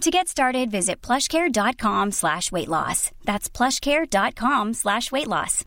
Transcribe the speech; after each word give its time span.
To 0.00 0.10
get 0.10 0.28
started, 0.28 0.70
visit 0.70 1.02
plushcare.com 1.02 2.12
slash 2.12 2.50
weight 2.50 2.68
loss. 2.68 3.10
That's 3.24 3.50
plushcare.com 3.50 4.72
slash 4.72 5.12
weight 5.12 5.26
loss. 5.26 5.62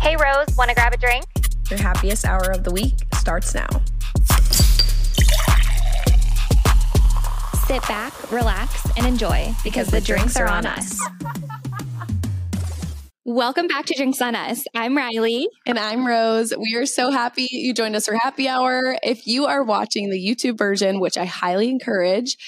Hey, 0.00 0.16
Rose, 0.16 0.56
want 0.56 0.70
to 0.70 0.74
grab 0.74 0.94
a 0.94 0.96
drink? 0.96 1.26
Your 1.68 1.80
happiest 1.80 2.24
hour 2.24 2.50
of 2.50 2.64
the 2.64 2.70
week 2.70 2.94
starts 3.12 3.54
now. 3.54 3.68
Sit 7.66 7.82
back, 7.86 8.32
relax, 8.32 8.86
and 8.96 9.06
enjoy 9.06 9.54
because 9.62 9.88
the 9.88 10.00
drinks 10.00 10.38
are 10.38 10.48
on 10.48 10.64
us. 10.64 10.98
Welcome 13.36 13.66
back 13.66 13.84
to 13.84 13.94
Drinks 13.94 14.22
on 14.22 14.34
Us. 14.34 14.64
I'm 14.74 14.96
Ryleigh. 14.96 15.44
And 15.66 15.78
I'm 15.78 16.06
Rose. 16.06 16.54
We 16.56 16.74
are 16.76 16.86
so 16.86 17.10
happy 17.10 17.46
you 17.50 17.74
joined 17.74 17.94
us 17.94 18.06
for 18.06 18.14
happy 18.14 18.48
hour. 18.48 18.96
If 19.02 19.26
you 19.26 19.44
are 19.44 19.62
watching 19.62 20.08
the 20.08 20.18
YouTube 20.18 20.56
version, 20.56 21.00
which 21.00 21.18
I 21.18 21.26
highly 21.26 21.68
encourage, 21.68 22.38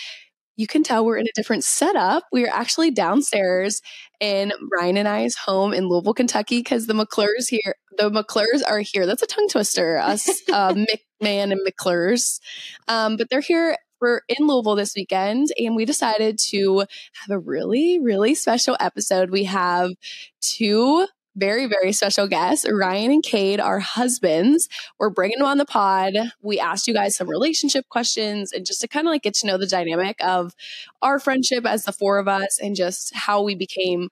you 0.57 0.67
can 0.67 0.83
tell 0.83 1.05
we're 1.05 1.19
in 1.19 1.27
a 1.27 1.35
different 1.35 1.65
setup. 1.65 2.25
We 2.33 2.47
are 2.47 2.51
actually 2.51 2.91
downstairs 2.91 3.83
in 4.19 4.51
Ryan 4.73 4.97
and 4.97 5.09
I's 5.09 5.37
home 5.37 5.75
in 5.75 5.91
Louisville, 5.91 6.15
Kentucky, 6.15 6.61
because 6.61 6.87
the 6.87 6.95
McClures 6.95 7.49
here, 7.51 7.75
the 7.99 8.11
McClures 8.11 8.63
are 8.67 8.81
here. 8.81 9.05
That's 9.05 9.23
a 9.23 9.27
tongue 9.27 9.49
twister, 9.51 9.99
us 9.99 10.27
uh, 10.51 10.73
McMahon 11.23 11.53
and 11.53 11.61
McClures. 11.67 12.41
Um, 12.89 13.19
but 13.19 13.29
they're 13.29 13.43
here 13.43 13.77
we're 14.01 14.21
in 14.29 14.47
Louisville 14.47 14.77
this 14.77 14.95
weekend 14.95 15.49
and 15.59 15.77
we 15.77 15.85
decided 15.85 16.39
to 16.51 16.81
have 16.81 17.31
a 17.31 17.39
really, 17.39 17.99
really 18.01 18.35
special 18.35 18.77
episode. 18.81 19.31
We 19.31 19.45
have 19.45 19.93
two 20.41 21.07
very, 21.37 21.67
very 21.67 21.93
special 21.93 22.27
guests, 22.27 22.67
Ryan 22.69 23.13
and 23.13 23.23
Kade, 23.23 23.61
our 23.61 23.79
husbands. 23.79 24.69
We're 24.99 25.11
bringing 25.11 25.39
them 25.39 25.47
on 25.47 25.59
the 25.59 25.65
pod. 25.65 26.15
We 26.43 26.59
asked 26.59 26.89
you 26.89 26.95
guys 26.95 27.17
some 27.17 27.29
relationship 27.29 27.89
questions 27.89 28.53
and 28.53 28.67
just 28.67 28.81
to 28.81 28.89
kind 28.89 29.07
of 29.07 29.13
like 29.13 29.23
get 29.23 29.35
to 29.35 29.47
know 29.47 29.57
the 29.57 29.67
dynamic 29.67 30.17
of 30.21 30.55
our 31.01 31.21
friendship 31.21 31.65
as 31.65 31.85
the 31.85 31.93
four 31.93 32.19
of 32.19 32.27
us 32.27 32.59
and 32.61 32.75
just 32.75 33.15
how 33.15 33.43
we 33.43 33.55
became 33.55 34.09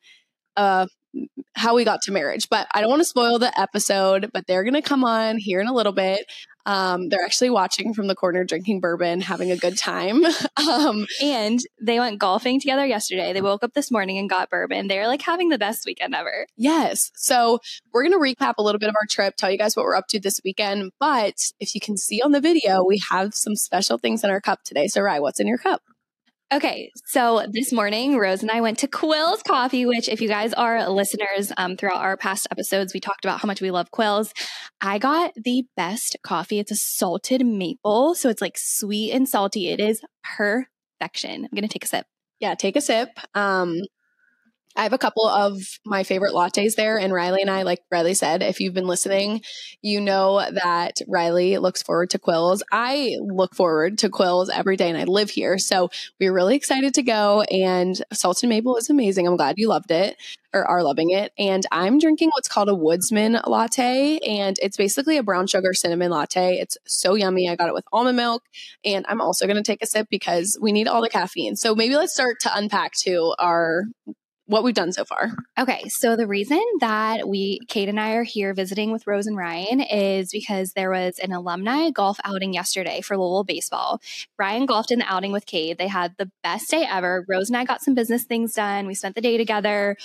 uh 0.56 0.86
how 1.54 1.74
we 1.74 1.84
got 1.84 2.02
to 2.02 2.12
marriage. 2.12 2.48
But 2.48 2.66
I 2.74 2.80
don't 2.80 2.90
want 2.90 3.00
to 3.00 3.08
spoil 3.08 3.38
the 3.38 3.58
episode, 3.58 4.30
but 4.32 4.46
they're 4.46 4.64
going 4.64 4.74
to 4.74 4.82
come 4.82 5.04
on 5.04 5.38
here 5.38 5.60
in 5.60 5.66
a 5.66 5.74
little 5.74 5.92
bit. 5.92 6.26
Um, 6.66 7.08
they're 7.08 7.24
actually 7.24 7.50
watching 7.50 7.94
from 7.94 8.08
the 8.08 8.16
corner, 8.16 8.44
drinking 8.44 8.80
bourbon, 8.80 9.20
having 9.20 9.52
a 9.52 9.56
good 9.56 9.78
time. 9.78 10.24
um, 10.68 11.06
and 11.22 11.60
they 11.80 12.00
went 12.00 12.18
golfing 12.18 12.60
together 12.60 12.84
yesterday. 12.84 13.32
They 13.32 13.40
woke 13.40 13.62
up 13.62 13.72
this 13.72 13.90
morning 13.90 14.18
and 14.18 14.28
got 14.28 14.50
bourbon. 14.50 14.88
They're 14.88 15.06
like 15.06 15.22
having 15.22 15.48
the 15.48 15.58
best 15.58 15.86
weekend 15.86 16.14
ever. 16.14 16.46
Yes. 16.56 17.12
So 17.14 17.60
we're 17.92 18.02
going 18.02 18.12
to 18.12 18.18
recap 18.18 18.54
a 18.58 18.62
little 18.62 18.80
bit 18.80 18.88
of 18.88 18.96
our 19.00 19.06
trip, 19.08 19.36
tell 19.36 19.50
you 19.50 19.58
guys 19.58 19.76
what 19.76 19.84
we're 19.84 19.94
up 19.94 20.08
to 20.08 20.20
this 20.20 20.40
weekend. 20.44 20.90
But 20.98 21.52
if 21.60 21.74
you 21.74 21.80
can 21.80 21.96
see 21.96 22.20
on 22.20 22.32
the 22.32 22.40
video, 22.40 22.82
we 22.84 23.00
have 23.10 23.32
some 23.34 23.54
special 23.54 23.96
things 23.96 24.24
in 24.24 24.30
our 24.30 24.40
cup 24.40 24.64
today. 24.64 24.88
So, 24.88 25.02
Rye, 25.02 25.20
what's 25.20 25.38
in 25.38 25.46
your 25.46 25.58
cup? 25.58 25.82
Okay, 26.54 26.92
so 27.06 27.44
this 27.50 27.72
morning, 27.72 28.18
Rose 28.18 28.42
and 28.42 28.52
I 28.52 28.60
went 28.60 28.78
to 28.78 28.86
Quill's 28.86 29.42
Coffee, 29.42 29.84
which, 29.84 30.08
if 30.08 30.20
you 30.20 30.28
guys 30.28 30.52
are 30.52 30.88
listeners 30.88 31.50
um, 31.56 31.76
throughout 31.76 31.96
our 32.00 32.16
past 32.16 32.46
episodes, 32.52 32.94
we 32.94 33.00
talked 33.00 33.24
about 33.24 33.40
how 33.40 33.48
much 33.48 33.60
we 33.60 33.72
love 33.72 33.90
Quill's. 33.90 34.32
I 34.80 34.98
got 34.98 35.32
the 35.34 35.64
best 35.76 36.16
coffee. 36.22 36.60
It's 36.60 36.70
a 36.70 36.76
salted 36.76 37.44
maple, 37.44 38.14
so 38.14 38.28
it's 38.28 38.40
like 38.40 38.56
sweet 38.56 39.10
and 39.10 39.28
salty. 39.28 39.70
It 39.70 39.80
is 39.80 40.00
perfection. 40.22 41.44
I'm 41.44 41.50
gonna 41.52 41.66
take 41.66 41.84
a 41.84 41.88
sip. 41.88 42.06
Yeah, 42.38 42.54
take 42.54 42.76
a 42.76 42.80
sip. 42.80 43.08
Um, 43.34 43.80
I 44.76 44.82
have 44.82 44.92
a 44.92 44.98
couple 44.98 45.26
of 45.26 45.58
my 45.84 46.02
favorite 46.02 46.34
lattes 46.34 46.74
there. 46.74 46.98
And 46.98 47.12
Ryleigh 47.12 47.40
and 47.40 47.50
I, 47.50 47.62
like 47.62 47.80
Ryleigh 47.90 48.16
said, 48.16 48.42
if 48.42 48.60
you've 48.60 48.74
been 48.74 48.86
listening, 48.86 49.42
you 49.80 50.00
know 50.00 50.44
that 50.50 51.00
Ryleigh 51.08 51.60
looks 51.60 51.82
forward 51.82 52.10
to 52.10 52.18
Quills. 52.18 52.62
I 52.70 53.16
look 53.20 53.54
forward 53.54 53.98
to 53.98 54.10
Quills 54.10 54.50
every 54.50 54.76
day 54.76 54.88
and 54.88 54.98
I 54.98 55.04
live 55.04 55.30
here. 55.30 55.58
So 55.58 55.90
we 56.20 56.26
are 56.26 56.32
really 56.32 56.56
excited 56.56 56.94
to 56.94 57.02
go. 57.02 57.42
And 57.42 58.00
Salted 58.12 58.48
Maple 58.48 58.76
is 58.76 58.90
amazing. 58.90 59.26
I'm 59.26 59.36
glad 59.36 59.58
you 59.58 59.68
loved 59.68 59.90
it 59.90 60.16
or 60.52 60.64
are 60.64 60.82
loving 60.82 61.10
it. 61.10 61.32
And 61.38 61.64
I'm 61.72 61.98
drinking 61.98 62.30
what's 62.34 62.48
called 62.48 62.68
a 62.68 62.74
Woodsman 62.74 63.38
latte. 63.46 64.18
And 64.18 64.58
it's 64.62 64.76
basically 64.76 65.16
a 65.16 65.22
brown 65.22 65.46
sugar 65.46 65.72
cinnamon 65.72 66.10
latte. 66.10 66.58
It's 66.58 66.76
so 66.86 67.14
yummy. 67.14 67.48
I 67.48 67.56
got 67.56 67.68
it 67.68 67.74
with 67.74 67.84
almond 67.92 68.16
milk. 68.16 68.42
And 68.84 69.04
I'm 69.08 69.20
also 69.20 69.46
going 69.46 69.56
to 69.56 69.62
take 69.62 69.82
a 69.82 69.86
sip 69.86 70.08
because 70.10 70.58
we 70.60 70.72
need 70.72 70.88
all 70.88 71.02
the 71.02 71.08
caffeine. 71.08 71.56
So 71.56 71.74
maybe 71.74 71.96
let's 71.96 72.14
start 72.14 72.40
to 72.40 72.56
unpack 72.56 72.92
to 73.04 73.34
our 73.38 73.84
what 74.46 74.62
we've 74.62 74.74
done 74.74 74.92
so 74.92 75.04
far. 75.04 75.32
Okay, 75.58 75.84
so 75.88 76.16
the 76.16 76.26
reason 76.26 76.62
that 76.80 77.28
we, 77.28 77.60
Kade 77.68 77.88
and 77.88 78.00
I, 78.00 78.12
are 78.12 78.22
here 78.22 78.54
visiting 78.54 78.92
with 78.92 79.06
Rose 79.06 79.26
and 79.26 79.36
Ryan 79.36 79.80
is 79.80 80.30
because 80.30 80.72
there 80.72 80.90
was 80.90 81.18
an 81.18 81.32
alumni 81.32 81.90
golf 81.90 82.18
outing 82.24 82.54
yesterday 82.54 83.00
for 83.00 83.16
Louisville 83.16 83.44
baseball. 83.44 84.00
Ryan 84.38 84.66
golfed 84.66 84.92
in 84.92 85.00
the 85.00 85.12
outing 85.12 85.32
with 85.32 85.46
Kade. 85.46 85.78
They 85.78 85.88
had 85.88 86.14
the 86.16 86.30
best 86.42 86.70
day 86.70 86.86
ever. 86.88 87.24
Rose 87.28 87.48
and 87.48 87.56
I 87.56 87.64
got 87.64 87.82
some 87.82 87.94
business 87.94 88.24
things 88.24 88.54
done. 88.54 88.86
We 88.86 88.94
spent 88.94 89.14
the 89.14 89.20
day 89.20 89.36
together. 89.36 89.96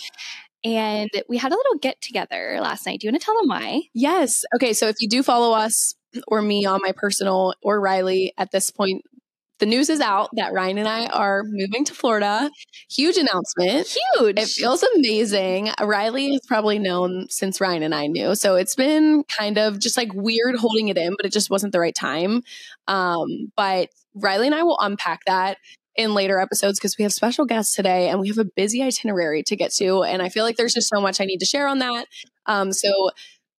And 0.63 1.09
we 1.27 1.37
had 1.37 1.51
a 1.51 1.55
little 1.55 1.79
get 1.79 1.99
together 2.01 2.59
last 2.61 2.85
night. 2.85 2.99
Do 2.99 3.07
you 3.07 3.11
want 3.11 3.21
to 3.21 3.25
tell 3.25 3.35
them 3.35 3.47
why? 3.47 3.81
Yes. 3.93 4.43
Okay. 4.55 4.73
So 4.73 4.87
if 4.87 4.97
you 4.99 5.09
do 5.09 5.23
follow 5.23 5.53
us 5.53 5.95
or 6.27 6.41
me 6.41 6.65
on 6.65 6.81
my 6.83 6.91
personal 6.91 7.55
or 7.63 7.81
Ryleigh 7.81 8.29
at 8.37 8.51
this 8.51 8.69
point, 8.69 9.03
the 9.61 9.67
news 9.67 9.91
is 9.91 10.01
out 10.01 10.31
that 10.33 10.53
Ryan 10.53 10.79
and 10.79 10.87
I 10.87 11.05
are 11.05 11.43
moving 11.45 11.85
to 11.85 11.93
Florida. 11.93 12.49
Huge 12.89 13.15
announcement. 13.15 13.95
Huge. 14.17 14.39
It 14.39 14.47
feels 14.47 14.83
amazing. 14.95 15.69
Ryleigh 15.79 16.31
has 16.31 16.41
probably 16.47 16.79
known 16.79 17.27
since 17.29 17.61
Ryan 17.61 17.83
and 17.83 17.93
I 17.93 18.07
knew. 18.07 18.33
So 18.33 18.55
it's 18.55 18.73
been 18.73 19.23
kind 19.37 19.59
of 19.59 19.79
just 19.79 19.97
like 19.97 20.11
weird 20.15 20.55
holding 20.55 20.87
it 20.87 20.97
in, 20.97 21.13
but 21.15 21.27
it 21.27 21.31
just 21.31 21.51
wasn't 21.51 21.73
the 21.73 21.79
right 21.79 21.93
time. 21.93 22.41
Um, 22.87 23.27
but 23.55 23.89
Ryleigh 24.15 24.47
and 24.47 24.55
I 24.55 24.63
will 24.63 24.79
unpack 24.81 25.21
that 25.27 25.59
in 25.95 26.15
later 26.15 26.39
episodes 26.39 26.79
because 26.79 26.97
we 26.97 27.03
have 27.03 27.13
special 27.13 27.45
guests 27.45 27.75
today 27.75 28.09
and 28.09 28.19
we 28.19 28.29
have 28.29 28.39
a 28.39 28.45
busy 28.55 28.81
itinerary 28.81 29.43
to 29.43 29.55
get 29.55 29.71
to. 29.73 30.01
And 30.01 30.23
I 30.23 30.29
feel 30.29 30.43
like 30.43 30.55
there's 30.57 30.73
just 30.73 30.89
so 30.89 30.99
much 30.99 31.21
I 31.21 31.25
need 31.25 31.37
to 31.37 31.45
share 31.45 31.67
on 31.67 31.77
that. 31.79 32.07
Um, 32.47 32.73
so 32.73 33.11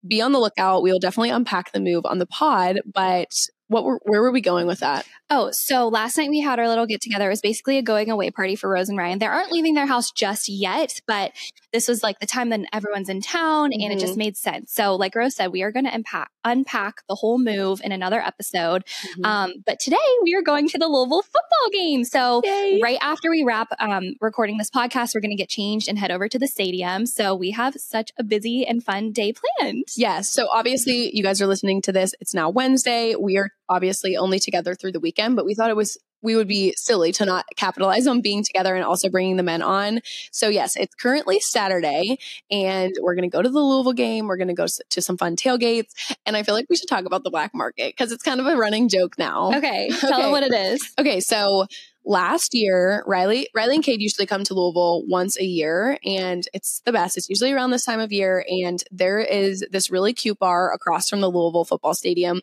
be 0.04 0.20
on 0.20 0.32
the 0.32 0.40
lookout. 0.40 0.82
We'll 0.82 0.98
definitely 0.98 1.30
unpack 1.30 1.70
the 1.70 1.78
move 1.78 2.04
on 2.06 2.18
the 2.18 2.26
pod, 2.26 2.80
but 2.92 3.28
what 3.68 3.84
were, 3.84 4.00
where 4.02 4.20
were 4.20 4.32
we 4.32 4.40
going 4.40 4.66
with 4.66 4.80
that? 4.80 5.06
Oh, 5.34 5.50
so 5.50 5.88
last 5.88 6.18
night 6.18 6.28
we 6.28 6.40
had 6.40 6.58
our 6.58 6.68
little 6.68 6.84
get 6.84 7.00
together. 7.00 7.28
It 7.28 7.30
was 7.30 7.40
basically 7.40 7.78
a 7.78 7.82
going 7.82 8.10
away 8.10 8.30
party 8.30 8.54
for 8.54 8.68
Rose 8.68 8.90
and 8.90 8.98
Ryan. 8.98 9.18
They 9.18 9.24
aren't 9.24 9.50
leaving 9.50 9.72
their 9.72 9.86
house 9.86 10.10
just 10.10 10.46
yet, 10.46 11.00
but 11.06 11.32
this 11.72 11.88
was 11.88 12.02
like 12.02 12.18
the 12.18 12.26
time 12.26 12.50
that 12.50 12.60
everyone's 12.70 13.08
in 13.08 13.22
town 13.22 13.70
mm-hmm. 13.70 13.80
and 13.80 13.92
it 13.94 13.98
just 13.98 14.12
mm-hmm. 14.12 14.18
made 14.18 14.36
sense. 14.36 14.74
So, 14.74 14.94
like 14.94 15.14
Rose 15.14 15.34
said, 15.34 15.46
we 15.50 15.62
are 15.62 15.72
going 15.72 15.86
to 15.86 15.94
unpack, 15.94 16.30
unpack 16.44 16.96
the 17.08 17.14
whole 17.14 17.38
move 17.38 17.80
in 17.82 17.92
another 17.92 18.20
episode. 18.20 18.84
Mm-hmm. 18.84 19.24
Um, 19.24 19.52
but 19.64 19.80
today 19.80 19.96
we 20.22 20.34
are 20.34 20.42
going 20.42 20.68
to 20.68 20.78
the 20.78 20.86
Louisville 20.86 21.22
football 21.22 21.70
game. 21.72 22.04
So, 22.04 22.42
Yay. 22.44 22.80
right 22.82 22.98
after 23.00 23.30
we 23.30 23.42
wrap 23.42 23.68
um, 23.80 24.16
recording 24.20 24.58
this 24.58 24.70
podcast, 24.70 25.14
we're 25.14 25.22
going 25.22 25.30
to 25.30 25.36
get 25.36 25.48
changed 25.48 25.88
and 25.88 25.98
head 25.98 26.10
over 26.10 26.28
to 26.28 26.38
the 26.38 26.46
stadium. 26.46 27.06
So, 27.06 27.34
we 27.34 27.52
have 27.52 27.72
such 27.78 28.12
a 28.18 28.22
busy 28.22 28.66
and 28.66 28.84
fun 28.84 29.12
day 29.12 29.32
planned. 29.32 29.88
Yes. 29.96 30.28
So, 30.28 30.48
obviously, 30.50 31.16
you 31.16 31.22
guys 31.22 31.40
are 31.40 31.46
listening 31.46 31.80
to 31.82 31.92
this. 31.92 32.14
It's 32.20 32.34
now 32.34 32.50
Wednesday. 32.50 33.14
We 33.14 33.38
are 33.38 33.48
obviously 33.72 34.16
only 34.16 34.38
together 34.38 34.74
through 34.74 34.92
the 34.92 35.00
weekend, 35.00 35.36
but 35.36 35.46
we 35.46 35.54
thought 35.54 35.70
it 35.70 35.76
was 35.76 35.98
we 36.22 36.36
would 36.36 36.46
be 36.46 36.72
silly 36.76 37.10
to 37.12 37.24
not 37.24 37.44
capitalize 37.56 38.06
on 38.06 38.20
being 38.20 38.44
together 38.44 38.74
and 38.76 38.84
also 38.84 39.08
bringing 39.08 39.36
the 39.36 39.42
men 39.42 39.60
on. 39.60 40.00
So 40.30 40.48
yes, 40.48 40.76
it's 40.76 40.94
currently 40.94 41.40
Saturday 41.40 42.18
and 42.50 42.94
we're 43.00 43.14
going 43.14 43.28
to 43.28 43.34
go 43.34 43.42
to 43.42 43.48
the 43.48 43.58
Louisville 43.58 43.92
game. 43.92 44.28
We're 44.28 44.36
going 44.36 44.48
to 44.48 44.54
go 44.54 44.66
to 44.90 45.02
some 45.02 45.18
fun 45.18 45.34
tailgates. 45.36 45.92
And 46.24 46.36
I 46.36 46.44
feel 46.44 46.54
like 46.54 46.66
we 46.70 46.76
should 46.76 46.88
talk 46.88 47.04
about 47.04 47.24
the 47.24 47.30
black 47.30 47.52
market 47.54 47.92
because 47.92 48.12
it's 48.12 48.22
kind 48.22 48.40
of 48.40 48.46
a 48.46 48.56
running 48.56 48.88
joke 48.88 49.18
now. 49.18 49.52
Okay. 49.52 49.88
Tell 49.98 50.12
okay. 50.12 50.22
them 50.22 50.30
what 50.30 50.44
it 50.44 50.54
is. 50.54 50.94
Okay. 50.98 51.18
So 51.18 51.66
last 52.04 52.54
year, 52.54 53.04
Ryleigh, 53.06 53.46
Ryleigh 53.54 53.74
and 53.74 53.84
Kade 53.84 54.00
usually 54.00 54.26
come 54.26 54.44
to 54.44 54.54
Louisville 54.54 55.04
once 55.06 55.38
a 55.38 55.44
year, 55.44 55.98
and 56.04 56.44
it's 56.52 56.80
the 56.84 56.92
best. 56.92 57.16
It's 57.16 57.28
usually 57.28 57.52
around 57.52 57.70
this 57.70 57.84
time 57.84 58.00
of 58.00 58.12
year, 58.12 58.44
and 58.48 58.82
there 58.90 59.20
is 59.20 59.64
this 59.70 59.90
really 59.90 60.12
cute 60.12 60.38
bar 60.38 60.72
across 60.72 61.08
from 61.08 61.20
the 61.20 61.30
Louisville 61.30 61.64
football 61.64 61.94
stadium, 61.94 62.40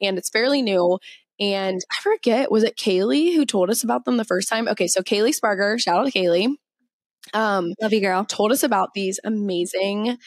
and 0.00 0.18
it's 0.18 0.30
fairly 0.30 0.62
new. 0.62 0.98
And 1.40 1.80
I 1.90 2.02
forget, 2.02 2.50
was 2.50 2.62
it 2.62 2.76
Kaylee 2.76 3.34
who 3.34 3.44
told 3.44 3.70
us 3.70 3.82
about 3.82 4.04
them 4.04 4.16
the 4.16 4.24
first 4.24 4.48
time? 4.48 4.68
Okay, 4.68 4.86
so 4.86 5.00
Kaylee 5.02 5.36
Sparger, 5.36 5.80
shout 5.80 5.98
out 5.98 6.12
to 6.12 6.16
Kaylee. 6.16 6.54
Um, 7.34 7.74
Love 7.80 7.92
you, 7.92 8.00
girl. 8.00 8.24
Told 8.24 8.52
us 8.52 8.62
about 8.62 8.90
these 8.94 9.18
amazing 9.24 10.18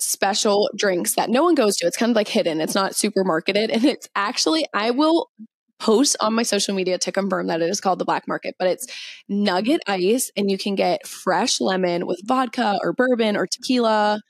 special 0.00 0.70
drinks 0.76 1.14
that 1.14 1.30
no 1.30 1.42
one 1.42 1.54
goes 1.54 1.76
to. 1.76 1.86
It's 1.86 1.96
kind 1.96 2.10
of 2.10 2.16
like 2.16 2.28
hidden. 2.28 2.60
It's 2.60 2.74
not 2.74 2.94
super 2.94 3.24
marketed. 3.24 3.70
And 3.70 3.84
it's 3.84 4.08
actually, 4.14 4.66
I 4.72 4.90
will 4.90 5.30
post 5.78 6.16
on 6.20 6.34
my 6.34 6.42
social 6.42 6.74
media 6.74 6.98
to 6.98 7.12
confirm 7.12 7.46
that 7.48 7.62
it 7.62 7.70
is 7.70 7.80
called 7.80 7.98
the 7.98 8.04
black 8.04 8.26
market, 8.26 8.56
but 8.58 8.68
it's 8.68 8.86
nugget 9.28 9.80
ice 9.86 10.30
and 10.36 10.50
you 10.50 10.58
can 10.58 10.74
get 10.74 11.06
fresh 11.06 11.60
lemon 11.60 12.06
with 12.06 12.20
vodka 12.24 12.78
or 12.82 12.92
bourbon 12.92 13.36
or 13.36 13.46
tequila. 13.46 14.20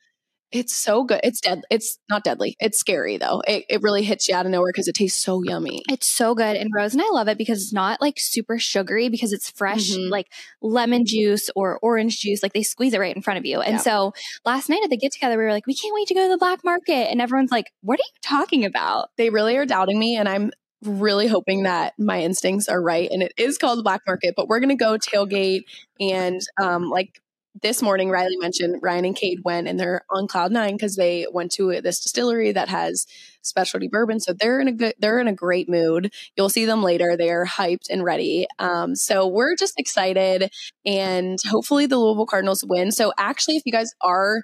It's 0.51 0.75
so 0.75 1.05
good. 1.05 1.21
It's 1.23 1.43
dead. 1.43 1.61
It's 1.71 1.99
not 2.09 2.25
deadly. 2.25 2.57
It's 2.59 2.79
scary 2.79 3.19
though. 3.19 3.43
It, 3.47 3.67
it 3.69 3.83
really 3.83 4.03
hits 4.03 4.29
you 4.29 4.35
out 4.35 4.47
of 4.47 4.53
nowhere 4.53 4.71
because 4.73 4.89
it 4.89 4.95
tastes 4.95 5.23
so 5.23 5.43
yummy. 5.43 5.83
It's 5.91 6.07
so 6.07 6.35
good. 6.35 6.57
And 6.57 6.71
Rose 6.75 6.95
and 6.95 7.03
I 7.03 7.09
love 7.11 7.29
it 7.29 7.37
because 7.37 7.61
it's 7.63 7.73
not 7.73 8.01
like 8.01 8.15
super 8.17 8.59
sugary 8.59 9.11
because 9.11 9.35
it's 9.35 9.51
fresh, 9.51 9.91
mm-hmm. 9.91 10.11
like 10.11 10.33
lemon 10.63 11.05
juice 11.05 11.51
or 11.55 11.79
orange 11.83 12.21
juice. 12.21 12.43
Like 12.43 12.55
they 12.55 12.63
squeeze 12.63 12.95
it 12.95 13.01
right 13.01 13.15
in 13.15 13.21
front 13.21 13.39
of 13.39 13.45
you. 13.45 13.61
And 13.61 13.75
yeah. 13.75 13.81
so 13.81 14.15
last 14.47 14.71
night 14.71 14.81
at 14.83 14.89
the 14.89 14.97
get 14.97 15.13
together, 15.13 15.37
we 15.37 15.45
were 15.45 15.53
like, 15.53 15.67
we 15.67 15.75
can't 15.75 15.95
wait 15.95 16.09
to 16.09 16.15
go 16.15 16.25
to 16.25 16.31
the 16.31 16.39
black 16.39 16.65
market. 16.65 17.11
And 17.11 17.21
everyone's 17.21 17.53
like, 17.53 17.71
what 17.83 18.01
are 18.01 18.09
you 18.09 18.21
talking 18.23 18.65
about? 18.65 19.11
They 19.19 19.29
really 19.29 19.59
are 19.59 19.67
doubting 19.67 19.99
me. 19.99 20.17
And 20.17 20.31
I'm 20.31 20.51
really 20.83 21.27
hoping 21.27 21.65
that 21.65 21.95
my 21.99 22.21
instincts 22.21 22.69
are 22.69 22.81
right 22.81 23.11
and 23.11 23.23
it 23.23 23.33
is 23.37 23.59
called 23.59 23.79
the 23.79 23.83
black 23.83 24.03
market 24.07 24.35
but 24.37 24.49
we're 24.49 24.61
going 24.61 24.69
to 24.69 24.77
go 24.77 24.97
tailgate 24.97 25.63
and 26.01 26.41
um, 26.63 26.89
like 26.89 27.21
this 27.63 27.83
morning 27.83 28.09
ryleigh 28.09 28.39
mentioned 28.41 28.77
ryan 28.81 29.05
and 29.05 29.17
kade 29.17 29.43
went 29.45 29.67
and 29.67 29.81
they're 29.81 30.03
on 30.11 30.29
cloud 30.29 30.53
nine 30.53 30.75
because 30.75 30.95
they 30.95 31.27
went 31.33 31.51
to 31.51 31.81
this 31.81 32.01
distillery 32.01 32.53
that 32.53 32.69
has 32.69 33.07
specialty 33.43 33.89
bourbon 33.89 34.21
so 34.21 34.33
they're 34.33 34.61
in 34.61 34.69
a 34.69 34.73
good 34.73 34.95
they're 34.99 35.19
in 35.19 35.29
a 35.29 35.33
great 35.33 35.69
mood. 35.69 36.13
You'll 36.37 36.49
see 36.49 36.65
them 36.65 36.83
later. 36.83 37.17
They're 37.17 37.47
hyped 37.47 37.89
and 37.91 38.05
ready. 38.05 38.47
Um, 38.59 38.95
so 38.95 39.27
we're 39.27 39.57
just 39.57 39.75
excited 39.79 40.53
and 40.85 41.39
hopefully 41.47 41.87
the 41.87 41.99
louisville 41.99 42.27
cardinals 42.27 42.65
win. 42.67 42.93
So 42.93 43.13
actually 43.19 43.57
if 43.57 43.63
you 43.65 43.73
guys 43.73 43.93
are 44.01 44.43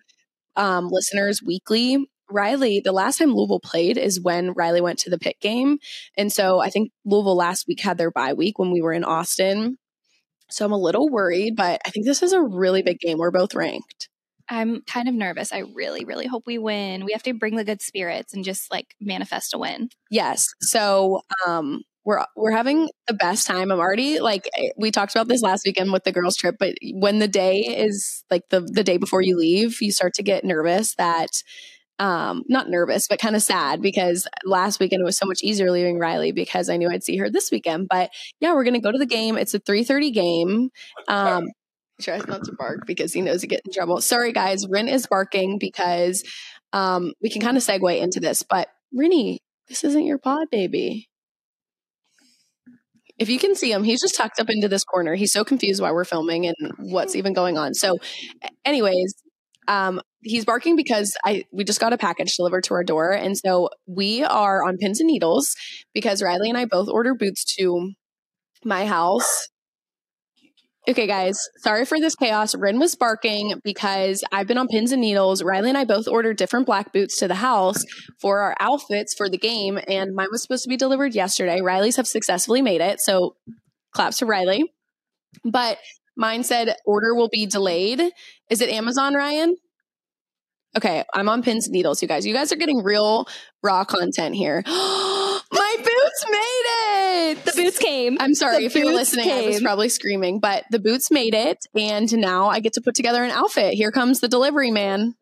um, 0.57 0.89
listeners 0.89 1.43
weekly 1.45 2.09
Ryleigh, 2.31 2.83
the 2.83 2.93
last 2.93 3.19
time 3.19 3.35
Louisville 3.35 3.61
played 3.61 3.99
is 3.99 4.21
when 4.21 4.55
Ryleigh 4.55 4.83
went 4.83 4.99
to 5.01 5.11
the 5.11 5.19
Pitt 5.19 5.37
game. 5.41 5.79
And 6.17 6.33
so 6.33 6.61
I 6.61 6.71
think 6.71 6.91
Louisville 7.05 7.37
last 7.37 7.67
week 7.69 7.81
had 7.81 7.99
their 7.99 8.11
bye 8.11 8.33
week 8.33 8.59
when 8.59 8.71
we 8.71 8.83
were 8.83 8.93
in 8.93 9.05
Austin. 9.05 9.79
So 10.51 10.65
I'm 10.65 10.73
a 10.73 10.79
little 10.79 11.09
worried, 11.09 11.57
but 11.57 11.81
I 11.87 11.91
think 11.91 12.07
this 12.07 12.23
is 12.23 12.33
a 12.33 12.43
really 12.43 12.83
big 12.83 12.99
game. 12.99 13.19
We're 13.19 13.31
both 13.31 13.55
ranked. 13.55 14.09
I'm 14.49 14.83
kind 14.83 15.09
of 15.09 15.15
nervous. 15.15 15.53
I 15.53 15.61
really, 15.75 16.05
really 16.05 16.27
hope 16.27 16.45
we 16.47 16.59
win. 16.59 17.05
We 17.05 17.13
have 17.13 17.23
to 17.23 17.33
bring 17.33 17.57
the 17.57 17.65
good 17.65 17.81
spirits 17.81 18.35
and 18.35 18.45
just 18.45 18.71
like 18.71 18.95
manifest 19.01 19.55
a 19.55 19.59
win. 19.59 19.89
Yes. 20.11 20.49
So 20.61 21.23
um 21.47 21.83
we're 22.05 22.25
we're 22.37 22.53
having 22.53 22.91
the 23.07 23.15
best 23.15 23.47
time. 23.47 23.73
I'm 23.73 23.79
already 23.79 24.21
like 24.21 24.49
eh, 24.59 24.69
we 24.77 24.91
talked 24.91 25.15
about 25.15 25.29
this 25.29 25.43
last 25.43 25.63
weekend 25.65 25.93
with 25.93 26.05
the 26.05 26.13
girls 26.13 26.37
trip, 26.37 26.57
but 26.59 26.75
when 26.93 27.19
the 27.19 27.29
day 27.29 27.61
is 27.61 28.25
like 28.31 28.43
the 28.51 28.61
the 28.61 28.85
day 28.85 28.99
before 28.99 29.23
you 29.23 29.39
leave, 29.39 29.81
you 29.81 29.91
start 29.91 30.13
to 30.15 30.23
get 30.23 30.45
nervous 30.45 30.95
that 30.97 31.31
um, 31.99 32.43
not 32.49 32.69
nervous, 32.69 33.07
but 33.09 33.21
kind 33.21 33.37
of 33.37 33.43
sad 33.43 33.81
because 33.81 34.27
last 34.45 34.81
weekend 34.81 35.01
it 35.01 35.05
was 35.05 35.19
so 35.19 35.27
much 35.27 35.43
easier 35.43 35.71
leaving 35.71 35.99
Ryleigh 35.99 36.35
because 36.35 36.69
I 36.69 36.77
knew 36.77 36.91
I'd 36.91 37.05
see 37.05 37.17
her 37.19 37.31
this 37.31 37.51
weekend. 37.51 37.89
But 37.89 38.11
yeah, 38.41 38.55
we're 38.55 38.65
gonna 38.65 38.81
go 38.81 38.93
to 38.93 38.99
the 38.99 39.07
game. 39.07 39.37
It's 39.37 39.55
a 39.55 39.61
3:30 39.61 40.13
game. 40.13 40.71
Um, 41.09 41.45
tries 42.01 42.27
not 42.27 42.45
to 42.45 42.53
bark 42.59 42.87
because 42.87 43.13
he 43.13 43.21
knows 43.21 43.43
he 43.43 43.49
get 43.49 43.61
in 43.65 43.73
trouble. 43.73 44.01
Sorry, 44.01 44.33
guys. 44.33 44.67
Rin 44.69 44.89
is 44.89 45.07
barking 45.07 45.59
because 45.59 46.25
um, 46.73 47.13
we 47.23 47.31
can 47.31 47.41
kind 47.41 47.57
of 47.57 47.63
segue 47.63 48.01
into 48.01 48.21
this. 48.21 48.43
But 48.43 48.69
Rinny, 48.97 49.39
this 49.69 49.85
isn't 49.85 50.05
your 50.05 50.19
pod, 50.19 50.49
baby. 50.51 51.09
If 53.17 53.29
you 53.29 53.39
can 53.39 53.55
see 53.55 53.71
him, 53.71 53.85
he's 53.85 54.01
just 54.01 54.17
tucked 54.17 54.41
up 54.41 54.51
into 54.51 54.69
this 54.69 54.83
corner. 54.83 55.15
He's 55.15 55.33
so 55.33 55.45
confused 55.45 55.81
why 55.81 55.93
we're 55.93 56.05
filming 56.05 56.47
and 56.47 56.57
what's 56.79 57.15
even 57.15 57.33
going 57.33 57.57
on. 57.57 57.75
So, 57.75 57.99
anyways, 58.65 59.15
um, 59.69 60.01
he's 60.23 60.45
barking 60.45 60.77
because 60.77 61.15
I 61.25 61.45
we 61.53 61.65
just 61.65 61.81
got 61.81 61.93
a 61.93 61.99
package 61.99 62.37
delivered 62.37 62.65
to 62.65 62.75
our 62.75 62.85
door, 62.85 63.13
and 63.13 63.37
so 63.37 63.71
we 63.87 64.25
are 64.25 64.65
on 64.65 64.77
pins 64.79 65.01
and 65.01 65.07
needles 65.07 65.55
because 65.93 66.23
Ryleigh 66.23 66.49
and 66.49 66.59
I 66.59 66.65
both 66.65 66.89
order 66.89 67.15
boots 67.15 67.45
to 67.57 67.93
my 68.65 68.87
house. 68.87 69.49
Okay, 70.87 71.07
guys, 71.07 71.39
sorry 71.63 71.87
for 71.87 71.99
this 71.99 72.15
chaos. 72.15 72.55
Rin 72.55 72.79
was 72.79 72.95
barking 72.95 73.59
because 73.65 74.23
I've 74.31 74.47
been 74.47 74.59
on 74.59 74.69
pins 74.69 74.93
and 74.93 75.01
needles. 75.01 75.43
Ryleigh 75.43 75.71
and 75.71 75.79
I 75.79 75.85
both 75.85 76.07
ordered 76.07 76.37
different 76.37 76.67
black 76.67 76.93
boots 76.93 77.19
to 77.21 77.29
the 77.29 77.37
house 77.37 77.83
for 78.21 78.41
our 78.41 78.55
outfits 78.61 79.15
for 79.15 79.31
the 79.31 79.39
game, 79.39 79.79
and 79.89 80.15
mine 80.15 80.29
was 80.31 80.43
supposed 80.43 80.65
to 80.65 80.69
be 80.69 80.77
delivered 80.77 81.15
yesterday. 81.15 81.61
Ryleigh's 81.61 81.97
have 81.97 82.07
successfully 82.07 82.61
made 82.61 82.83
it, 82.83 83.01
so 83.01 83.37
claps 83.95 84.19
to 84.19 84.27
Ryleigh. 84.27 84.65
But 85.43 85.79
Mine 86.17 86.45
said 86.45 86.77
order 86.87 87.15
will 87.15 87.29
be 87.29 87.47
delayed. 87.47 88.01
Is 88.51 88.61
it 88.61 88.69
Amazon, 88.71 89.15
Ryan? 89.15 89.57
Okay, 90.77 91.05
I'm 91.15 91.29
on 91.29 91.43
pins 91.43 91.67
and 91.67 91.73
needles, 91.73 92.03
you 92.03 92.09
guys. 92.09 92.27
You 92.27 92.35
guys 92.35 92.53
are 92.53 92.57
getting 92.57 92.83
real 92.83 93.29
raw 93.63 93.85
content 93.85 94.35
here. 94.35 94.63
My 95.55 95.77
boots 95.77 96.25
made 96.31 96.65
it. 96.67 97.45
The 97.45 97.53
boots 97.55 97.79
came. 97.79 98.17
I'm 98.19 98.35
sorry 98.35 98.59
the 98.59 98.67
if 98.67 98.75
you 98.75 98.87
were 98.87 98.93
listening. 98.93 99.27
Came. 99.27 99.45
I 99.45 99.47
was 99.47 99.61
probably 99.61 99.89
screaming, 99.89 100.41
but 100.41 100.65
the 100.71 100.81
boots 100.81 101.13
made 101.13 101.35
it, 101.35 101.65
and 101.77 102.13
now 102.17 102.49
I 102.49 102.59
get 102.59 102.73
to 102.73 102.81
put 102.81 102.97
together 102.97 103.23
an 103.23 103.31
outfit. 103.31 103.75
Here 103.75 103.93
comes 103.93 104.19
the 104.19 104.27
delivery 104.29 104.73
man. 104.73 105.15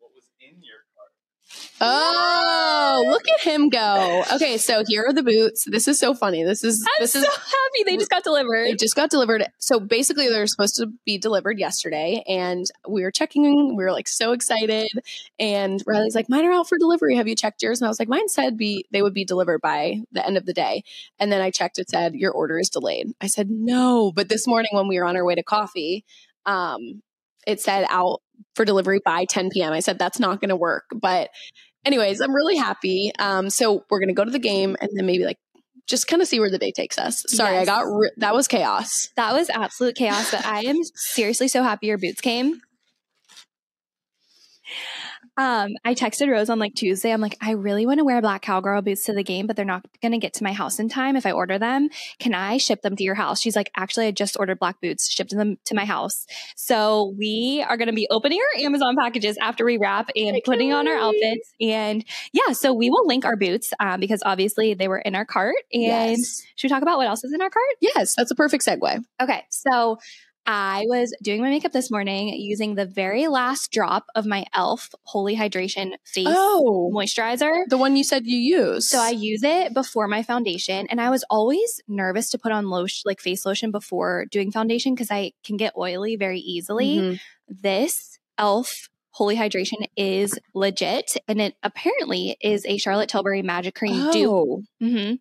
Oh, 1.81 3.03
look 3.07 3.23
at 3.27 3.41
him 3.41 3.69
go. 3.69 4.23
Okay, 4.33 4.57
so 4.57 4.83
here 4.87 5.05
are 5.07 5.13
the 5.13 5.23
boots. 5.23 5.65
This 5.65 5.87
is 5.87 5.99
so 5.99 6.13
funny. 6.13 6.43
This 6.43 6.63
is 6.63 6.81
I'm 6.81 7.03
this 7.03 7.13
so 7.13 7.19
is 7.19 7.25
happy 7.25 7.83
they 7.85 7.97
just 7.97 8.09
got 8.09 8.23
delivered. 8.23 8.65
They 8.65 8.75
just 8.75 8.95
got 8.95 9.09
delivered. 9.09 9.45
So 9.57 9.79
basically 9.79 10.29
they're 10.29 10.47
supposed 10.47 10.75
to 10.77 10.87
be 11.05 11.17
delivered 11.17 11.59
yesterday 11.59 12.23
and 12.27 12.65
we 12.87 13.03
were 13.03 13.11
checking, 13.11 13.75
we 13.75 13.83
were 13.83 13.91
like 13.91 14.07
so 14.07 14.31
excited. 14.31 14.89
And 15.39 15.83
Ryleigh's 15.85 16.15
like, 16.15 16.29
Mine 16.29 16.45
are 16.45 16.51
out 16.51 16.69
for 16.69 16.77
delivery. 16.77 17.15
Have 17.15 17.27
you 17.27 17.35
checked 17.35 17.61
yours? 17.61 17.81
And 17.81 17.87
I 17.87 17.89
was 17.89 17.99
like, 17.99 18.09
Mine 18.09 18.29
said 18.29 18.57
be 18.57 18.85
they 18.91 19.01
would 19.01 19.13
be 19.13 19.25
delivered 19.25 19.61
by 19.61 19.97
the 20.11 20.25
end 20.25 20.37
of 20.37 20.45
the 20.45 20.53
day. 20.53 20.83
And 21.19 21.31
then 21.31 21.41
I 21.41 21.51
checked, 21.51 21.79
it 21.79 21.89
said, 21.89 22.15
Your 22.15 22.31
order 22.31 22.59
is 22.59 22.69
delayed. 22.69 23.11
I 23.19 23.27
said, 23.27 23.49
No. 23.49 24.11
But 24.11 24.29
this 24.29 24.47
morning 24.47 24.71
when 24.73 24.87
we 24.87 24.99
were 24.99 25.05
on 25.05 25.17
our 25.17 25.25
way 25.25 25.35
to 25.35 25.43
coffee, 25.43 26.05
um, 26.45 27.01
it 27.45 27.59
said 27.59 27.85
out 27.89 28.21
for 28.55 28.65
delivery 28.65 28.99
by 29.03 29.25
10 29.25 29.49
p.m. 29.49 29.73
I 29.73 29.79
said 29.79 29.97
that's 29.99 30.19
not 30.19 30.39
going 30.41 30.49
to 30.49 30.55
work, 30.55 30.85
but 30.93 31.29
anyways, 31.85 32.21
I'm 32.21 32.33
really 32.33 32.55
happy. 32.55 33.11
Um, 33.19 33.49
so 33.49 33.85
we're 33.89 33.99
gonna 33.99 34.13
go 34.13 34.25
to 34.25 34.31
the 34.31 34.39
game 34.39 34.75
and 34.79 34.89
then 34.93 35.05
maybe 35.05 35.25
like 35.25 35.37
just 35.87 36.07
kind 36.07 36.21
of 36.21 36.27
see 36.27 36.39
where 36.39 36.49
the 36.49 36.57
day 36.57 36.71
takes 36.71 36.97
us. 36.97 37.23
Sorry, 37.27 37.53
yes. 37.53 37.63
I 37.63 37.65
got 37.65 37.81
ri- 37.81 38.11
that 38.17 38.33
was 38.33 38.47
chaos. 38.47 39.09
That 39.15 39.33
was 39.33 39.49
absolute 39.49 39.95
chaos. 39.95 40.31
But 40.31 40.45
I 40.45 40.61
am 40.61 40.77
seriously 40.95 41.47
so 41.47 41.61
happy 41.61 41.87
your 41.87 41.97
boots 41.97 42.21
came. 42.21 42.61
Um, 45.35 45.71
I 45.83 45.95
texted 45.95 46.29
Rose 46.29 46.49
on 46.49 46.59
like 46.59 46.75
Tuesday. 46.75 47.11
I'm 47.11 47.21
like, 47.21 47.37
I 47.41 47.51
really 47.51 47.85
want 47.85 47.97
to 47.99 48.03
wear 48.03 48.21
black 48.21 48.43
cowgirl 48.43 48.81
boots 48.83 49.05
to 49.05 49.13
the 49.13 49.23
game, 49.23 49.47
but 49.47 49.55
they're 49.55 49.65
not 49.65 49.85
going 50.01 50.11
to 50.11 50.19
get 50.19 50.33
to 50.35 50.43
my 50.43 50.53
house 50.53 50.79
in 50.79 50.89
time 50.89 51.15
if 51.15 51.25
I 51.25 51.31
order 51.31 51.57
them. 51.57 51.89
Can 52.19 52.33
I 52.35 52.57
ship 52.57 52.81
them 52.83 52.95
to 52.95 53.03
your 53.03 53.15
house? 53.15 53.41
She's 53.41 53.55
like, 53.55 53.71
actually, 53.75 54.07
I 54.07 54.11
just 54.11 54.37
ordered 54.39 54.59
black 54.59 54.79
boots, 54.79 55.09
shipped 55.09 55.31
them 55.31 55.57
to 55.65 55.75
my 55.75 55.85
house. 55.85 56.27
So 56.55 57.15
we 57.17 57.65
are 57.67 57.77
going 57.77 57.87
to 57.87 57.93
be 57.93 58.07
opening 58.11 58.39
our 58.39 58.61
Amazon 58.65 58.95
packages 58.99 59.37
after 59.41 59.65
we 59.65 59.77
wrap 59.77 60.09
and 60.15 60.39
putting 60.45 60.71
on 60.71 60.87
our 60.87 60.97
outfits. 60.97 61.51
And 61.59 62.05
yeah, 62.31 62.53
so 62.53 62.73
we 62.73 62.89
will 62.91 63.07
link 63.07 63.25
our 63.25 63.35
boots 63.35 63.73
um, 63.79 63.99
because 63.99 64.21
obviously 64.25 64.75
they 64.75 64.87
were 64.87 64.99
in 64.99 65.15
our 65.15 65.25
cart. 65.25 65.55
And 65.71 65.81
Yes. 65.83 66.43
should 66.55 66.67
we 66.67 66.69
talk 66.69 66.83
about 66.83 66.97
what 66.97 67.07
else 67.07 67.23
is 67.23 67.33
in 67.33 67.41
our 67.41 67.49
cart? 67.49 67.65
Yes, 67.81 68.13
that's 68.15 68.29
a 68.31 68.35
perfect 68.35 68.65
segue. 68.65 69.03
Okay, 69.21 69.43
so 69.49 69.97
I 70.45 70.83
was 70.87 71.15
doing 71.21 71.41
my 71.41 71.49
makeup 71.49 71.71
this 71.71 71.89
morning 71.89 72.29
using 72.29 72.75
the 72.75 72.85
very 72.85 73.27
last 73.27 73.71
drop 73.71 74.07
of 74.15 74.25
my 74.25 74.41
e.l.f. 74.41 74.89
Holy 75.03 75.35
Hydration 75.37 75.93
Face 76.03 76.27
Oh, 76.29 76.91
Moisturizer. 76.93 77.63
the 77.69 77.77
one 77.77 77.95
you 77.95 78.03
said 78.03 78.25
you 78.25 78.37
use. 78.37 78.89
So 78.89 78.99
I 78.99 79.11
use 79.11 79.41
it 79.43 79.73
before 79.73 80.07
my 80.07 80.21
foundation, 80.21 80.87
and 80.89 80.99
I 80.99 81.09
was 81.09 81.23
always 81.29 81.81
nervous 81.87 82.29
to 82.31 82.37
put 82.37 82.51
on 82.51 82.69
lotion, 82.69 83.03
like 83.05 83.21
face 83.21 83.45
lotion, 83.45 83.71
before 83.71 84.25
doing 84.31 84.51
foundation 84.51 84.93
because 84.95 85.11
I 85.11 85.31
can 85.45 85.55
get 85.57 85.73
oily 85.77 86.15
very 86.17 86.39
easily. 86.39 86.97
Mhm. 86.97 87.19
This 87.47 88.19
e.l.f. 88.39 88.89
Holy 89.13 89.35
Hydration 89.35 89.85
is 89.95 90.39
legit, 90.55 91.15
and 91.27 91.39
it 91.39 91.55
apparently 91.61 92.35
is 92.41 92.65
a 92.65 92.77
Charlotte 92.77 93.09
Tilbury 93.09 93.43
Magic 93.43 93.75
Cream 93.75 94.11
dupe 94.11 94.29
Oh, 94.31 94.63
hmm 94.81 95.13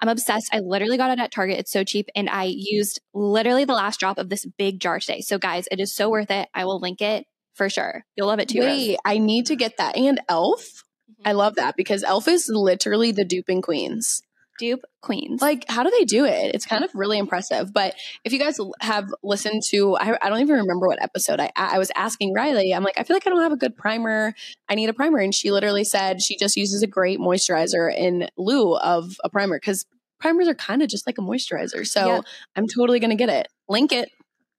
I'm 0.00 0.08
obsessed. 0.08 0.48
I 0.52 0.60
literally 0.60 0.96
got 0.96 1.10
it 1.10 1.20
at 1.20 1.30
Target. 1.30 1.58
It's 1.58 1.70
so 1.70 1.84
cheap. 1.84 2.08
And 2.16 2.30
I 2.30 2.44
used 2.44 3.00
literally 3.12 3.64
the 3.66 3.74
last 3.74 4.00
drop 4.00 4.16
of 4.18 4.30
this 4.30 4.46
big 4.58 4.80
jar 4.80 4.98
today. 4.98 5.20
So, 5.20 5.38
guys, 5.38 5.68
it 5.70 5.78
is 5.78 5.94
so 5.94 6.08
worth 6.08 6.30
it. 6.30 6.48
I 6.54 6.64
will 6.64 6.80
link 6.80 7.02
it 7.02 7.26
for 7.54 7.68
sure. 7.68 8.04
You'll 8.16 8.28
love 8.28 8.40
it 8.40 8.48
too. 8.48 8.60
Rose. 8.60 8.68
wait, 8.68 8.98
I 9.04 9.18
need 9.18 9.46
to 9.46 9.56
get 9.56 9.76
that. 9.76 9.96
And 9.96 10.20
Elf. 10.28 10.82
I 11.24 11.32
love 11.32 11.56
that 11.56 11.76
because 11.76 12.02
Elf 12.02 12.28
is 12.28 12.50
literally 12.52 13.12
the 13.12 13.24
duping 13.24 13.62
queens. 13.62 14.22
Dupe 14.58 14.84
Queens. 15.02 15.42
Like, 15.42 15.64
how 15.68 15.82
do 15.82 15.90
they 15.90 16.04
do 16.04 16.24
it? 16.24 16.54
It's 16.54 16.66
kind 16.66 16.84
of 16.84 16.90
really 16.94 17.18
impressive. 17.18 17.72
But 17.72 17.94
if 18.24 18.32
you 18.32 18.38
guys 18.38 18.58
have 18.80 19.12
listened 19.22 19.62
to, 19.70 19.96
I, 19.96 20.16
I 20.22 20.28
don't 20.28 20.40
even 20.40 20.56
remember 20.56 20.86
what 20.86 21.02
episode 21.02 21.40
I, 21.40 21.50
I 21.56 21.78
was 21.78 21.90
asking 21.94 22.34
Ryleigh. 22.34 22.74
I'm 22.74 22.84
like, 22.84 22.98
I 22.98 23.02
feel 23.02 23.16
like 23.16 23.26
I 23.26 23.30
don't 23.30 23.42
have 23.42 23.52
a 23.52 23.56
good 23.56 23.76
primer. 23.76 24.34
I 24.68 24.74
need 24.74 24.88
a 24.88 24.94
primer. 24.94 25.18
And 25.18 25.34
she 25.34 25.50
literally 25.50 25.84
said 25.84 26.22
she 26.22 26.36
just 26.36 26.56
uses 26.56 26.82
a 26.82 26.86
great 26.86 27.18
moisturizer 27.18 27.94
in 27.94 28.28
lieu 28.36 28.76
of 28.76 29.16
a 29.24 29.28
primer 29.30 29.58
because 29.58 29.86
primers 30.20 30.48
are 30.48 30.54
kind 30.54 30.82
of 30.82 30.88
just 30.88 31.06
like 31.06 31.18
a 31.18 31.22
moisturizer. 31.22 31.86
So 31.86 32.06
Yeah. 32.06 32.20
I'm 32.56 32.66
totally 32.66 33.00
going 33.00 33.10
to 33.10 33.16
get 33.16 33.28
it. 33.28 33.48
Link 33.68 33.92
it. 33.92 34.10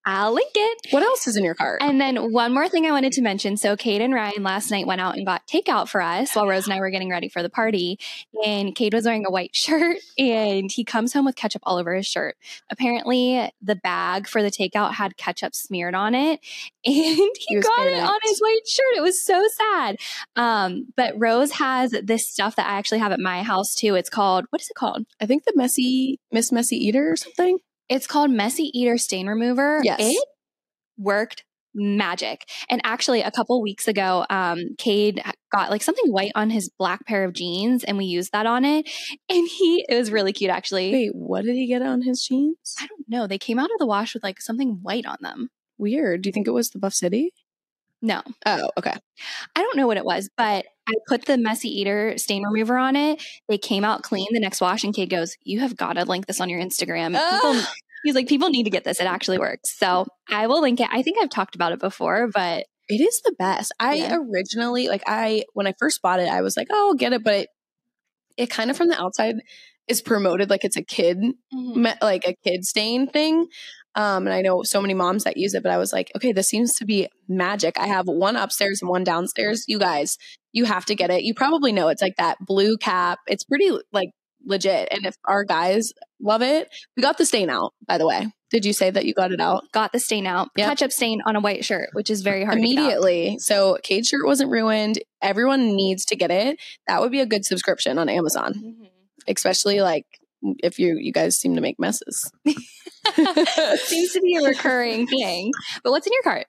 I'll 0.07 0.33
link 0.33 0.51
it. 0.53 0.88
What 0.91 1.01
else 1.01 1.25
is 1.25 1.35
in 1.35 1.43
your 1.43 1.55
cart? 1.55 1.81
And 1.81 2.00
then 2.00 2.31
one 2.31 2.53
more 2.53 2.69
thing 2.69 2.85
I 2.85 2.91
wanted 2.91 3.12
to 3.13 3.24
mention. 3.24 3.57
So 3.57 3.75
Kade 3.75 4.01
and 4.01 4.13
Ryan 4.13 4.43
last 4.43 4.69
night 4.69 4.85
went 4.85 5.01
out 5.01 5.15
and 5.15 5.25
got 5.25 5.47
takeout 5.47 5.89
for 5.89 6.00
us 6.00 6.35
while 6.35 6.45
Rose 6.45 6.65
and 6.65 6.74
I 6.74 6.79
were 6.79 6.91
getting 6.91 7.09
ready 7.09 7.27
for 7.27 7.41
the 7.41 7.50
party. 7.50 7.97
And 8.45 8.75
Kade 8.75 8.93
was 8.93 9.05
wearing 9.05 9.25
a 9.25 9.31
white 9.31 9.55
shirt 9.55 9.97
and 10.17 10.71
he 10.71 10.83
comes 10.83 11.12
home 11.13 11.25
with 11.25 11.35
ketchup 11.35 11.63
all 11.65 11.77
over 11.77 11.95
his 11.95 12.05
shirt. 12.05 12.38
Apparently 12.69 13.51
the 13.62 13.75
bag 13.75 14.27
for 14.27 14.43
the 14.43 14.51
takeout 14.51 14.93
had 14.93 15.17
ketchup 15.17 15.55
smeared 15.55 15.95
on 15.95 16.13
it 16.13 16.39
and 16.85 16.93
he, 16.95 17.55
was 17.55 17.65
got 17.65 17.88
it 17.88 18.03
on 18.03 18.19
his 18.24 18.39
white 18.39 18.67
shirt. 18.67 18.97
It 18.97 19.01
was 19.01 19.19
so 19.19 19.43
sad. 19.57 19.97
Um, 20.35 20.93
but 20.95 21.13
Rose 21.17 21.53
has 21.53 21.95
this 22.03 22.27
stuff 22.27 22.55
that 22.57 22.67
I 22.67 22.77
actually 22.77 23.00
have 23.00 23.12
at 23.12 23.19
my 23.19 23.41
house 23.41 23.74
too. 23.74 23.95
It's 23.95 24.09
called, 24.09 24.45
what 24.51 24.62
is 24.62 24.69
it 24.69 24.75
called? 24.75 25.07
I 25.19 25.25
think 25.25 25.45
the 25.45 25.53
messy 25.55 26.19
Miss 26.31 26.51
Messy 26.51 26.77
Eater 26.77 27.12
or 27.12 27.15
something. 27.15 27.57
It's 27.89 28.08
called 28.08 28.32
Messy 28.32 28.72
Eater 28.74 28.98
Stain 28.98 29.27
Remover. 29.27 29.82
Yes. 29.84 30.00
It 30.01 30.27
worked 30.98 31.44
magic. 31.75 32.48
And 32.70 32.82
actually, 32.84 33.22
a 33.22 33.32
couple 33.32 33.62
weeks 33.62 33.88
ago, 33.88 34.25
um, 34.30 34.75
Kade 34.77 35.22
got 35.51 35.70
like 35.70 35.84
something 35.84 36.12
white 36.12 36.32
on 36.34 36.50
his 36.50 36.70
black 36.70 37.06
pair 37.06 37.25
of 37.25 37.34
jeans, 37.34 37.84
and 37.84 37.98
we 37.98 38.06
used 38.06 38.32
that 38.32 38.46
on 38.46 38.63
it. 38.65 38.89
And 39.30 39.48
he, 39.48 39.86
it 39.88 39.96
was 39.96 40.12
really 40.12 40.34
cute, 40.34 40.51
actually. 40.51 40.92
Wait, 40.92 41.15
what 41.15 41.44
did 41.44 41.56
he 41.56 41.68
get 41.68 41.82
on 41.82 42.01
his 42.01 42.24
jeans? 42.25 42.75
I 42.80 42.88
don't 42.88 43.10
know. 43.10 43.27
They 43.27 43.38
came 43.38 43.60
out 43.60 43.72
of 43.72 43.77
the 43.80 43.86
wash 43.86 44.13
with 44.13 44.24
like 44.24 44.42
something 44.42 44.80
white 44.82 45.06
on 45.06 45.18
them. 45.22 45.50
Weird. 45.77 46.22
Do 46.22 46.30
you 46.30 46.32
think 46.32 46.48
it 46.48 46.51
was 46.51 46.70
the 46.70 46.80
Buff 46.80 46.94
City? 46.94 47.34
No, 48.05 48.21
Oh, 48.45 48.69
okay. 48.77 48.93
I 49.55 49.62
don't 49.62 49.75
know 49.75 49.88
what 49.88 49.97
it 49.97 50.05
was, 50.05 50.29
but 50.38 50.65
I 50.88 50.93
put 51.07 51.25
the 51.25 51.38
Messy 51.39 51.69
Eater 51.69 52.17
stain 52.17 52.43
remover 52.43 52.77
on 52.77 52.95
it. 52.95 53.24
They 53.50 53.57
came 53.57 53.83
out 53.83 54.03
clean 54.03 54.27
the 54.31 54.39
next 54.39 54.62
wash, 54.62 54.83
and 54.83 54.93
Kade 54.93 55.09
goes, 55.09 55.35
"You 55.43 55.62
have 55.62 55.75
got 55.75 55.93
to 55.93 56.05
link 56.05 56.27
this 56.27 56.39
on 56.39 56.47
your 56.50 56.62
Instagram." 56.62 57.19
People, 57.31 57.62
he's 58.03 58.13
like, 58.13 58.27
"People 58.27 58.50
need 58.50 58.65
to 58.65 58.69
get 58.69 58.83
this. 58.83 59.00
It 59.00 59.07
actually 59.07 59.39
works." 59.39 59.75
So 59.77 60.05
I 60.29 60.45
will 60.45 60.62
link 60.62 60.79
it. 60.79 60.88
I 60.91 61.01
think 61.01 61.17
I've 61.19 61.31
talked 61.31 61.55
about 61.55 61.71
it 61.71 61.79
before, 61.79 62.27
but 62.31 62.65
It 62.88 63.01
is 63.01 63.21
the 63.21 63.33
best. 63.39 63.71
I 63.79 63.95
Yeah. 63.95 64.17
originally 64.17 64.88
like 64.88 65.01
I 65.07 65.45
when 65.53 65.65
I 65.65 65.74
first 65.79 66.01
bought 66.03 66.19
it, 66.19 66.29
I 66.29 66.41
was 66.41 66.55
like, 66.55 66.67
"Oh, 66.71 66.89
I'll 66.89 66.93
get 66.93 67.13
it," 67.13 67.24
but 67.24 67.33
it, 67.33 67.50
it 68.38 68.50
kind 68.51 68.69
of 68.69 68.77
from 68.77 68.89
the 68.89 69.01
outside 69.01 69.38
is 69.88 70.01
promoted 70.03 70.50
like 70.51 70.63
it's 70.63 70.77
a 70.77 70.83
kid 70.83 71.17
mm-hmm. 71.17 71.81
me- 71.81 71.93
like 72.01 72.27
a 72.27 72.35
kid 72.43 72.65
stain 72.65 73.07
thing. 73.07 73.47
Um, 73.95 74.27
and 74.27 74.33
I 74.33 74.41
know 74.41 74.63
so 74.63 74.81
many 74.81 74.93
moms 74.93 75.23
that 75.23 75.37
use 75.37 75.53
it, 75.53 75.63
but 75.63 75.71
I 75.71 75.77
was 75.77 75.93
like, 75.93 76.11
okay, 76.15 76.31
this 76.33 76.49
seems 76.49 76.75
to 76.75 76.85
be 76.85 77.07
magic. 77.29 77.77
I 77.79 77.87
have 77.87 78.07
one 78.07 78.35
upstairs 78.35 78.81
and 78.81 78.89
one 78.89 79.03
downstairs. 79.03 79.63
You 79.67 79.79
guys, 79.79 80.17
you 80.51 80.65
have 80.65 80.85
to 80.85 80.95
get 80.95 81.09
it. 81.09 81.23
You 81.23 81.33
probably 81.33 81.71
know 81.71 81.87
it's 81.87 82.01
like 82.01 82.17
that 82.17 82.37
blue 82.45 82.77
cap. 82.77 83.19
It's 83.27 83.43
pretty 83.45 83.71
like 83.93 84.09
legit. 84.45 84.89
And 84.91 85.05
if 85.05 85.15
our 85.25 85.43
guys 85.43 85.91
love 86.21 86.41
it, 86.41 86.67
we 86.95 87.01
got 87.01 87.17
the 87.17 87.25
stain 87.25 87.49
out, 87.49 87.73
by 87.87 87.97
the 87.97 88.05
way. 88.07 88.27
Did 88.51 88.63
you 88.63 88.73
say 88.73 88.89
that 88.91 89.05
you 89.05 89.13
got 89.13 89.31
it 89.31 89.41
out? 89.41 89.63
got 89.71 89.91
the 89.91 89.99
stain 89.99 90.27
out, 90.27 90.49
Yep. 90.55 90.67
ketchup 90.69 90.91
stain 90.91 91.21
on 91.25 91.35
a 91.35 91.39
white 91.41 91.65
shirt, 91.65 91.89
which 91.93 92.09
is 92.09 92.21
very 92.21 92.43
hard 92.45 92.57
to 92.57 92.61
get 92.61 92.77
out. 92.77 92.79
immediately. 92.79 93.37
So 93.39 93.77
Kade's 93.81 94.07
shirt 94.07 94.25
wasn't 94.25 94.51
ruined. 94.51 94.99
Everyone 95.21 95.75
needs 95.75 96.05
to 96.05 96.15
get 96.15 96.31
it. 96.31 96.57
That 96.87 97.01
would 97.01 97.11
be 97.11 97.21
a 97.21 97.25
good 97.25 97.43
subscription 97.43 97.97
on 97.97 98.07
Amazon, 98.07 98.53
Mhm. 98.53 98.89
especially 99.27 99.81
like 99.81 100.05
if 100.63 100.77
you 100.79 100.97
you 100.99 101.11
guys 101.11 101.37
seem 101.37 101.55
to 101.55 101.61
make 101.61 101.79
messes. 101.79 102.31
Seems 103.83 104.13
to 104.13 104.21
be 104.21 104.35
a 104.35 104.47
recurring 104.47 105.07
thing. 105.07 105.51
But 105.83 105.91
what's 105.91 106.07
in 106.07 106.13
your 106.13 106.24
cart? 106.24 106.47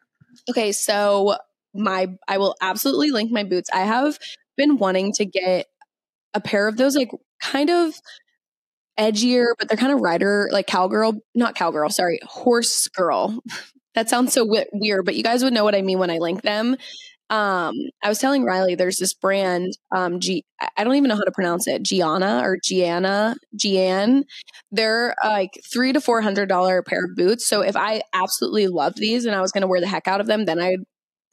okay, 0.51 0.73
so 0.73 1.37
my 1.75 2.09
I 2.29 2.39
will 2.39 2.57
absolutely 2.61 3.11
link 3.11 3.31
my 3.31 3.45
boots. 3.45 3.71
I 3.73 3.81
have 3.81 4.19
been 4.57 4.79
wanting 4.79 5.13
to 5.15 5.25
get 5.25 5.67
a 6.35 6.41
pair 6.41 6.69
of 6.69 6.77
those 6.77 6.97
like 6.97 7.11
kind 7.41 7.71
of 7.71 7.95
edgier, 8.99 9.49
but 9.59 9.69
they're 9.69 9.77
kind 9.77 9.93
of 9.93 10.01
rider 10.01 10.49
like 10.53 10.67
cowgirl, 10.67 11.21
not 11.35 11.55
cowgirl, 11.55 11.91
sorry, 11.91 12.19
horse 12.25 12.89
girl. 12.89 13.43
that 13.95 14.09
sounds 14.09 14.33
so 14.33 14.45
wi- 14.45 14.67
weird, 14.73 15.05
but 15.05 15.17
you 15.17 15.23
guys 15.23 15.45
would 15.45 15.53
know 15.53 15.65
what 15.65 15.75
I 15.75 15.83
mean 15.83 15.99
when 15.99 16.11
I 16.11 16.19
link 16.19 16.43
them. 16.43 16.77
Um, 17.29 17.75
I 18.05 18.09
was 18.09 18.19
telling 18.19 18.45
Ryleigh 18.45 18.77
there's 18.79 18.99
this 18.99 19.13
brand, 19.15 19.73
um, 19.95 20.21
G, 20.21 20.45
I- 20.77 20.85
don't 20.85 20.95
even 20.95 21.09
know 21.09 21.17
how 21.17 21.23
to 21.25 21.33
pronounce 21.33 21.67
it, 21.67 21.83
Gianna 21.83 22.41
or 22.45 22.57
Gianna, 22.63 23.37
Gian. 23.57 24.25
They're 24.71 25.15
uh, 25.25 25.29
like 25.31 25.61
three 25.73 25.93
to 25.93 26.01
four 26.01 26.21
hundred 26.23 26.49
dollar 26.49 26.83
pair 26.83 27.05
of 27.05 27.17
boots. 27.17 27.47
So 27.47 27.63
if 27.63 27.77
I 27.77 28.03
absolutely 28.13 28.69
love 28.69 28.95
these 28.97 29.25
and 29.25 29.35
I 29.35 29.41
was 29.41 29.53
going 29.53 29.63
to 29.63 29.67
wear 29.69 29.81
the 29.81 29.89
heck 29.89 30.07
out 30.09 30.21
of 30.21 30.27
them, 30.29 30.45
then 30.45 30.61
I'd 30.61 30.81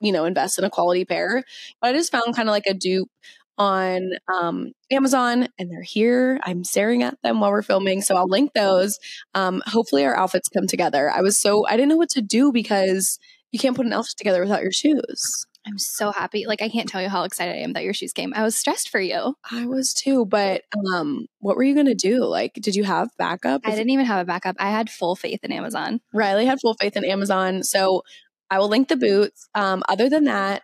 you 0.02 0.12
know 0.12 0.26
invest 0.26 0.58
in 0.60 0.66
a 0.66 0.70
quality 0.70 1.06
pair. 1.06 1.44
But 1.82 1.90
I 1.90 1.94
just 1.94 2.12
found 2.12 2.36
kind 2.36 2.50
of 2.50 2.54
like 2.54 2.68
a 2.68 2.74
dupe 2.74 3.10
on 3.58 4.12
um, 4.34 4.72
Amazon, 4.92 5.48
and 5.60 5.72
they're 5.72 5.84
here. 5.84 6.40
I'm 6.44 6.64
staring 6.64 7.04
at 7.04 7.18
them 7.24 7.40
while 7.40 7.52
we're 7.52 7.62
filming, 7.62 8.02
so 8.02 8.16
I'll 8.16 8.28
link 8.28 8.54
those. 8.54 8.98
Um, 9.36 9.62
hopefully, 9.68 10.06
our 10.06 10.16
outfits 10.16 10.50
come 10.50 10.68
together. 10.68 11.12
I 11.12 11.22
was 11.22 11.40
so 11.40 11.66
I 11.68 11.72
didn't 11.74 11.90
know 11.90 11.98
what 11.98 12.10
to 12.12 12.22
do 12.22 12.52
because 12.52 13.20
you 13.52 13.60
can't 13.60 13.76
put 13.76 13.86
an 13.86 13.94
outfit 13.94 14.16
together 14.18 14.42
without 14.42 14.64
your 14.64 14.72
shoes. 14.72 15.46
I'm 15.66 15.78
so 15.78 16.12
happy. 16.12 16.46
Like 16.46 16.62
I 16.62 16.70
can't 16.70 16.90
tell 16.90 17.02
you 17.02 17.10
how 17.10 17.24
excited 17.24 17.56
I 17.56 17.60
am 17.60 17.74
that 17.74 17.84
your 17.84 17.94
shoes 17.94 18.14
came. 18.14 18.34
I 18.34 18.44
was 18.44 18.58
stressed 18.58 18.90
for 18.90 19.00
you. 19.00 19.36
I 19.50 19.66
was 19.66 19.94
too, 19.94 20.26
but 20.26 20.64
um, 20.94 21.28
what 21.40 21.56
were 21.56 21.64
you 21.64 21.76
gonna 21.76 21.96
do? 21.96 22.26
Like, 22.26 22.54
did 22.56 22.76
you 22.76 22.84
have 22.84 23.10
backup? 23.18 23.62
I 23.66 23.72
didn't 23.72 23.92
even 23.92 24.06
have 24.06 24.22
a 24.22 24.26
backup. 24.26 24.58
I 24.60 24.72
had 24.72 24.90
full 24.90 25.16
faith 25.16 25.40
in 25.44 25.52
Amazon. 25.52 26.02
Ryleigh 26.14 26.46
had 26.46 26.60
full 26.60 26.76
faith 26.76 26.98
in 26.98 27.06
Amazon. 27.06 27.64
So 27.64 28.04
I 28.50 28.60
will 28.60 28.68
link 28.68 28.90
the 28.90 28.98
boots. 28.98 29.48
Um, 29.56 29.84
other 29.88 30.10
than 30.10 30.26
that, 30.26 30.64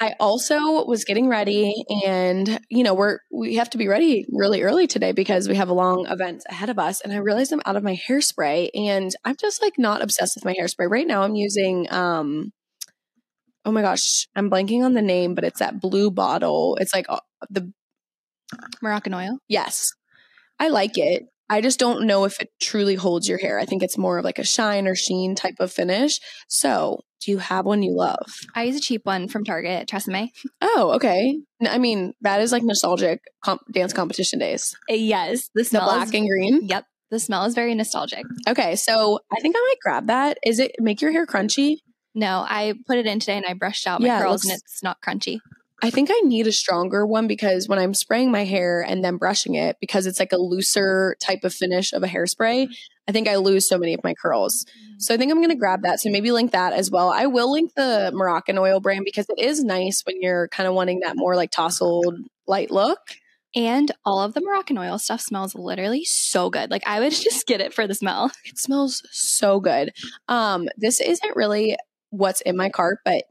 I 0.00 0.14
also 0.18 0.86
was 0.86 1.04
getting 1.04 1.28
ready 1.28 1.84
and 2.06 2.58
you 2.70 2.82
know, 2.82 2.94
we're 2.94 3.18
we 3.30 3.56
have 3.56 3.68
to 3.70 3.78
be 3.78 3.88
ready 3.88 4.24
really 4.32 4.62
early 4.62 4.86
today 4.86 5.12
because 5.12 5.46
we 5.46 5.56
have 5.56 5.68
a 5.68 5.74
long 5.74 6.06
event 6.08 6.42
ahead 6.48 6.70
of 6.70 6.78
us. 6.78 7.02
And 7.02 7.12
I 7.12 7.16
realized 7.16 7.52
I'm 7.52 7.60
out 7.66 7.76
of 7.76 7.82
my 7.82 7.96
hairspray 8.08 8.70
and 8.74 9.14
I'm 9.26 9.36
just 9.36 9.60
like 9.60 9.74
not 9.76 10.00
obsessed 10.00 10.36
with 10.36 10.46
my 10.46 10.54
hairspray. 10.54 10.90
Right 10.90 11.06
now 11.06 11.22
I'm 11.22 11.34
using 11.34 11.92
um 11.92 12.52
oh 13.64 13.72
my 13.72 13.82
gosh, 13.82 14.26
I'm 14.34 14.50
blanking 14.50 14.82
on 14.84 14.94
the 14.94 15.02
name, 15.02 15.34
but 15.34 15.44
it's 15.44 15.58
that 15.60 15.80
blue 15.80 16.10
bottle. 16.10 16.76
It's 16.80 16.94
like 16.94 17.06
uh, 17.08 17.20
the 17.48 17.72
Moroccan 18.82 19.14
oil. 19.14 19.38
Yes. 19.48 19.92
I 20.58 20.68
like 20.68 20.98
it. 20.98 21.24
I 21.48 21.60
just 21.60 21.80
don't 21.80 22.06
know 22.06 22.24
if 22.24 22.40
it 22.40 22.50
truly 22.60 22.94
holds 22.94 23.28
your 23.28 23.38
hair. 23.38 23.58
I 23.58 23.64
think 23.64 23.82
it's 23.82 23.98
more 23.98 24.18
of 24.18 24.24
like 24.24 24.38
a 24.38 24.44
shine 24.44 24.86
or 24.86 24.94
sheen 24.94 25.34
type 25.34 25.56
of 25.58 25.72
finish. 25.72 26.20
So, 26.48 27.00
do 27.20 27.32
you 27.32 27.38
have 27.38 27.66
one 27.66 27.82
you 27.82 27.92
love? 27.92 28.24
I 28.54 28.62
use 28.64 28.76
a 28.76 28.80
cheap 28.80 29.04
one 29.04 29.26
from 29.26 29.44
Target, 29.44 29.88
Tresemme. 29.88 30.28
Oh, 30.62 30.92
okay. 30.94 31.38
I 31.60 31.78
mean, 31.78 32.14
that 32.20 32.40
is 32.40 32.52
like 32.52 32.62
nostalgic 32.62 33.20
comp- 33.44 33.66
dance 33.72 33.92
competition 33.92 34.38
days. 34.38 34.76
Uh, 34.88 34.94
Yes, 34.94 35.50
the 35.54 35.64
smell 35.64 35.86
The 35.86 35.92
black 35.96 36.08
is, 36.08 36.14
and 36.14 36.28
green. 36.28 36.60
Yep, 36.66 36.84
the 37.10 37.18
smell 37.18 37.44
is 37.46 37.54
very 37.54 37.74
nostalgic. 37.74 38.24
Okay, 38.48 38.76
so 38.76 39.18
I 39.36 39.40
think 39.40 39.56
I 39.58 39.60
might 39.60 39.80
grab 39.82 40.06
that. 40.06 40.38
Is 40.46 40.60
it 40.60 40.72
make 40.78 41.02
your 41.02 41.10
hair 41.10 41.26
crunchy? 41.26 41.78
No, 42.14 42.44
I 42.48 42.74
put 42.86 42.98
it 42.98 43.06
in 43.06 43.20
today 43.20 43.36
and 43.36 43.46
I 43.46 43.54
brushed 43.54 43.86
out 43.86 44.00
my 44.00 44.06
Yeah, 44.08 44.18
it 44.18 44.22
curls 44.22 44.44
looks- 44.44 44.46
and 44.46 44.54
it's 44.64 44.82
not 44.82 45.00
crunchy. 45.00 45.38
I 45.82 45.88
think 45.88 46.10
I 46.12 46.20
need 46.24 46.46
a 46.46 46.52
stronger 46.52 47.06
one 47.06 47.26
because 47.26 47.66
when 47.66 47.78
I'm 47.78 47.94
spraying 47.94 48.30
my 48.30 48.44
hair 48.44 48.82
and 48.82 49.02
then 49.02 49.16
brushing 49.16 49.54
it, 49.54 49.76
because 49.80 50.04
it's 50.06 50.20
like 50.20 50.30
a 50.32 50.36
looser 50.36 51.16
type 51.22 51.42
of 51.42 51.54
finish 51.54 51.94
of 51.94 52.02
a 52.02 52.06
hairspray, 52.06 52.68
I 53.08 53.12
think 53.12 53.26
I 53.28 53.36
lose 53.36 53.66
so 53.66 53.78
many 53.78 53.94
of 53.94 54.04
my 54.04 54.12
curls. 54.12 54.66
So 54.98 55.14
I 55.14 55.16
think 55.16 55.32
I'm 55.32 55.38
going 55.38 55.48
to 55.48 55.54
grab 55.56 55.80
that. 55.84 55.98
So 56.00 56.10
maybe 56.10 56.32
link 56.32 56.52
that 56.52 56.74
as 56.74 56.90
well. 56.90 57.08
I 57.08 57.24
will 57.26 57.50
link 57.50 57.72
the 57.76 58.10
Moroccan 58.12 58.58
oil 58.58 58.80
brand 58.80 59.06
because 59.06 59.24
it 59.30 59.38
is 59.38 59.64
nice 59.64 60.02
when 60.04 60.16
you're 60.20 60.48
kind 60.48 60.68
of 60.68 60.74
wanting 60.74 61.00
that 61.00 61.16
more 61.16 61.34
like 61.34 61.50
tousled 61.50 62.14
light 62.46 62.70
look. 62.70 62.98
And 63.56 63.90
all 64.04 64.20
of 64.20 64.34
the 64.34 64.42
Moroccan 64.42 64.76
oil 64.76 64.98
stuff 64.98 65.22
smells 65.22 65.54
literally 65.54 66.04
so 66.04 66.50
good. 66.50 66.70
Like 66.70 66.86
I 66.86 67.00
would 67.00 67.12
just 67.14 67.46
get 67.46 67.62
it 67.62 67.72
for 67.72 67.86
the 67.86 67.94
smell. 67.94 68.30
It 68.44 68.58
smells 68.58 69.02
so 69.10 69.60
good. 69.60 69.92
Um, 70.28 70.68
this 70.76 71.00
isn't 71.00 71.34
really 71.36 71.76
what's 72.10 72.40
in 72.42 72.56
my 72.56 72.68
cart, 72.68 72.98
but 73.04 73.24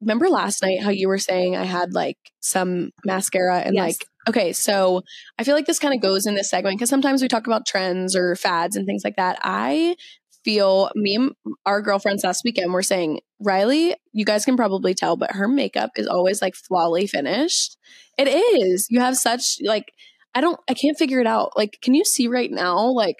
remember 0.00 0.28
last 0.28 0.62
night 0.62 0.80
how 0.82 0.90
you 0.90 1.08
were 1.08 1.18
saying 1.18 1.56
I 1.56 1.64
had 1.64 1.92
like 1.92 2.18
some 2.40 2.90
mascara 3.04 3.58
and 3.58 3.74
Yes. 3.74 3.84
like 3.84 4.06
okay, 4.28 4.52
so 4.52 5.02
I 5.38 5.44
feel 5.44 5.54
like 5.54 5.66
this 5.66 5.78
kind 5.78 5.94
of 5.94 6.00
goes 6.02 6.26
in 6.26 6.34
this 6.34 6.50
segment 6.50 6.76
because 6.76 6.90
sometimes 6.90 7.22
we 7.22 7.28
talk 7.28 7.46
about 7.46 7.66
trends 7.66 8.14
or 8.14 8.36
fads 8.36 8.76
and 8.76 8.86
things 8.86 9.02
like 9.02 9.16
that. 9.16 9.38
I 9.42 9.96
feel 10.44 10.90
me 10.94 11.16
and 11.16 11.32
our 11.66 11.82
girlfriends 11.82 12.24
last 12.24 12.42
weekend 12.44 12.72
were 12.72 12.82
saying, 12.82 13.20
Ryleigh, 13.42 13.94
you 14.12 14.24
guys 14.24 14.44
can 14.44 14.56
probably 14.56 14.94
tell, 14.94 15.16
but 15.16 15.32
her 15.32 15.48
makeup 15.48 15.90
is 15.96 16.06
always 16.06 16.40
like 16.42 16.54
flawly 16.54 17.06
finished. 17.06 17.76
It 18.18 18.28
is. 18.28 18.86
You 18.90 19.00
have 19.00 19.16
such 19.16 19.58
like 19.64 19.92
I 20.34 20.40
don't 20.40 20.60
I 20.68 20.74
can't 20.74 20.98
figure 20.98 21.20
it 21.20 21.26
out. 21.26 21.56
Like, 21.56 21.78
can 21.82 21.94
you 21.94 22.04
see 22.04 22.28
right 22.28 22.50
now? 22.50 22.90
Like, 22.90 23.16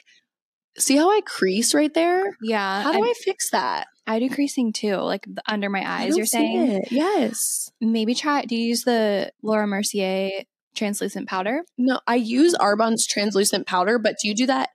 see 0.79 0.97
how 0.97 1.11
I 1.11 1.21
crease 1.23 1.75
right 1.75 1.93
there? 1.93 2.37
Yeah. 2.43 2.83
How 2.83 2.93
do 2.93 2.99
and 2.99 3.07
I 3.07 3.15
fix 3.25 3.51
that? 3.51 3.87
I 4.09 4.21
do 4.21 4.31
creasing 4.31 4.73
too, 4.73 4.97
like 4.97 5.25
the, 5.27 5.43
under 5.47 5.69
my 5.69 5.89
eyes. 5.89 6.17
You're 6.17 6.25
saying 6.25 6.71
it. 6.71 6.91
Yes. 6.91 7.71
maybe 7.79 8.15
try. 8.15 8.43
Do 8.43 8.57
you 8.57 8.67
use 8.67 8.83
the 8.83 9.31
Laura 9.43 9.67
Mercier 9.67 10.45
translucent 10.75 11.29
powder? 11.29 11.61
No, 11.77 12.01
I 12.07 12.15
use 12.15 12.55
Arbonne's 12.55 13.07
translucent 13.07 13.67
powder, 13.67 13.99
but 13.99 14.17
do 14.21 14.29
you 14.29 14.35
do 14.35 14.47
that? 14.47 14.71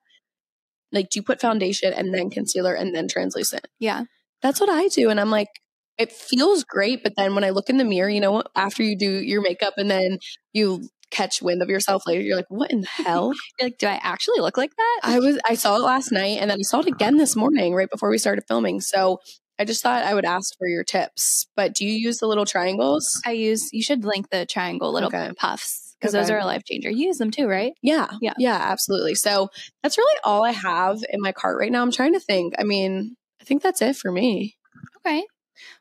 Like, 0.91 1.09
do 1.09 1.17
you 1.17 1.23
put 1.23 1.41
foundation 1.41 1.91
and 1.93 2.13
then 2.13 2.29
concealer 2.29 2.75
and 2.75 2.93
then 2.93 3.07
translucent? 3.07 3.67
Yeah. 3.79 4.03
That's 4.43 4.59
what 4.59 4.69
I 4.69 4.87
do. 4.89 5.09
And 5.09 5.19
I'm 5.19 5.31
like, 5.31 5.49
it 5.97 6.11
feels 6.11 6.63
great. 6.63 7.01
But 7.01 7.13
then 7.17 7.33
when 7.33 7.43
I 7.43 7.49
look 7.49 7.71
in 7.71 7.77
the 7.77 7.85
mirror, 7.85 8.09
you 8.09 8.21
know, 8.21 8.43
after 8.55 8.83
you 8.83 8.95
do 8.95 9.09
your 9.09 9.41
makeup 9.41 9.73
and 9.77 9.89
then 9.89 10.19
you 10.53 10.87
catch 11.13 11.41
wind 11.41 11.61
of 11.61 11.69
yourself 11.69 12.03
later, 12.07 12.21
you're 12.21 12.35
like, 12.35 12.49
what 12.49 12.71
in 12.71 12.81
the 12.81 12.87
hell? 12.87 13.31
You're 13.59 13.67
like, 13.67 13.77
do 13.77 13.87
I 13.87 13.99
actually 14.01 14.39
look 14.39 14.57
like 14.57 14.71
that? 14.75 14.99
I 15.03 15.19
was, 15.19 15.39
I 15.47 15.53
saw 15.55 15.75
it 15.77 15.81
last 15.83 16.11
night 16.11 16.39
and 16.41 16.49
then 16.49 16.57
I 16.59 16.63
saw 16.63 16.79
it 16.79 16.87
again 16.87 17.17
this 17.17 17.35
morning 17.35 17.73
right 17.73 17.89
before 17.89 18.09
we 18.09 18.17
started 18.17 18.43
filming. 18.47 18.81
So 18.81 19.19
I 19.59 19.65
just 19.65 19.83
thought 19.83 20.03
I 20.03 20.13
would 20.15 20.25
ask 20.25 20.57
for 20.57 20.67
your 20.67 20.83
tips. 20.83 21.45
But 21.55 21.75
do 21.75 21.85
you 21.85 21.93
use 21.93 22.17
the 22.17 22.27
little 22.27 22.45
triangles? 22.45 23.21
I 23.25 23.31
use. 23.31 23.69
You 23.71 23.83
should 23.83 24.03
link 24.03 24.29
the 24.31 24.45
triangle 24.45 24.91
little 24.91 25.07
Okay. 25.09 25.31
puffs 25.37 25.95
because 25.99 26.11
those 26.13 26.29
are 26.31 26.39
a 26.39 26.45
life 26.45 26.63
changer. 26.65 26.89
You 26.89 27.07
use 27.07 27.17
them 27.19 27.31
too, 27.31 27.47
right? 27.47 27.73
Yeah. 27.81 28.09
Yeah. 28.19 28.33
Yeah, 28.37 28.57
absolutely. 28.59 29.15
So 29.15 29.49
that's 29.83 29.97
really 29.97 30.19
all 30.23 30.43
I 30.43 30.51
have 30.51 30.97
in 31.09 31.21
my 31.21 31.31
cart 31.31 31.57
right 31.59 31.71
now. 31.71 31.81
I'm 31.83 31.91
trying 31.91 32.13
to 32.13 32.19
think. 32.19 32.55
I 32.57 32.63
mean, 32.63 33.15
I 33.39 33.45
think 33.45 33.61
that's 33.61 33.81
it 33.81 33.95
for 33.95 34.11
me. 34.11 34.57
Okay. 35.05 35.23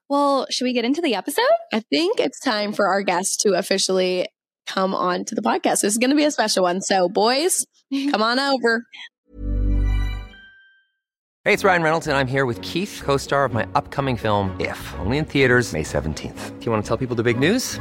Well, 0.09 0.47
should 0.51 0.65
we 0.65 0.75
get 0.75 0.85
into 0.85 1.01
the 1.01 1.15
episode? 1.15 1.43
I 1.73 1.81
think 1.81 2.21
it's 2.21 2.39
time 2.39 2.73
for 2.75 2.87
our 2.87 3.03
guests 3.03 3.37
to 3.39 3.55
officially 3.55 4.29
come 4.67 4.95
on 4.95 5.25
to 5.27 5.35
the 5.35 5.43
podcast. 5.43 5.83
This 5.83 5.85
is 5.85 5.99
going 5.99 6.11
to 6.11 6.17
be 6.17 6.25
a 6.25 6.31
special 6.31 6.63
one. 6.65 6.81
So, 6.81 7.09
boys, 7.09 7.67
come 8.11 8.23
on 8.23 8.39
over. 8.39 8.85
Hey, 11.45 11.53
it's 11.53 11.65
Ryan 11.65 11.83
Reynolds, 11.83 12.07
and 12.07 12.17
I'm 12.17 12.29
here 12.29 12.47
with 12.47 12.63
Keith, 12.63 13.03
co 13.05 13.17
star 13.17 13.45
of 13.45 13.53
my 13.53 13.67
upcoming 13.75 14.17
film, 14.17 14.57
If, 14.61 14.95
only 15.01 15.19
in 15.19 15.25
theaters, 15.25 15.73
May 15.73 15.83
17th. 15.83 16.61
Do 16.61 16.65
you 16.67 16.71
want 16.71 16.85
to 16.85 16.89
tell 16.89 16.97
people 16.97 17.17
the 17.17 17.25
big 17.25 17.39
news? 17.39 17.81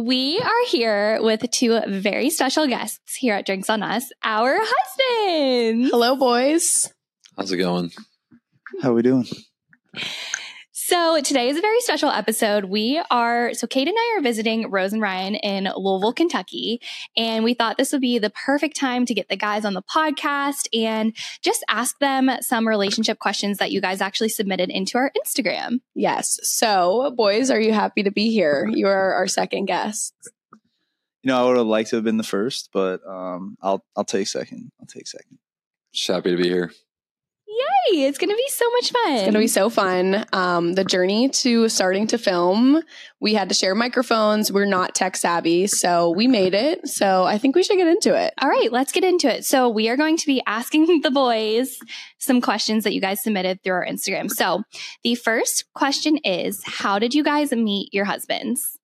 We 0.00 0.40
are 0.40 0.66
here 0.68 1.18
with 1.20 1.50
two 1.50 1.78
very 1.86 2.30
special 2.30 2.66
guests 2.66 3.16
here 3.16 3.34
at 3.34 3.44
Drinks 3.44 3.68
on 3.68 3.82
Us, 3.82 4.10
our 4.24 4.56
husbands. 4.58 5.90
Hello, 5.90 6.16
boys. 6.16 6.90
How's 7.36 7.52
it 7.52 7.58
going? 7.58 7.90
How 8.80 8.92
are 8.92 8.94
we 8.94 9.02
doing? 9.02 9.26
So 10.90 11.20
today 11.20 11.48
is 11.48 11.56
a 11.56 11.60
very 11.60 11.80
special 11.82 12.10
episode. 12.10 12.64
We 12.64 13.00
are 13.12 13.54
so 13.54 13.68
Kade 13.68 13.86
and 13.86 13.96
I 13.96 14.16
are 14.18 14.22
visiting 14.22 14.72
Rose 14.72 14.92
and 14.92 15.00
Ryan 15.00 15.36
in 15.36 15.72
Louisville, 15.76 16.12
Kentucky, 16.12 16.80
and 17.16 17.44
we 17.44 17.54
thought 17.54 17.76
this 17.76 17.92
would 17.92 18.00
be 18.00 18.18
the 18.18 18.30
perfect 18.30 18.76
time 18.76 19.06
to 19.06 19.14
get 19.14 19.28
the 19.28 19.36
guys 19.36 19.64
on 19.64 19.74
the 19.74 19.82
podcast 19.82 20.66
and 20.76 21.14
just 21.42 21.62
ask 21.68 21.96
them 22.00 22.28
some 22.40 22.66
relationship 22.66 23.20
questions 23.20 23.58
that 23.58 23.70
you 23.70 23.80
guys 23.80 24.00
actually 24.00 24.30
submitted 24.30 24.68
into 24.68 24.98
our 24.98 25.12
Instagram. 25.24 25.78
Yes. 25.94 26.40
So, 26.42 27.14
boys, 27.16 27.52
are 27.52 27.60
you 27.60 27.72
happy 27.72 28.02
to 28.02 28.10
be 28.10 28.32
here? 28.32 28.68
You 28.68 28.88
are 28.88 29.12
our 29.12 29.28
second 29.28 29.66
guest. 29.66 30.12
You 31.22 31.28
know, 31.28 31.40
I 31.40 31.46
would 31.46 31.56
have 31.56 31.66
liked 31.66 31.90
to 31.90 31.96
have 31.98 32.04
been 32.04 32.16
the 32.16 32.24
first, 32.24 32.70
but 32.72 33.00
um, 33.06 33.56
I'll 33.62 33.84
I'll 33.96 34.02
take 34.02 34.26
second. 34.26 34.72
I'll 34.80 34.86
take 34.86 35.06
second. 35.06 35.38
Just 35.92 36.08
happy 36.08 36.32
to 36.32 36.36
be 36.36 36.48
here. 36.48 36.72
Yay! 37.60 38.04
It's 38.04 38.18
going 38.18 38.30
to 38.30 38.36
be 38.36 38.48
so 38.48 38.70
much 38.70 38.92
fun. 38.92 39.12
It's 39.12 39.22
going 39.22 39.34
to 39.34 39.38
be 39.38 39.46
so 39.46 39.70
fun. 39.70 40.24
Um, 40.32 40.74
the 40.74 40.84
journey 40.84 41.28
to 41.28 41.68
starting 41.68 42.06
to 42.08 42.18
film, 42.18 42.82
we 43.20 43.34
had 43.34 43.48
to 43.48 43.54
share 43.54 43.74
microphones. 43.74 44.52
We're 44.52 44.64
not 44.64 44.94
tech 44.94 45.16
savvy, 45.16 45.66
so 45.66 46.10
we 46.10 46.26
made 46.26 46.54
it. 46.54 46.88
So 46.88 47.24
I 47.24 47.38
think 47.38 47.56
we 47.56 47.62
should 47.62 47.76
get 47.76 47.88
into 47.88 48.14
it. 48.14 48.34
All 48.40 48.48
right, 48.48 48.70
let's 48.72 48.92
get 48.92 49.04
into 49.04 49.32
it. 49.32 49.44
So, 49.44 49.68
we 49.68 49.88
are 49.88 49.96
going 49.96 50.16
to 50.16 50.26
be 50.26 50.42
asking 50.46 51.00
the 51.02 51.10
boys 51.10 51.78
some 52.18 52.40
questions 52.40 52.84
that 52.84 52.94
you 52.94 53.00
guys 53.00 53.22
submitted 53.22 53.62
through 53.62 53.74
our 53.74 53.86
Instagram. 53.86 54.30
So, 54.30 54.62
the 55.02 55.14
first 55.14 55.64
question 55.74 56.16
is 56.18 56.62
How 56.64 56.98
did 56.98 57.14
you 57.14 57.24
guys 57.24 57.52
meet 57.52 57.92
your 57.92 58.04
husbands? 58.04 58.78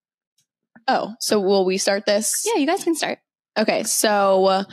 Oh, 0.87 1.15
so 1.19 1.39
will 1.39 1.65
we 1.65 1.77
start 1.77 2.05
this? 2.05 2.43
Yeah, 2.45 2.59
you 2.59 2.67
guys 2.67 2.83
can 2.83 2.95
start. 2.95 3.19
Okay, 3.57 3.83
so 3.83 4.45
uh, 4.45 4.63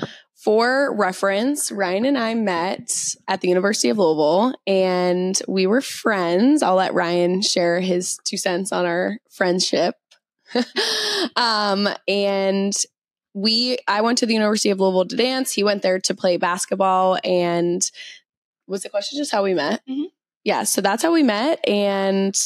for 0.45 0.95
reference, 0.95 1.73
Ryan 1.73 2.05
and 2.05 2.19
I 2.19 2.35
met 2.35 3.17
at 3.27 3.41
the 3.41 3.49
University 3.49 3.89
of 3.89 3.97
Louisville 3.97 4.55
and 4.67 5.41
we 5.49 5.67
were 5.67 5.81
friends. 5.81 6.63
I'll 6.63 6.75
let 6.75 6.93
Ryan 6.93 7.41
share 7.41 7.81
his 7.81 8.19
two 8.25 8.37
cents 8.37 8.71
on 8.71 8.85
our 8.85 9.17
friendship. 9.31 9.95
um, 11.37 11.89
and 12.07 12.75
we, 13.33 13.79
I 13.89 14.03
went 14.03 14.19
to 14.19 14.27
the 14.27 14.35
University 14.35 14.69
of 14.69 14.81
Louisville 14.81 15.07
to 15.07 15.17
dance. 15.17 15.51
He 15.51 15.65
went 15.65 15.81
there 15.81 15.99
to 16.01 16.15
play 16.15 16.37
basketball. 16.37 17.19
And 17.25 17.91
was 18.67 18.83
the 18.83 18.91
question 18.91 19.17
just 19.17 19.33
how 19.33 19.43
we 19.45 19.55
met? 19.55 19.81
Mhm. 19.89 20.11
Yeah, 20.45 20.65
so 20.65 20.83
that's 20.83 21.03
how 21.03 21.13
we 21.15 21.23
met. 21.23 21.67
And 21.67 22.37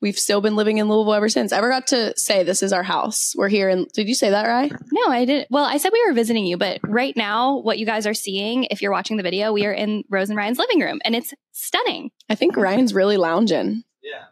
we've 0.00 0.18
still 0.18 0.40
been 0.40 0.56
living 0.56 0.78
in 0.78 0.88
Louisville 0.88 1.14
ever 1.14 1.28
since. 1.28 1.52
I 1.52 1.58
ever 1.58 1.70
got 1.70 1.88
to 1.88 2.16
say 2.18 2.42
this 2.42 2.62
is 2.62 2.72
our 2.72 2.82
house. 2.82 3.34
We're 3.36 3.48
here. 3.48 3.68
And 3.68 3.88
did 3.92 4.08
you 4.08 4.14
say 4.14 4.30
that 4.30 4.46
right? 4.46 4.72
No, 4.92 5.08
I 5.08 5.24
didn't. 5.24 5.48
Well, 5.50 5.64
I 5.64 5.78
said 5.78 5.90
we 5.92 6.04
were 6.06 6.12
visiting 6.12 6.46
you, 6.46 6.56
but 6.56 6.80
right 6.82 7.16
now, 7.16 7.58
what 7.58 7.78
you 7.78 7.86
guys 7.86 8.06
are 8.06 8.14
seeing, 8.14 8.64
if 8.64 8.82
you're 8.82 8.92
watching 8.92 9.16
the 9.16 9.22
video, 9.22 9.52
we 9.52 9.66
are 9.66 9.72
in 9.72 10.04
Rose 10.10 10.28
and 10.28 10.36
Ryan's 10.36 10.58
living 10.58 10.80
room 10.80 11.00
and 11.04 11.14
it's 11.14 11.32
stunning. 11.52 12.10
I 12.28 12.34
think 12.34 12.56
Ryan's 12.56 12.94
really 12.94 13.16
lounging. 13.16 13.82
Yeah. 14.02 14.24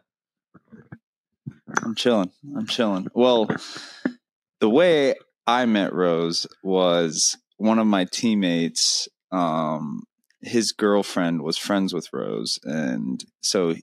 I'm 1.83 1.95
chilling. 1.95 2.31
I'm 2.55 2.67
chilling. 2.67 3.07
Well, 3.13 3.47
the 4.59 4.69
way 4.69 5.15
I 5.47 5.65
met 5.65 5.93
Rose 5.93 6.47
was 6.63 7.37
one 7.57 7.79
of 7.79 7.87
my 7.87 8.05
teammates. 8.05 9.07
Um, 9.31 10.03
his 10.41 10.71
girlfriend 10.71 11.41
was 11.41 11.57
friends 11.57 11.93
with 11.93 12.13
Rose, 12.13 12.59
and 12.63 13.23
so 13.41 13.75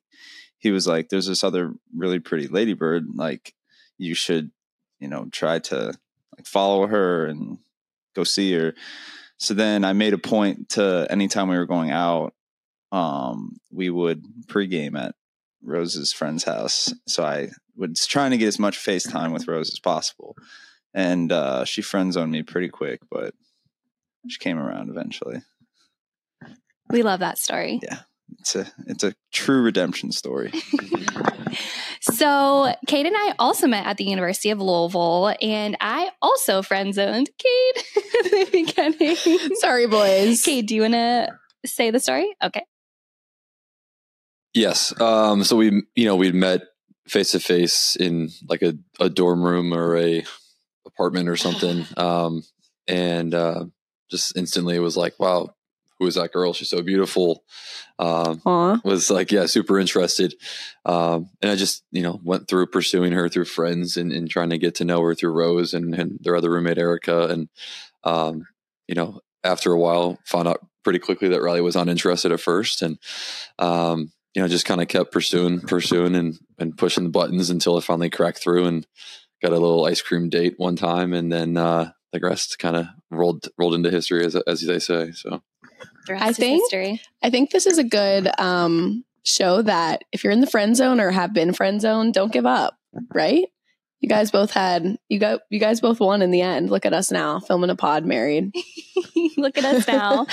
he 0.62 0.70
was 0.70 0.86
like, 0.86 1.08
"There's 1.08 1.26
this 1.26 1.42
other 1.42 1.74
really 1.94 2.20
pretty 2.20 2.46
ladybird. 2.46 3.08
Like, 3.14 3.52
you 3.98 4.14
should, 4.14 4.52
you 5.00 5.08
know, 5.08 5.26
try 5.32 5.58
to 5.58 5.92
like 6.36 6.46
follow 6.46 6.86
her 6.86 7.26
and 7.26 7.58
go 8.14 8.22
see 8.22 8.52
her. 8.54 8.74
So 9.38 9.54
then 9.54 9.84
I 9.84 9.92
made 9.92 10.14
a 10.14 10.18
point 10.18 10.70
to 10.70 11.06
anytime 11.10 11.48
we 11.48 11.58
were 11.58 11.66
going 11.66 11.90
out, 11.90 12.32
um, 12.92 13.56
we 13.72 13.90
would 13.90 14.24
pregame 14.46 14.96
at 14.96 15.16
Rose's 15.62 16.12
friend's 16.12 16.44
house. 16.44 16.94
So 17.08 17.24
I 17.24 17.50
was 17.76 18.06
trying 18.06 18.30
to 18.30 18.38
get 18.38 18.46
as 18.46 18.60
much 18.60 18.78
FaceTime 18.78 19.32
with 19.32 19.48
Rose 19.48 19.70
as 19.72 19.80
possible. 19.80 20.36
And 20.94 21.32
uh, 21.32 21.64
she 21.64 21.82
friend 21.82 22.12
zoned 22.12 22.30
me 22.30 22.44
pretty 22.44 22.68
quick, 22.68 23.00
but 23.10 23.34
she 24.28 24.38
came 24.38 24.58
around 24.58 24.90
eventually. 24.90 25.42
We 26.88 27.02
love 27.02 27.20
that 27.20 27.38
story. 27.38 27.80
Yeah. 27.82 28.00
It's 28.40 28.56
a 28.56 28.66
it's 28.86 29.04
a 29.04 29.14
true 29.32 29.62
redemption 29.62 30.12
story. 30.12 30.52
So, 32.02 32.74
Kade 32.88 33.06
and 33.06 33.14
I 33.16 33.32
also 33.38 33.68
met 33.68 33.86
at 33.86 33.96
the 33.96 34.02
University 34.02 34.50
of 34.50 34.60
Louisville, 34.60 35.36
and 35.40 35.76
I 35.80 36.10
also 36.20 36.60
friend 36.60 36.92
zoned 36.92 37.30
Kade 37.38 37.76
at 37.96 38.30
the 38.30 38.48
beginning. 38.50 39.54
Sorry, 39.60 39.86
boys. 39.86 40.42
Kade, 40.42 40.66
do 40.66 40.74
you 40.74 40.82
want 40.82 40.94
to 40.94 41.28
say 41.64 41.92
the 41.92 42.00
story? 42.00 42.34
Okay. 42.42 42.64
Yes. 44.52 44.98
Um, 45.00 45.44
so 45.44 45.56
we, 45.56 45.84
you 45.94 46.04
know, 46.04 46.16
we'd 46.16 46.34
met 46.34 46.62
face 47.06 47.30
to 47.32 47.40
face 47.40 47.94
in 47.94 48.30
like 48.48 48.62
a, 48.62 48.74
a 48.98 49.08
dorm 49.08 49.40
room 49.42 49.72
or 49.72 49.96
a 49.96 50.24
apartment 50.84 51.28
or 51.28 51.36
something. 51.36 51.86
Um, 51.96 52.42
and 52.88 53.32
uh, 53.32 53.66
just 54.10 54.36
instantly 54.36 54.74
it 54.74 54.80
was 54.80 54.96
like, 54.96 55.14
wow, 55.20 55.54
who 56.02 56.08
is 56.08 56.16
that 56.16 56.32
girl? 56.32 56.52
She's 56.52 56.68
so 56.68 56.82
beautiful. 56.82 57.44
Um, 58.00 58.42
was 58.84 59.08
like, 59.08 59.30
yeah, 59.30 59.46
super 59.46 59.78
interested. 59.78 60.34
Um, 60.84 61.30
and 61.40 61.48
I 61.48 61.54
just, 61.54 61.84
you 61.92 62.02
know, 62.02 62.18
went 62.24 62.48
through 62.48 62.66
pursuing 62.66 63.12
her 63.12 63.28
through 63.28 63.44
friends 63.44 63.96
and, 63.96 64.12
and 64.12 64.28
trying 64.28 64.50
to 64.50 64.58
get 64.58 64.74
to 64.76 64.84
know 64.84 65.00
her 65.02 65.14
through 65.14 65.32
Rose 65.32 65.74
and, 65.74 65.94
and 65.94 66.18
their 66.20 66.34
other 66.34 66.50
roommate, 66.50 66.78
Erica. 66.78 67.28
And, 67.28 67.48
um, 68.02 68.48
you 68.88 68.96
know, 68.96 69.20
after 69.44 69.70
a 69.70 69.78
while, 69.78 70.18
found 70.24 70.48
out 70.48 70.66
pretty 70.82 70.98
quickly 70.98 71.28
that 71.28 71.40
Ryleigh 71.40 71.62
was 71.62 71.76
uninterested 71.76 72.32
at 72.32 72.40
first. 72.40 72.82
And, 72.82 72.98
um, 73.60 74.10
you 74.34 74.42
know, 74.42 74.48
just 74.48 74.66
kind 74.66 74.82
of 74.82 74.88
kept 74.88 75.12
pursuing, 75.12 75.60
pursuing 75.60 76.16
and, 76.16 76.36
and 76.58 76.76
pushing 76.76 77.04
the 77.04 77.10
buttons 77.10 77.48
until 77.48 77.78
it 77.78 77.84
finally 77.84 78.10
cracked 78.10 78.42
through 78.42 78.64
and 78.64 78.86
got 79.40 79.52
a 79.52 79.58
little 79.58 79.84
ice 79.84 80.02
cream 80.02 80.30
date 80.30 80.54
one 80.56 80.74
time. 80.74 81.12
And 81.12 81.30
then, 81.32 81.56
uh, 81.56 81.92
the 82.12 82.18
rest 82.18 82.58
kind 82.58 82.76
of 82.76 82.86
rolled, 83.10 83.48
rolled 83.56 83.74
into 83.74 83.90
history 83.90 84.24
as, 84.24 84.34
as 84.34 84.66
they 84.66 84.80
say. 84.80 85.12
So, 85.12 85.42
I 86.08 86.32
think 86.32 86.62
history. 86.62 87.00
I 87.22 87.30
think 87.30 87.50
this 87.50 87.66
is 87.66 87.78
a 87.78 87.84
good 87.84 88.28
um, 88.38 89.04
show 89.24 89.62
that 89.62 90.04
if 90.12 90.24
you're 90.24 90.32
in 90.32 90.40
the 90.40 90.46
friend 90.46 90.76
zone 90.76 91.00
or 91.00 91.10
have 91.10 91.32
been 91.32 91.52
friend 91.52 91.80
zone, 91.80 92.12
don't 92.12 92.32
give 92.32 92.46
up. 92.46 92.76
Right? 93.14 93.46
You 94.00 94.08
guys 94.08 94.32
both 94.32 94.50
had 94.50 94.98
you 95.08 95.20
got 95.20 95.42
you 95.48 95.60
guys 95.60 95.80
both 95.80 96.00
won 96.00 96.22
in 96.22 96.32
the 96.32 96.42
end. 96.42 96.70
Look 96.70 96.84
at 96.84 96.92
us 96.92 97.12
now, 97.12 97.38
filming 97.38 97.70
a 97.70 97.76
pod, 97.76 98.04
married. 98.04 98.52
Look 99.36 99.56
at 99.56 99.64
us 99.64 99.86
now. 99.86 100.26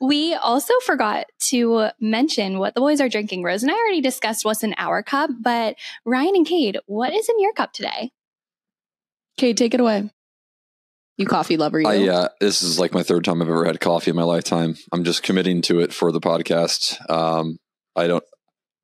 we 0.00 0.32
also 0.34 0.72
forgot 0.86 1.26
to 1.50 1.90
mention 2.00 2.58
what 2.58 2.74
the 2.74 2.80
boys 2.80 3.02
are 3.02 3.08
drinking. 3.10 3.42
Rose 3.42 3.62
and 3.62 3.70
I 3.70 3.74
already 3.74 4.00
discussed 4.00 4.46
what's 4.46 4.64
in 4.64 4.74
our 4.78 5.02
cup, 5.02 5.28
but 5.38 5.76
Ryan 6.06 6.36
and 6.36 6.46
Kade, 6.46 6.78
what 6.86 7.12
is 7.12 7.28
in 7.28 7.38
your 7.40 7.52
cup 7.52 7.74
today? 7.74 8.10
Kade, 9.38 9.56
take 9.56 9.74
it 9.74 9.80
away. 9.80 10.10
You 11.16 11.26
coffee 11.26 11.56
lover, 11.56 11.80
you. 11.80 11.86
Uh, 11.86 11.92
yeah, 11.92 12.28
this 12.40 12.62
is 12.62 12.78
like 12.78 12.92
my 12.92 13.04
third 13.04 13.24
time 13.24 13.40
I've 13.40 13.48
ever 13.48 13.64
had 13.64 13.80
coffee 13.80 14.10
in 14.10 14.16
my 14.16 14.24
lifetime. 14.24 14.76
I'm 14.92 15.04
just 15.04 15.22
committing 15.22 15.62
to 15.62 15.78
it 15.78 15.92
for 15.92 16.10
the 16.10 16.20
podcast. 16.20 16.98
Um, 17.08 17.58
I 17.94 18.08
don't. 18.08 18.24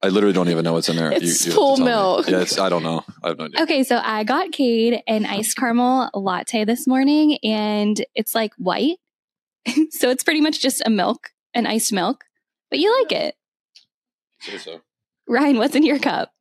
I 0.03 0.09
literally 0.09 0.33
don't 0.33 0.49
even 0.49 0.65
know 0.65 0.75
what's 0.75 0.89
in 0.89 0.97
there. 0.97 1.13
It's 1.17 1.53
full 1.53 1.77
have 1.77 1.79
to 1.79 1.85
tell 1.85 1.85
me. 1.85 1.85
milk. 1.85 2.29
Yeah, 2.29 2.41
it's, 2.41 2.59
I 2.59 2.69
don't 2.69 2.83
know. 2.83 3.05
I 3.23 3.29
have 3.29 3.39
no 3.39 3.47
idea. 3.47 3.63
Okay, 3.63 3.83
so 3.83 4.01
I 4.03 4.25
got 4.25 4.53
Kade 4.53 5.03
an 5.07 5.27
iced 5.27 5.57
caramel 5.57 6.11
latte 6.15 6.65
this 6.65 6.87
morning, 6.87 7.39
and 7.43 8.03
it's 8.15 8.35
like 8.35 8.55
white. 8.57 8.99
so 9.91 10.09
it's 10.09 10.25
pretty 10.25 10.41
much 10.41 10.61
just 10.61 10.83
a 10.87 10.91
milk, 10.91 11.31
an 11.53 11.67
iced 11.67 11.93
milk, 11.93 12.25
but 12.71 12.79
you 12.79 12.97
like 13.01 13.13
it. 13.13 13.35
Say 14.41 14.57
so. 14.57 14.81
Ryan, 15.29 15.59
what's 15.59 15.75
in 15.75 15.85
your 15.85 15.99
cup? 15.99 16.33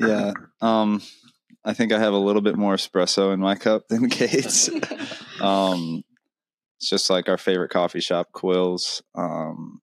Yeah. 0.00 0.32
Um, 0.60 1.02
I 1.68 1.74
think 1.74 1.92
I 1.92 1.98
have 1.98 2.14
a 2.14 2.18
little 2.18 2.40
bit 2.40 2.56
more 2.56 2.74
espresso 2.74 3.34
in 3.34 3.40
my 3.40 3.54
cup 3.54 3.88
than 3.88 4.08
Kade's. 4.10 4.70
um, 5.40 6.02
it's 6.78 6.88
just 6.88 7.10
like 7.10 7.28
our 7.28 7.36
favorite 7.36 7.68
coffee 7.68 8.00
shop, 8.00 8.28
Quills. 8.32 9.02
Um, 9.14 9.82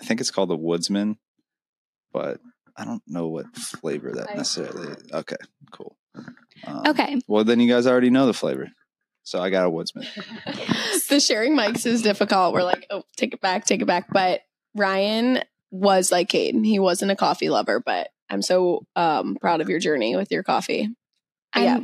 I 0.00 0.04
think 0.04 0.20
it's 0.20 0.30
called 0.30 0.50
the 0.50 0.56
Woodsman, 0.56 1.18
but 2.12 2.38
I 2.76 2.84
don't 2.84 3.02
know 3.08 3.26
what 3.26 3.56
flavor 3.56 4.12
that 4.12 4.36
necessarily. 4.36 4.94
Okay, 5.12 5.36
cool. 5.72 5.96
Um, 6.64 6.82
Okay. 6.86 7.20
Well, 7.26 7.42
then 7.42 7.58
you 7.58 7.68
guys 7.68 7.88
already 7.88 8.10
know 8.10 8.26
the 8.26 8.32
flavor, 8.32 8.68
so 9.24 9.42
I 9.42 9.50
got 9.50 9.66
a 9.66 9.70
Woodsman. 9.70 10.06
the 11.08 11.18
sharing 11.18 11.56
mics 11.56 11.84
is 11.84 12.02
difficult. 12.02 12.54
We're 12.54 12.62
like, 12.62 12.86
oh, 12.90 13.02
take 13.16 13.34
it 13.34 13.40
back, 13.40 13.64
take 13.64 13.82
it 13.82 13.86
back. 13.86 14.06
But 14.12 14.42
Ryan 14.76 15.40
was 15.72 16.12
like 16.12 16.28
Caden. 16.28 16.64
He 16.64 16.78
wasn't 16.78 17.10
a 17.10 17.16
coffee 17.16 17.48
lover, 17.50 17.80
but 17.84 18.10
I'm 18.32 18.42
so 18.42 18.86
um, 18.96 19.36
proud 19.40 19.60
of 19.60 19.68
your 19.68 19.78
journey 19.78 20.16
with 20.16 20.30
your 20.30 20.42
coffee. 20.42 20.88
I'm, 21.52 21.62
yeah. 21.62 21.80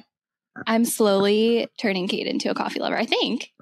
I'm 0.66 0.84
slowly 0.84 1.68
turning 1.78 2.08
Kade 2.08 2.26
into 2.26 2.50
a 2.50 2.54
coffee 2.54 2.80
lover, 2.80 2.96
I 2.96 3.04
think. 3.04 3.52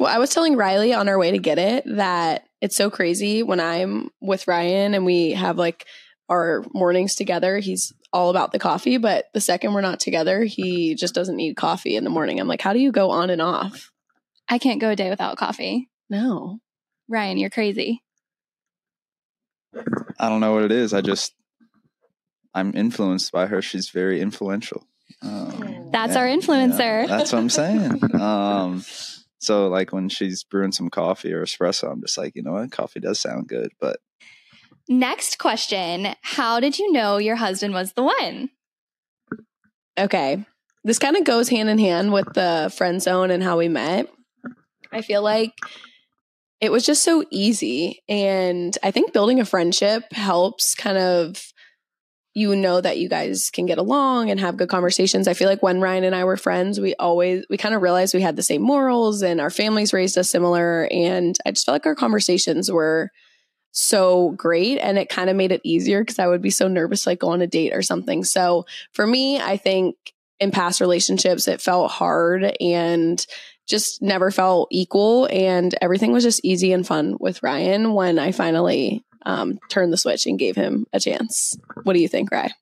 Well, 0.00 0.12
I 0.12 0.18
was 0.18 0.30
telling 0.30 0.56
Ryleigh 0.56 0.98
on 0.98 1.08
our 1.08 1.18
way 1.18 1.30
to 1.30 1.38
get 1.38 1.58
it 1.58 1.84
that 1.86 2.48
it's 2.60 2.74
so 2.74 2.90
crazy 2.90 3.42
when 3.42 3.60
I'm 3.60 4.10
with 4.20 4.48
Ryan 4.48 4.94
and 4.94 5.04
we 5.04 5.32
have 5.32 5.58
like 5.58 5.86
our 6.28 6.64
mornings 6.72 7.14
together. 7.14 7.58
He's 7.58 7.92
all 8.12 8.30
about 8.30 8.52
the 8.52 8.58
coffee, 8.58 8.96
but 8.96 9.26
the 9.34 9.40
second 9.40 9.74
we're 9.74 9.80
not 9.80 10.00
together, 10.00 10.42
he 10.44 10.94
just 10.94 11.14
doesn't 11.14 11.36
need 11.36 11.56
coffee 11.56 11.96
in 11.96 12.04
the 12.04 12.10
morning. 12.10 12.40
I'm 12.40 12.48
like, 12.48 12.62
how 12.62 12.72
do 12.72 12.78
you 12.78 12.90
go 12.90 13.10
on 13.10 13.30
and 13.30 13.42
off? 13.42 13.92
I 14.48 14.58
can't 14.58 14.80
go 14.80 14.90
a 14.90 14.96
day 14.96 15.10
without 15.10 15.36
coffee. 15.36 15.88
No. 16.10 16.58
Ryan, 17.08 17.38
you're 17.38 17.50
crazy. 17.50 18.02
I 20.18 20.28
don't 20.28 20.40
know 20.40 20.52
what 20.54 20.64
it 20.64 20.72
is. 20.72 20.92
I 20.94 21.00
just 21.00 21.34
I'm 22.54 22.74
influenced 22.76 23.32
by 23.32 23.46
her. 23.46 23.60
She's 23.62 23.90
very 23.90 24.20
influential. 24.20 24.86
Um, 25.22 25.88
That's 25.92 26.16
our 26.16 26.26
influencer. 26.26 27.06
that's 27.08 27.32
what 27.32 27.38
I'm 27.38 27.50
saying. 27.50 28.00
Um, 28.20 28.84
so 29.38 29.68
like 29.68 29.92
when 29.92 30.08
she's 30.08 30.44
brewing 30.44 30.72
some 30.72 30.88
coffee 30.90 31.32
or 31.32 31.44
espresso, 31.44 31.90
I'm 31.90 32.00
just 32.00 32.16
like, 32.18 32.34
you 32.34 32.42
know 32.42 32.52
what, 32.52 32.70
coffee 32.72 33.00
does 33.00 33.20
sound 33.20 33.48
good, 33.48 33.70
but 33.80 33.98
Next 34.88 35.38
question 35.38 36.14
How 36.20 36.60
did 36.60 36.78
you 36.78 36.92
know 36.92 37.16
your 37.16 37.36
husband 37.36 37.72
was 37.74 37.92
the 37.92 38.02
one? 38.02 38.50
Okay. 39.98 40.44
This 40.82 40.98
kind 40.98 41.16
of 41.16 41.24
goes 41.24 41.48
hand 41.48 41.70
in 41.70 41.78
hand 41.78 42.12
with 42.12 42.32
the 42.34 42.72
friend 42.76 43.00
zone 43.00 43.30
and 43.30 43.42
how 43.42 43.56
we 43.56 43.68
met. 43.68 44.08
I 44.92 45.00
feel 45.00 45.22
like 45.22 45.52
it 46.64 46.72
was 46.72 46.86
just 46.86 47.04
so 47.04 47.24
easy. 47.30 48.02
And 48.08 48.76
I 48.82 48.90
think 48.90 49.12
building 49.12 49.38
a 49.38 49.44
friendship 49.44 50.10
helps 50.12 50.74
kind 50.74 50.96
of 50.96 51.52
you 52.36 52.56
know 52.56 52.80
that 52.80 52.98
you 52.98 53.08
guys 53.08 53.50
can 53.50 53.64
get 53.64 53.78
along 53.78 54.28
and 54.28 54.40
have 54.40 54.56
good 54.56 54.68
conversations. 54.68 55.28
I 55.28 55.34
feel 55.34 55.48
like 55.48 55.62
when 55.62 55.80
Ryan 55.80 56.02
and 56.02 56.16
I 56.16 56.24
were 56.24 56.36
friends, 56.36 56.80
we 56.80 56.94
always 56.96 57.44
we 57.48 57.56
kind 57.56 57.74
of 57.74 57.82
realized 57.82 58.12
we 58.14 58.22
had 58.22 58.34
the 58.34 58.42
same 58.42 58.62
morals 58.62 59.22
and 59.22 59.40
our 59.40 59.50
families 59.50 59.92
raised 59.92 60.18
us 60.18 60.30
similar 60.30 60.88
and 60.90 61.38
I 61.46 61.52
just 61.52 61.64
felt 61.66 61.74
like 61.74 61.86
our 61.86 61.94
conversations 61.94 62.72
were 62.72 63.10
so 63.70 64.30
great 64.30 64.78
and 64.78 64.98
it 64.98 65.08
kind 65.08 65.30
of 65.30 65.36
made 65.36 65.52
it 65.52 65.60
easier 65.64 66.00
because 66.00 66.18
I 66.18 66.26
would 66.26 66.42
be 66.42 66.50
so 66.50 66.66
nervous 66.66 67.06
like 67.06 67.20
go 67.20 67.28
on 67.28 67.42
a 67.42 67.46
date 67.46 67.72
or 67.72 67.82
something. 67.82 68.24
So 68.24 68.66
for 68.92 69.06
me, 69.06 69.38
I 69.38 69.56
think 69.56 69.96
in 70.40 70.50
past 70.50 70.80
relationships 70.80 71.46
it 71.46 71.60
felt 71.60 71.90
hard 71.90 72.56
and 72.60 73.24
just 73.66 74.02
never 74.02 74.30
felt 74.30 74.68
equal 74.70 75.26
and 75.26 75.74
everything 75.80 76.12
was 76.12 76.24
just 76.24 76.44
easy 76.44 76.72
and 76.72 76.86
fun 76.86 77.16
with 77.18 77.42
Ryan 77.42 77.94
when 77.94 78.18
I 78.18 78.32
finally 78.32 79.04
um, 79.24 79.58
turned 79.70 79.92
the 79.92 79.96
switch 79.96 80.26
and 80.26 80.38
gave 80.38 80.56
him 80.56 80.86
a 80.92 81.00
chance. 81.00 81.56
What 81.82 81.94
do 81.94 82.00
you 82.00 82.08
think, 82.08 82.30
Rye? 82.30 82.52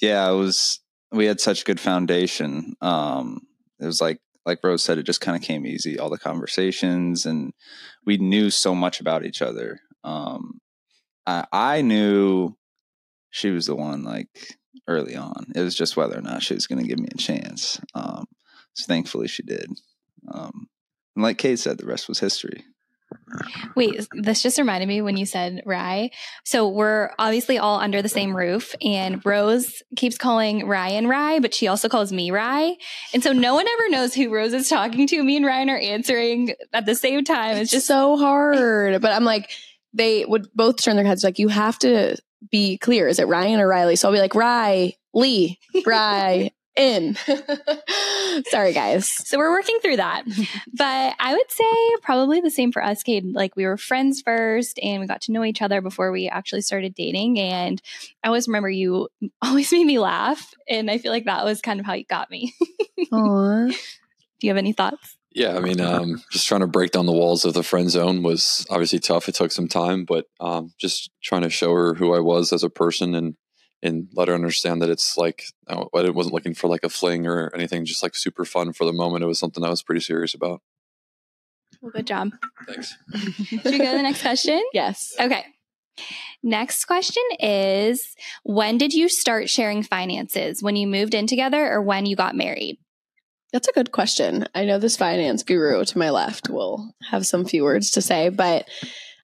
yeah, 0.00 0.30
it 0.30 0.34
was 0.34 0.80
we 1.12 1.26
had 1.26 1.40
such 1.40 1.64
good 1.64 1.80
foundation. 1.80 2.74
Um, 2.80 3.46
it 3.80 3.86
was 3.86 4.00
like 4.00 4.20
like 4.46 4.60
Rose 4.62 4.82
said, 4.82 4.98
it 4.98 5.04
just 5.04 5.20
kind 5.20 5.36
of 5.36 5.42
came 5.42 5.66
easy. 5.66 5.98
All 5.98 6.10
the 6.10 6.18
conversations, 6.18 7.24
and 7.26 7.52
we 8.04 8.18
knew 8.18 8.50
so 8.50 8.74
much 8.74 9.00
about 9.00 9.24
each 9.24 9.40
other. 9.40 9.80
Um, 10.02 10.60
I, 11.26 11.46
I 11.50 11.82
knew 11.82 12.54
she 13.30 13.50
was 13.50 13.66
the 13.66 13.74
one, 13.74 14.04
like 14.04 14.28
early 14.86 15.16
on. 15.16 15.52
It 15.54 15.62
was 15.62 15.74
just 15.74 15.96
whether 15.96 16.18
or 16.18 16.22
not 16.22 16.42
she 16.42 16.54
was 16.54 16.66
going 16.66 16.82
to 16.82 16.86
give 16.88 16.98
me 16.98 17.08
a 17.10 17.16
chance. 17.16 17.80
Um, 17.94 18.26
so 18.74 18.86
thankfully, 18.86 19.28
she 19.28 19.42
did. 19.42 19.70
Um, 20.32 20.68
and 21.16 21.22
like 21.22 21.38
Kade 21.38 21.58
said, 21.58 21.78
the 21.78 21.86
rest 21.86 22.08
was 22.08 22.18
history. 22.18 22.64
Wait, 23.76 24.06
this 24.12 24.42
just 24.42 24.58
reminded 24.58 24.86
me 24.86 25.00
when 25.00 25.16
you 25.16 25.24
said 25.24 25.62
Rye. 25.64 26.10
So 26.44 26.68
we're 26.68 27.10
obviously 27.18 27.58
all 27.58 27.78
under 27.78 28.02
the 28.02 28.08
same 28.08 28.36
roof, 28.36 28.74
and 28.82 29.24
Rose 29.24 29.82
keeps 29.96 30.18
calling 30.18 30.66
Ryan 30.66 31.06
Rye, 31.06 31.38
but 31.38 31.54
she 31.54 31.68
also 31.68 31.88
calls 31.88 32.12
me 32.12 32.30
Rye. 32.30 32.74
And 33.12 33.22
so 33.22 33.32
no 33.32 33.54
one 33.54 33.66
ever 33.68 33.88
knows 33.88 34.14
who 34.14 34.34
Rose 34.34 34.52
is 34.52 34.68
talking 34.68 35.06
to. 35.06 35.22
Me 35.22 35.36
and 35.36 35.46
Ryan 35.46 35.70
are 35.70 35.78
answering 35.78 36.54
at 36.72 36.86
the 36.86 36.94
same 36.94 37.24
time. 37.24 37.56
It's 37.56 37.70
just 37.70 37.86
so 37.86 38.16
hard. 38.16 39.00
But 39.00 39.12
I'm 39.12 39.24
like, 39.24 39.50
they 39.92 40.24
would 40.24 40.48
both 40.54 40.82
turn 40.82 40.96
their 40.96 41.04
heads 41.04 41.22
like, 41.22 41.38
you 41.38 41.48
have 41.48 41.78
to 41.80 42.16
be 42.50 42.78
clear. 42.78 43.06
Is 43.06 43.20
it 43.20 43.28
Ryan 43.28 43.60
or 43.60 43.68
Ryleigh? 43.68 43.96
So 43.96 44.08
I'll 44.08 44.14
be 44.14 44.20
like, 44.20 44.34
Rye, 44.34 44.94
Lee, 45.12 45.58
Rye. 45.86 46.50
In. 46.76 47.14
Sorry, 48.48 48.72
guys. 48.72 49.08
So 49.08 49.38
we're 49.38 49.52
working 49.52 49.78
through 49.80 49.96
that. 49.96 50.24
but 50.76 51.14
I 51.20 51.32
would 51.34 51.50
say 51.50 51.64
probably 52.02 52.40
the 52.40 52.50
same 52.50 52.72
for 52.72 52.82
us, 52.82 53.02
Kade. 53.02 53.32
Like 53.32 53.54
we 53.54 53.64
were 53.64 53.76
friends 53.76 54.22
first 54.22 54.80
and 54.82 55.00
we 55.00 55.06
got 55.06 55.20
to 55.22 55.32
know 55.32 55.44
each 55.44 55.62
other 55.62 55.80
before 55.80 56.10
we 56.10 56.28
actually 56.28 56.62
started 56.62 56.94
dating. 56.94 57.38
And 57.38 57.80
I 58.22 58.28
always 58.28 58.48
remember 58.48 58.70
you 58.70 59.08
always 59.42 59.70
made 59.72 59.84
me 59.86 59.98
laugh. 59.98 60.52
And 60.68 60.90
I 60.90 60.98
feel 60.98 61.12
like 61.12 61.26
that 61.26 61.44
was 61.44 61.60
kind 61.60 61.78
of 61.78 61.86
how 61.86 61.94
you 61.94 62.04
got 62.04 62.30
me. 62.30 62.54
Aww. 63.12 63.70
Do 63.70 64.46
you 64.46 64.50
have 64.50 64.58
any 64.58 64.72
thoughts? 64.72 65.16
Yeah, 65.34 65.56
I 65.56 65.60
mean, 65.60 65.80
um, 65.80 66.22
just 66.30 66.46
trying 66.46 66.60
to 66.60 66.68
break 66.68 66.92
down 66.92 67.06
the 67.06 67.12
walls 67.12 67.44
of 67.44 67.54
the 67.54 67.64
friend 67.64 67.90
zone 67.90 68.22
was 68.22 68.64
obviously 68.70 69.00
tough. 69.00 69.28
It 69.28 69.34
took 69.34 69.50
some 69.50 69.66
time, 69.66 70.04
but 70.04 70.26
um, 70.38 70.72
just 70.78 71.10
trying 71.24 71.42
to 71.42 71.50
show 71.50 71.72
her 71.72 71.94
who 71.94 72.14
I 72.14 72.20
was 72.20 72.52
as 72.52 72.62
a 72.62 72.70
person 72.70 73.16
and 73.16 73.34
and 73.84 74.08
let 74.14 74.28
her 74.28 74.34
understand 74.34 74.82
that 74.82 74.90
it's 74.90 75.16
like 75.16 75.44
uh, 75.68 75.84
I 75.94 76.10
wasn't 76.10 76.34
looking 76.34 76.54
for 76.54 76.68
like 76.68 76.82
a 76.82 76.88
fling 76.88 77.26
or 77.26 77.50
anything, 77.54 77.84
just 77.84 78.02
like 78.02 78.16
super 78.16 78.44
fun 78.44 78.72
for 78.72 78.84
the 78.84 78.92
moment. 78.92 79.22
It 79.22 79.28
was 79.28 79.38
something 79.38 79.62
I 79.62 79.70
was 79.70 79.82
pretty 79.82 80.00
serious 80.00 80.34
about. 80.34 80.62
Well, 81.82 81.92
good 81.92 82.06
job. 82.06 82.30
Thanks. 82.66 82.96
Should 83.44 83.64
we 83.64 83.78
go 83.78 83.90
to 83.90 83.96
the 83.96 84.02
next 84.02 84.22
question? 84.22 84.62
Yes. 84.72 85.14
Okay. 85.20 85.44
Next 86.42 86.86
question 86.86 87.22
is 87.38 88.16
When 88.42 88.78
did 88.78 88.94
you 88.94 89.08
start 89.08 89.50
sharing 89.50 89.82
finances? 89.82 90.62
When 90.62 90.76
you 90.76 90.86
moved 90.86 91.14
in 91.14 91.26
together 91.26 91.70
or 91.70 91.82
when 91.82 92.06
you 92.06 92.16
got 92.16 92.34
married? 92.34 92.78
That's 93.52 93.68
a 93.68 93.72
good 93.72 93.92
question. 93.92 94.48
I 94.54 94.64
know 94.64 94.78
this 94.78 94.96
finance 94.96 95.42
guru 95.44 95.84
to 95.84 95.98
my 95.98 96.10
left 96.10 96.48
will 96.48 96.92
have 97.10 97.26
some 97.26 97.44
few 97.44 97.62
words 97.62 97.92
to 97.92 98.02
say, 98.02 98.30
but 98.30 98.66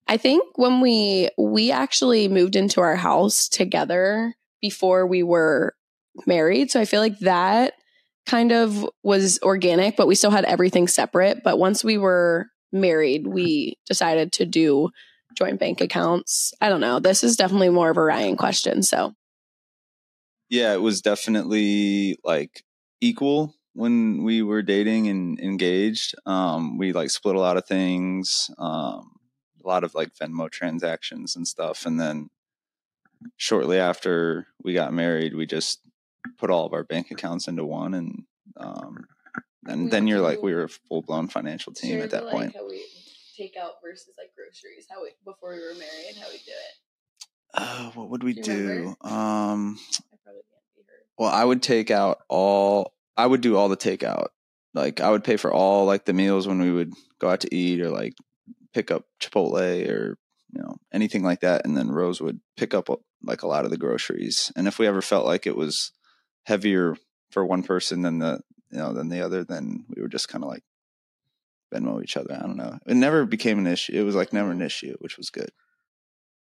I 0.06 0.18
think 0.18 0.44
when 0.56 0.80
we 0.80 1.30
we 1.38 1.70
actually 1.70 2.28
moved 2.28 2.56
into 2.56 2.80
our 2.80 2.96
house 2.96 3.48
together 3.48 4.34
before 4.60 5.06
we 5.06 5.22
were 5.22 5.74
married, 6.26 6.70
so 6.70 6.80
I 6.80 6.84
feel 6.84 7.00
like 7.00 7.18
that 7.20 7.74
kind 8.26 8.52
of 8.52 8.88
was 9.02 9.38
organic, 9.42 9.96
but 9.96 10.06
we 10.06 10.14
still 10.14 10.30
had 10.30 10.44
everything 10.44 10.88
separate, 10.88 11.42
but 11.42 11.58
once 11.58 11.82
we 11.82 11.98
were 11.98 12.46
married, 12.72 13.26
we 13.26 13.78
decided 13.86 14.32
to 14.32 14.46
do 14.46 14.90
joint 15.36 15.58
bank 15.58 15.80
accounts. 15.80 16.52
I 16.60 16.68
don't 16.68 16.80
know. 16.80 17.00
This 17.00 17.24
is 17.24 17.36
definitely 17.36 17.70
more 17.70 17.90
of 17.90 17.96
a 17.96 18.02
Ryan 18.02 18.36
question, 18.36 18.82
so 18.82 19.14
Yeah, 20.48 20.72
it 20.74 20.82
was 20.82 21.00
definitely 21.00 22.18
like 22.24 22.64
equal 23.00 23.54
when 23.74 24.22
we 24.24 24.42
were 24.42 24.62
dating 24.62 25.08
and 25.08 25.38
engaged. 25.40 26.14
Um, 26.26 26.76
we 26.76 26.92
like 26.92 27.10
split 27.10 27.36
a 27.36 27.40
lot 27.40 27.56
of 27.56 27.66
things, 27.66 28.50
um, 28.58 29.12
a 29.64 29.68
lot 29.68 29.84
of 29.84 29.94
like 29.94 30.14
Venmo 30.14 30.50
transactions 30.50 31.36
and 31.36 31.46
stuff. 31.46 31.86
And 31.86 32.00
then 32.00 32.28
shortly 33.36 33.78
after 33.78 34.46
we 34.62 34.72
got 34.74 34.92
married, 34.92 35.34
we 35.34 35.46
just 35.46 35.80
put 36.38 36.50
all 36.50 36.66
of 36.66 36.72
our 36.72 36.84
bank 36.84 37.10
accounts 37.10 37.48
into 37.48 37.64
one. 37.64 37.94
And 37.94 38.24
um, 38.56 39.04
and 39.66 39.84
We 39.84 39.90
then 39.90 40.06
you're 40.06 40.20
like, 40.20 40.42
we 40.42 40.54
were 40.54 40.64
a 40.64 40.68
full 40.68 41.02
blown 41.02 41.28
financial 41.28 41.72
team 41.72 42.00
at 42.00 42.10
that 42.10 42.28
point. 42.28 42.54
how 42.54 42.68
we 42.68 42.84
take 43.36 43.56
out 43.56 43.74
versus 43.82 44.12
like 44.18 44.30
groceries, 44.36 44.86
how 44.90 45.02
we 45.02 45.10
before 45.24 45.50
we 45.54 45.60
were 45.60 45.74
married, 45.74 46.16
how 46.20 46.28
we 46.28 46.38
do 46.38 46.50
it. 46.50 47.24
Uh, 47.52 47.90
what 47.94 48.10
would 48.10 48.22
we 48.22 48.34
Do 48.34 48.42
do? 48.42 48.86
Um, 49.02 49.78
I 50.12 50.16
probably 50.22 50.42
can't 50.42 50.64
be 50.76 50.82
heard. 50.86 51.04
Well, 51.18 51.30
I 51.30 51.44
would 51.44 51.62
take 51.62 51.90
out 51.90 52.18
all. 52.28 52.94
I 53.16 53.26
would 53.26 53.40
do 53.40 53.56
all 53.56 53.68
the 53.68 53.76
takeout. 53.76 54.28
Like 54.72 55.00
I 55.00 55.10
would 55.10 55.24
pay 55.24 55.36
for 55.36 55.52
all 55.52 55.84
like 55.84 56.04
the 56.04 56.12
meals 56.12 56.46
when 56.46 56.60
we 56.60 56.70
would 56.70 56.92
go 57.20 57.28
out 57.28 57.40
to 57.40 57.54
eat 57.54 57.80
or 57.80 57.90
like 57.90 58.14
pick 58.72 58.90
up 58.90 59.04
Chipotle 59.20 59.88
or 59.88 60.16
you 60.52 60.62
know 60.62 60.76
anything 60.92 61.22
like 61.22 61.40
that, 61.40 61.64
and 61.64 61.76
then 61.76 61.90
Rose 61.90 62.20
would 62.20 62.40
pick 62.56 62.74
up 62.74 62.90
uh, 62.90 62.96
like 63.22 63.42
a 63.42 63.46
lot 63.46 63.64
of 63.64 63.70
the 63.70 63.78
groceries. 63.78 64.52
And 64.56 64.66
if 64.66 64.78
we 64.78 64.86
ever 64.86 65.02
felt 65.02 65.26
like 65.26 65.46
it 65.46 65.56
was 65.56 65.92
heavier 66.44 66.96
for 67.30 67.44
one 67.44 67.62
person 67.62 68.02
than 68.02 68.18
the 68.18 68.40
you 68.70 68.78
know 68.78 68.92
than 68.92 69.08
the 69.08 69.20
other, 69.20 69.44
then 69.44 69.84
we 69.88 70.02
would 70.02 70.12
just 70.12 70.28
kind 70.28 70.44
of 70.44 70.50
like 70.50 70.62
Venmo 71.72 72.02
each 72.02 72.16
other. 72.16 72.34
I 72.34 72.40
don't 72.46 72.56
know. 72.56 72.78
It 72.86 72.96
never 72.96 73.24
became 73.24 73.58
an 73.58 73.66
issue. 73.66 73.92
It 73.94 74.02
was 74.02 74.14
like 74.14 74.32
never 74.32 74.50
an 74.50 74.62
issue, 74.62 74.96
which 75.00 75.16
was 75.16 75.30
good. 75.30 75.50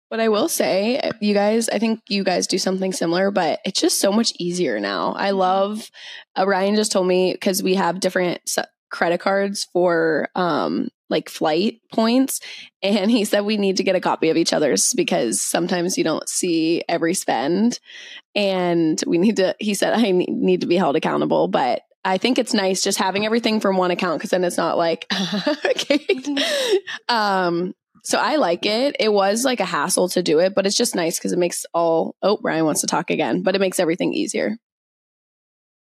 But 0.09 0.19
I 0.19 0.29
will 0.29 0.49
say, 0.49 0.97
eh, 0.97 1.11
you 1.21 1.35
guys, 1.35 1.69
I 1.69 1.77
think 1.77 2.01
you 2.09 2.23
guys 2.23 2.47
do 2.47 2.57
something 2.57 2.91
similar, 2.91 3.29
but 3.29 3.59
it's 3.63 3.79
just 3.79 3.99
so 3.99 4.11
much 4.11 4.33
easier 4.39 4.79
now. 4.79 5.13
I 5.15 5.29
mm-hmm. 5.29 5.37
love, 5.37 5.91
uh, 6.37 6.47
Ryan 6.47 6.75
just 6.75 6.91
told 6.91 7.07
me 7.07 7.31
because 7.33 7.61
we 7.61 7.75
have 7.75 7.99
different 7.99 8.41
credit 8.89 9.19
cards 9.19 9.67
for 9.71 10.29
um, 10.35 10.89
like 11.09 11.29
flight 11.29 11.81
points. 11.93 12.39
And 12.81 13.09
he 13.09 13.25
said 13.25 13.41
we 13.41 13.57
need 13.57 13.77
to 13.77 13.83
get 13.83 13.95
a 13.95 14.01
copy 14.01 14.29
of 14.29 14.37
each 14.37 14.53
other's 14.53 14.93
because 14.93 15.41
sometimes 15.41 15.97
you 15.97 16.03
don't 16.03 16.27
see 16.29 16.83
every 16.87 17.13
spend. 17.13 17.79
And 18.35 19.01
we 19.07 19.17
need 19.17 19.37
to, 19.37 19.55
he 19.59 19.73
said, 19.73 19.93
I 19.93 20.11
need 20.11 20.61
to 20.61 20.67
be 20.67 20.77
held 20.77 20.95
accountable. 20.95 21.47
But 21.47 21.81
I 22.05 22.17
think 22.17 22.39
it's 22.39 22.53
nice 22.53 22.81
just 22.81 22.97
having 22.97 23.25
everything 23.25 23.59
from 23.59 23.77
one 23.77 23.91
account 23.91 24.19
because 24.19 24.31
then 24.31 24.43
it's 24.43 24.57
not 24.57 24.77
like, 24.77 25.05
um, 27.09 27.73
so 28.03 28.17
I 28.17 28.37
like 28.37 28.65
it. 28.65 28.95
It 28.99 29.11
was 29.11 29.43
like 29.43 29.59
a 29.59 29.65
hassle 29.65 30.09
to 30.09 30.23
do 30.23 30.39
it, 30.39 30.55
but 30.55 30.65
it's 30.65 30.77
just 30.77 30.95
nice 30.95 31.17
because 31.17 31.33
it 31.33 31.39
makes 31.39 31.65
all. 31.73 32.15
Oh, 32.21 32.37
Brian 32.41 32.65
wants 32.65 32.81
to 32.81 32.87
talk 32.87 33.09
again, 33.09 33.43
but 33.43 33.55
it 33.55 33.59
makes 33.59 33.79
everything 33.79 34.13
easier. 34.13 34.57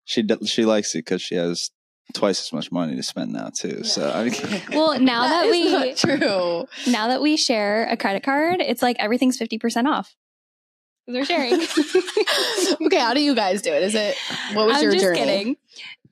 She 0.06 0.22
d- 0.22 0.46
she 0.46 0.66
likes 0.66 0.94
it 0.96 1.00
because 1.00 1.22
she 1.22 1.36
has 1.36 1.70
twice 2.14 2.42
as 2.42 2.54
much 2.54 2.72
money 2.72 2.96
to 2.96 3.04
spend 3.04 3.32
now 3.34 3.50
too. 3.54 3.84
So 3.84 4.10
I 4.10 4.26
mean, 4.26 4.62
Well, 4.72 5.00
now 5.00 5.28
that 5.28 5.50
we 5.50 5.94
true. 5.96 6.66
now 6.88 7.08
that 7.08 7.22
we 7.22 7.38
share 7.38 7.88
a 7.90 7.98
credit 7.98 8.24
card, 8.24 8.62
it's 8.62 8.82
like 8.82 8.98
everything's 9.00 9.38
50% 9.38 9.86
off. 9.88 10.16
We're 11.08 11.26
sharing. 11.26 11.54
okay, 12.86 12.98
how 13.00 13.14
do 13.14 13.22
you 13.22 13.36
guys 13.36 13.62
do 13.62 13.74
it? 13.74 13.84
Is 13.84 13.96
it 13.96 14.16
what 14.54 14.68
was 14.68 14.78
I'm 14.78 14.84
your 14.84 14.92
just 14.94 15.04
journey? 15.04 15.20
kidding. 15.20 15.58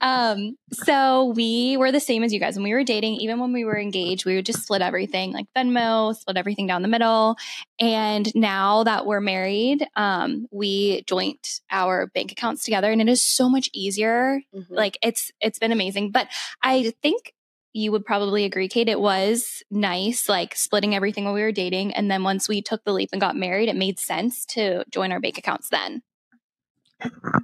Um, 0.02 0.58
so 0.72 1.26
we 1.36 1.76
were 1.76 1.92
the 1.92 2.00
same 2.00 2.24
as 2.24 2.32
you 2.32 2.40
guys 2.40 2.56
when 2.56 2.64
we 2.64 2.74
were 2.74 2.82
dating. 2.84 3.14
Even 3.16 3.38
when 3.38 3.52
we 3.52 3.64
were 3.64 3.78
engaged, 3.78 4.26
we 4.26 4.34
would 4.34 4.44
just 4.44 4.62
split 4.64 4.82
everything, 4.82 5.32
like 5.32 5.46
Venmo, 5.56 6.14
split 6.14 6.36
everything 6.36 6.66
down 6.66 6.82
the 6.82 6.88
middle. 6.88 7.36
And 7.78 8.30
now 8.34 8.82
that 8.84 9.06
we're 9.06 9.20
married, 9.20 9.86
um, 9.96 10.46
we 10.50 11.04
joint 11.06 11.60
our 11.70 12.08
bank 12.08 12.32
accounts 12.32 12.64
together, 12.64 12.90
and 12.90 13.00
it 13.00 13.08
is 13.08 13.22
so 13.22 13.48
much 13.48 13.70
easier. 13.72 14.42
Mhm. 14.54 14.66
Like 14.70 14.98
it's 15.02 15.30
it's 15.40 15.58
been 15.60 15.72
amazing. 15.72 16.10
But 16.10 16.26
I 16.62 16.92
think 17.02 17.32
you 17.72 17.90
would 17.92 18.04
probably 18.04 18.44
agree, 18.44 18.68
Kade. 18.68 18.88
It 18.88 19.00
was 19.00 19.62
nice, 19.70 20.28
like 20.28 20.54
splitting 20.54 20.94
everything 20.94 21.24
when 21.24 21.34
we 21.34 21.42
were 21.42 21.52
dating, 21.52 21.94
and 21.94 22.10
then 22.10 22.22
once 22.22 22.48
we 22.48 22.62
took 22.62 22.84
the 22.84 22.92
leap 22.92 23.10
and 23.12 23.20
got 23.20 23.36
married, 23.36 23.68
it 23.68 23.76
made 23.76 23.98
sense 23.98 24.44
to 24.46 24.84
join 24.90 25.12
our 25.12 25.20
bank 25.20 25.38
accounts. 25.38 25.68
Then, 25.70 26.02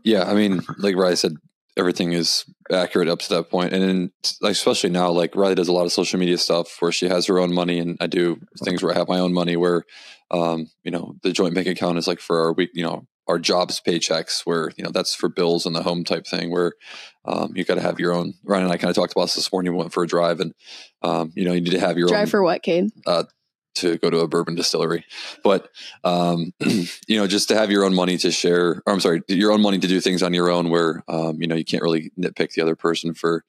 Yeah, 0.04 0.24
I 0.24 0.34
mean, 0.34 0.62
like 0.78 0.94
Ryleigh 0.96 1.18
said, 1.18 1.34
everything 1.76 2.12
is 2.12 2.44
accurate 2.72 3.08
up 3.08 3.20
to 3.20 3.28
that 3.30 3.50
point, 3.50 3.72
and 3.72 3.82
then 3.82 4.12
like, 4.40 4.52
especially 4.52 4.90
now, 4.90 5.10
like 5.10 5.32
Ryleigh 5.32 5.56
does 5.56 5.68
a 5.68 5.72
lot 5.72 5.86
of 5.86 5.92
social 5.92 6.18
media 6.18 6.38
stuff 6.38 6.76
where 6.80 6.92
she 6.92 7.08
has 7.08 7.26
her 7.26 7.38
own 7.38 7.54
money, 7.54 7.78
and 7.78 7.96
I 8.00 8.06
do 8.06 8.38
things 8.64 8.82
where 8.82 8.92
I 8.94 8.98
have 8.98 9.08
my 9.08 9.18
own 9.18 9.32
money. 9.32 9.56
Where, 9.56 9.84
um, 10.30 10.68
you 10.84 10.90
know, 10.90 11.14
the 11.22 11.32
joint 11.32 11.54
bank 11.54 11.66
account 11.66 11.98
is 11.98 12.06
like 12.06 12.20
for 12.20 12.40
our 12.44 12.52
week, 12.52 12.70
you 12.74 12.84
know, 12.84 13.06
our 13.28 13.38
jobs 13.38 13.80
paychecks, 13.84 14.42
where 14.44 14.70
you 14.76 14.84
know 14.84 14.90
that's 14.90 15.14
for 15.14 15.28
bills 15.28 15.66
and 15.66 15.76
the 15.76 15.82
home 15.82 16.04
type 16.04 16.26
thing. 16.26 16.50
Where 16.50 16.72
um, 17.24 17.52
you 17.54 17.64
got 17.64 17.74
to 17.74 17.82
have 17.82 18.00
your 18.00 18.12
own. 18.12 18.34
Ryan 18.44 18.64
and 18.64 18.72
I 18.72 18.78
kind 18.78 18.90
of 18.90 18.96
talked 18.96 19.12
about 19.12 19.24
this 19.24 19.36
this 19.36 19.52
morning. 19.52 19.72
We 19.72 19.78
went 19.78 19.92
for 19.92 20.02
a 20.02 20.06
drive, 20.06 20.40
and 20.40 20.54
um, 21.02 21.32
you 21.34 21.44
know, 21.44 21.52
you 21.52 21.60
need 21.60 21.72
to 21.72 21.80
have 21.80 21.98
your 21.98 22.08
own 22.08 22.12
Drive 22.12 22.22
own 22.22 22.30
for 22.30 22.42
what, 22.42 22.62
Kade? 22.62 22.90
to 23.78 23.96
go 23.98 24.10
to 24.10 24.18
a 24.18 24.28
bourbon 24.28 24.54
distillery. 24.54 25.04
But 25.42 25.70
um, 26.04 26.52
you 26.60 27.18
know, 27.18 27.26
just 27.26 27.48
to 27.48 27.54
have 27.54 27.70
your 27.70 27.84
own 27.84 27.94
money 27.94 28.16
to 28.18 28.30
share, 28.30 28.82
or 28.86 28.92
I'm 28.92 29.00
sorry, 29.00 29.22
your 29.28 29.52
own 29.52 29.62
money 29.62 29.78
to 29.78 29.86
do 29.86 30.00
things 30.00 30.22
on 30.22 30.34
your 30.34 30.50
own, 30.50 30.68
where 30.68 31.02
um, 31.08 31.40
you 31.40 31.46
know 31.46 31.54
you 31.54 31.64
can't 31.64 31.82
really 31.82 32.10
nitpick 32.18 32.52
the 32.52 32.62
other 32.62 32.76
person 32.76 33.14
for 33.14 33.44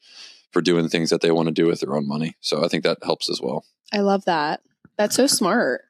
for 0.52 0.62
doing 0.62 0.88
things 0.88 1.10
that 1.10 1.22
they 1.22 1.32
want 1.32 1.48
to 1.48 1.54
do 1.54 1.68
with 1.68 1.82
their 1.82 1.96
own 1.96 2.08
money. 2.08 2.36
So 2.40 2.64
I 2.64 2.68
think 2.68 2.84
that 2.84 3.00
helps 3.04 3.30
as 3.30 3.42
well. 3.42 3.66
I 3.94 4.00
love 4.00 4.26
that. 4.26 4.62
That's 4.98 5.16
so 5.16 5.28
smart. 5.28 5.82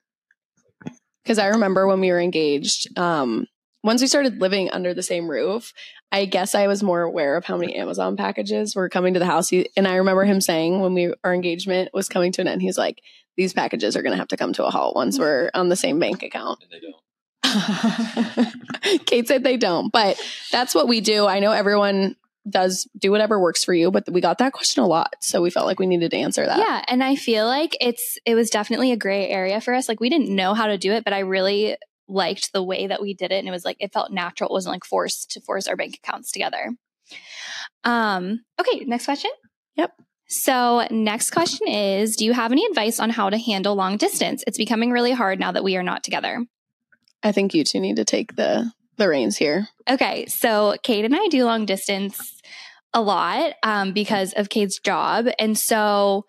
Because 1.24 1.40
I 1.40 1.48
remember 1.48 1.86
when 1.88 2.00
we 2.00 2.12
were 2.12 2.20
engaged, 2.20 2.98
um, 2.98 3.48
once 3.84 4.02
we 4.02 4.08
started 4.08 4.42
living 4.42 4.70
under 4.72 4.94
the 4.94 5.04
same 5.04 5.30
roof, 5.30 5.74
I 6.12 6.26
guess 6.26 6.56
I 6.56 6.68
was 6.68 6.84
more 6.84 7.02
aware 7.02 7.38
of 7.38 7.46
how 7.46 7.58
many 7.58 7.76
Amazon 7.76 8.18
packages 8.18 8.76
were 8.76 8.90
coming 8.90 9.14
to 9.14 9.20
the 9.20 9.26
house. 9.26 9.50
He, 9.50 9.70
and 9.78 9.88
I 9.88 9.96
remember 9.96 10.26
him 10.26 10.42
saying 10.42 10.80
when 10.80 10.94
we 10.94 11.14
our 11.24 11.34
engagement 11.34 11.92
was 11.94 12.10
coming 12.10 12.32
to 12.34 12.42
an 12.42 12.48
end, 12.48 12.62
he's 12.62 12.78
like, 12.78 13.02
"These 13.38 13.54
packages 13.54 13.96
are 13.96 14.02
going 14.02 14.12
to 14.12 14.18
have 14.18 14.28
to 14.30 14.38
come 14.38 14.54
to 14.54 14.66
a 14.66 14.72
halt 14.72 14.96
once 14.96 15.18
mm. 15.18 15.22
we're 15.22 15.52
on 15.54 15.70
the 15.70 15.76
same 15.76 16.00
bank 16.00 16.24
account." 16.24 16.64
And 16.64 16.72
they 16.72 16.80
don't. 16.80 16.96
Kade 19.06 19.28
said 19.28 19.44
they 19.44 19.58
don't, 19.58 19.92
but 19.92 20.20
that's 20.52 20.76
what 20.76 20.88
we 20.88 21.00
do. 21.00 21.26
I 21.26 21.40
know 21.40 21.52
everyone 21.52 22.16
does 22.50 22.88
do 22.98 23.12
whatever 23.12 23.40
works 23.40 23.64
for 23.64 23.74
you, 23.74 23.92
but 23.92 24.10
we 24.12 24.22
got 24.22 24.40
that 24.40 24.54
question 24.54 24.84
a 24.84 24.88
lot, 24.88 25.16
so 25.22 25.42
we 25.42 25.50
felt 25.50 25.68
like 25.68 25.80
we 25.80 25.86
needed 25.86 26.12
to 26.12 26.18
answer 26.18 26.46
that. 26.46 26.58
yeah, 26.58 26.84
and 26.88 27.04
I 27.04 27.16
feel 27.16 27.46
like 27.46 27.78
it's 27.80 28.18
it 28.26 28.36
was 28.36 28.50
definitely 28.50 28.92
a 28.92 28.98
gray 28.98 29.30
area 29.30 29.62
for 29.62 29.74
us. 29.74 29.88
Like 29.88 30.00
we 30.00 30.10
didn't 30.10 30.36
know 30.36 30.54
how 30.54 30.68
to 30.68 30.78
do 30.78 30.92
it, 30.92 31.04
but 31.04 31.14
I 31.14 31.20
really 31.20 31.78
liked 32.10 32.52
the 32.52 32.64
way 32.64 32.88
that 32.88 33.02
we 33.02 33.14
did 33.14 33.32
it, 33.32 33.40
and 33.40 33.48
it 33.48 33.52
was 33.52 33.66
like 33.66 33.78
it 33.80 33.94
felt 33.94 34.12
natural. 34.12 34.50
It 34.50 34.54
wasn't 34.54 34.74
like 34.74 34.86
forced 34.86 35.32
to 35.32 35.42
force 35.42 35.68
our 35.68 35.76
bank 35.76 36.00
accounts 36.04 36.32
together. 36.32 36.72
Um. 37.84 38.42
Okay. 38.60 38.84
Next 38.86 39.06
question. 39.06 39.32
Yep. 39.76 39.94
So, 40.28 40.86
next 40.92 41.32
question 41.32 41.68
is 41.68 42.16
Do 42.16 42.26
you 42.26 42.34
have 42.34 42.52
any 42.52 42.66
advice 42.66 43.00
on 43.00 43.10
how 43.10 43.30
to 43.30 43.38
handle 43.38 43.76
long 43.76 43.98
distance? 43.98 44.44
It's 44.46 44.58
becoming 44.58 44.92
really 44.92 45.12
hard 45.12 45.40
now 45.40 45.52
that 45.52 45.64
we 45.64 45.76
are 45.76 45.84
not 45.84 46.04
together. 46.04 46.46
I 47.24 47.32
think 47.32 47.54
you 47.54 47.64
two 47.64 47.80
need 47.80 47.96
to 47.98 48.06
take 48.06 48.36
the 48.36 48.72
the 48.98 49.10
reins 49.10 49.38
here. 49.38 49.68
Okay, 49.90 50.26
so 50.28 50.76
Kade 50.84 51.06
and 51.06 51.16
I 51.16 51.28
do 51.28 51.46
long 51.46 51.66
distance 51.66 52.40
a 52.94 53.02
lot 53.02 53.54
um, 53.64 53.94
because 53.94 54.34
of 54.34 54.50
Kade's 54.50 54.80
job. 54.80 55.28
And 55.40 55.58
so 55.58 56.26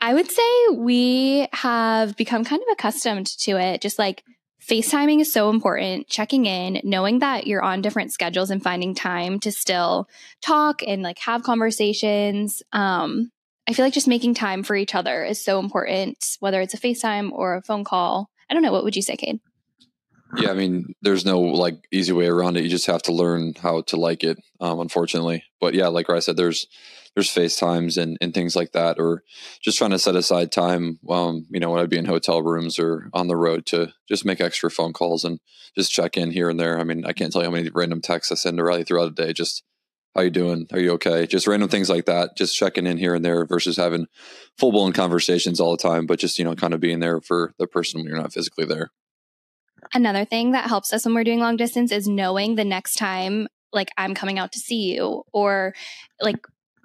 I 0.00 0.14
would 0.14 0.30
say 0.30 0.68
we 0.72 1.46
have 1.52 2.16
become 2.16 2.44
kind 2.44 2.62
of 2.62 2.68
accustomed 2.72 3.26
to 3.40 3.52
it. 3.58 3.80
Just 3.80 3.98
like 3.98 4.24
FaceTiming 4.70 5.20
is 5.20 5.32
so 5.32 5.50
important, 5.50 6.06
checking 6.06 6.46
in, 6.46 6.80
knowing 6.84 7.18
that 7.18 7.48
you're 7.48 7.62
on 7.62 7.82
different 7.82 8.12
schedules 8.12 8.50
and 8.50 8.62
finding 8.62 8.94
time 8.94 9.40
to 9.40 9.50
still 9.50 10.08
talk 10.40 10.80
and 10.86 11.02
like 11.02 11.18
have 11.18 11.42
conversations. 11.42 12.62
Um, 12.72 13.32
I 13.68 13.72
feel 13.72 13.84
like 13.84 13.94
just 13.94 14.06
making 14.06 14.34
time 14.34 14.62
for 14.62 14.76
each 14.76 14.94
other 14.94 15.24
is 15.24 15.42
so 15.44 15.58
important, 15.58 16.24
whether 16.38 16.60
it's 16.60 16.74
a 16.74 16.78
FaceTime 16.78 17.32
or 17.32 17.56
a 17.56 17.62
phone 17.62 17.82
call. 17.82 18.30
I 18.48 18.54
don't 18.54 18.62
know. 18.62 18.70
What 18.70 18.84
would 18.84 18.94
you 18.94 19.02
say, 19.02 19.16
Kade? 19.16 19.40
Yeah, 20.36 20.52
I 20.52 20.54
mean, 20.54 20.94
there's 21.02 21.24
no 21.24 21.40
like 21.40 21.88
easy 21.90 22.12
way 22.12 22.26
around 22.26 22.56
it. 22.56 22.62
You 22.62 22.68
just 22.68 22.86
have 22.86 23.02
to 23.02 23.12
learn 23.12 23.54
how 23.60 23.80
to 23.82 23.96
like 23.96 24.22
it, 24.22 24.38
um, 24.60 24.78
unfortunately. 24.78 25.42
But 25.60 25.74
yeah, 25.74 25.88
like 25.88 26.08
I 26.08 26.20
said, 26.20 26.36
there's 26.36 26.68
there's 27.14 27.34
FaceTimes 27.34 28.00
and, 28.00 28.16
and 28.20 28.32
things 28.32 28.54
like 28.54 28.72
that, 28.72 28.98
or 28.98 29.22
just 29.60 29.78
trying 29.78 29.90
to 29.90 29.98
set 29.98 30.14
aside 30.14 30.52
time, 30.52 30.98
um, 31.08 31.46
you 31.50 31.58
know, 31.58 31.70
when 31.70 31.80
I'd 31.80 31.90
be 31.90 31.98
in 31.98 32.04
hotel 32.04 32.42
rooms 32.42 32.78
or 32.78 33.10
on 33.12 33.26
the 33.26 33.36
road 33.36 33.66
to 33.66 33.92
just 34.08 34.24
make 34.24 34.40
extra 34.40 34.70
phone 34.70 34.92
calls 34.92 35.24
and 35.24 35.40
just 35.76 35.92
check 35.92 36.16
in 36.16 36.30
here 36.30 36.48
and 36.48 36.58
there. 36.58 36.78
I 36.78 36.84
mean, 36.84 37.04
I 37.04 37.12
can't 37.12 37.32
tell 37.32 37.42
you 37.42 37.48
how 37.48 37.54
many 37.54 37.68
random 37.72 38.00
texts 38.00 38.30
I 38.32 38.36
send 38.36 38.58
to 38.58 38.62
Ryleigh 38.62 38.86
throughout 38.86 39.14
the 39.16 39.26
day. 39.26 39.32
Just 39.32 39.64
how 40.14 40.22
you 40.22 40.30
doing? 40.30 40.66
Are 40.72 40.80
you 40.80 40.92
okay? 40.92 41.26
Just 41.26 41.46
random 41.46 41.68
things 41.68 41.88
like 41.88 42.06
that. 42.06 42.36
Just 42.36 42.56
checking 42.56 42.86
in 42.86 42.98
here 42.98 43.14
and 43.14 43.24
there 43.24 43.44
versus 43.44 43.76
having 43.76 44.06
full 44.58 44.72
blown 44.72 44.92
conversations 44.92 45.60
all 45.60 45.72
the 45.72 45.82
time, 45.82 46.06
but 46.06 46.18
just 46.18 46.38
you 46.38 46.44
know, 46.44 46.54
kind 46.54 46.74
of 46.74 46.80
being 46.80 47.00
there 47.00 47.20
for 47.20 47.54
the 47.58 47.66
person 47.66 48.00
when 48.00 48.08
you're 48.08 48.20
not 48.20 48.32
physically 48.32 48.64
there. 48.64 48.90
Another 49.94 50.24
thing 50.24 50.52
that 50.52 50.68
helps 50.68 50.92
us 50.92 51.04
when 51.04 51.14
we're 51.14 51.24
doing 51.24 51.40
long 51.40 51.56
distance 51.56 51.90
is 51.90 52.06
knowing 52.06 52.54
the 52.54 52.64
next 52.64 52.94
time 52.94 53.48
like 53.72 53.90
I'm 53.96 54.14
coming 54.14 54.38
out 54.38 54.52
to 54.52 54.58
see 54.58 54.94
you 54.94 55.22
or 55.32 55.74
like 56.20 56.36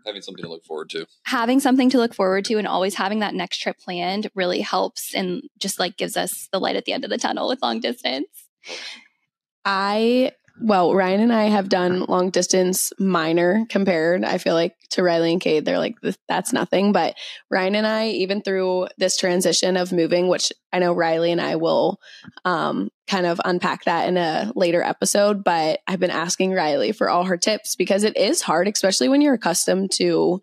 having 0.05 0.21
something 0.21 0.43
to 0.43 0.49
look 0.49 0.63
forward 0.65 0.89
to. 0.91 1.05
Having 1.23 1.59
something 1.59 1.89
to 1.89 1.97
look 1.97 2.13
forward 2.13 2.45
to 2.45 2.57
and 2.57 2.67
always 2.67 2.95
having 2.95 3.19
that 3.19 3.33
next 3.33 3.57
trip 3.57 3.77
planned 3.79 4.29
really 4.35 4.61
helps 4.61 5.13
and 5.13 5.43
just 5.57 5.79
like 5.79 5.97
gives 5.97 6.17
us 6.17 6.47
the 6.51 6.59
light 6.59 6.75
at 6.75 6.85
the 6.85 6.93
end 6.93 7.03
of 7.03 7.09
the 7.09 7.17
tunnel 7.17 7.47
with 7.47 7.61
long 7.61 7.79
distance. 7.79 8.27
I 9.63 10.31
well, 10.61 10.95
Ryan 10.95 11.21
and 11.21 11.33
I 11.33 11.45
have 11.45 11.67
done 11.67 12.05
long 12.05 12.29
distance 12.29 12.93
minor 12.97 13.65
compared. 13.69 14.23
I 14.23 14.37
feel 14.37 14.53
like 14.53 14.73
to 14.91 15.01
Ryleigh 15.01 15.33
and 15.33 15.41
Kade, 15.41 15.65
they're 15.65 15.79
like, 15.79 15.97
that's 16.29 16.53
nothing. 16.53 16.93
But 16.93 17.15
Ryan 17.49 17.75
and 17.75 17.87
I, 17.87 18.07
even 18.09 18.41
through 18.41 18.87
this 18.97 19.17
transition 19.17 19.75
of 19.75 19.91
moving, 19.91 20.27
which 20.29 20.53
I 20.71 20.79
know 20.79 20.93
Ryleigh 20.93 21.31
and 21.31 21.41
I 21.41 21.57
will 21.57 21.99
um, 22.45 22.89
kind 23.07 23.25
of 23.25 23.41
unpack 23.43 23.83
that 23.83 24.07
in 24.07 24.15
a 24.17 24.53
later 24.55 24.81
episode. 24.81 25.43
But 25.43 25.81
I've 25.87 25.99
been 25.99 26.09
asking 26.09 26.51
Ryleigh 26.51 26.95
for 26.95 27.09
all 27.09 27.25
her 27.25 27.37
tips 27.37 27.75
because 27.75 28.03
it 28.03 28.15
is 28.15 28.41
hard, 28.41 28.67
especially 28.67 29.09
when 29.09 29.21
you're 29.21 29.33
accustomed 29.33 29.91
to 29.95 30.41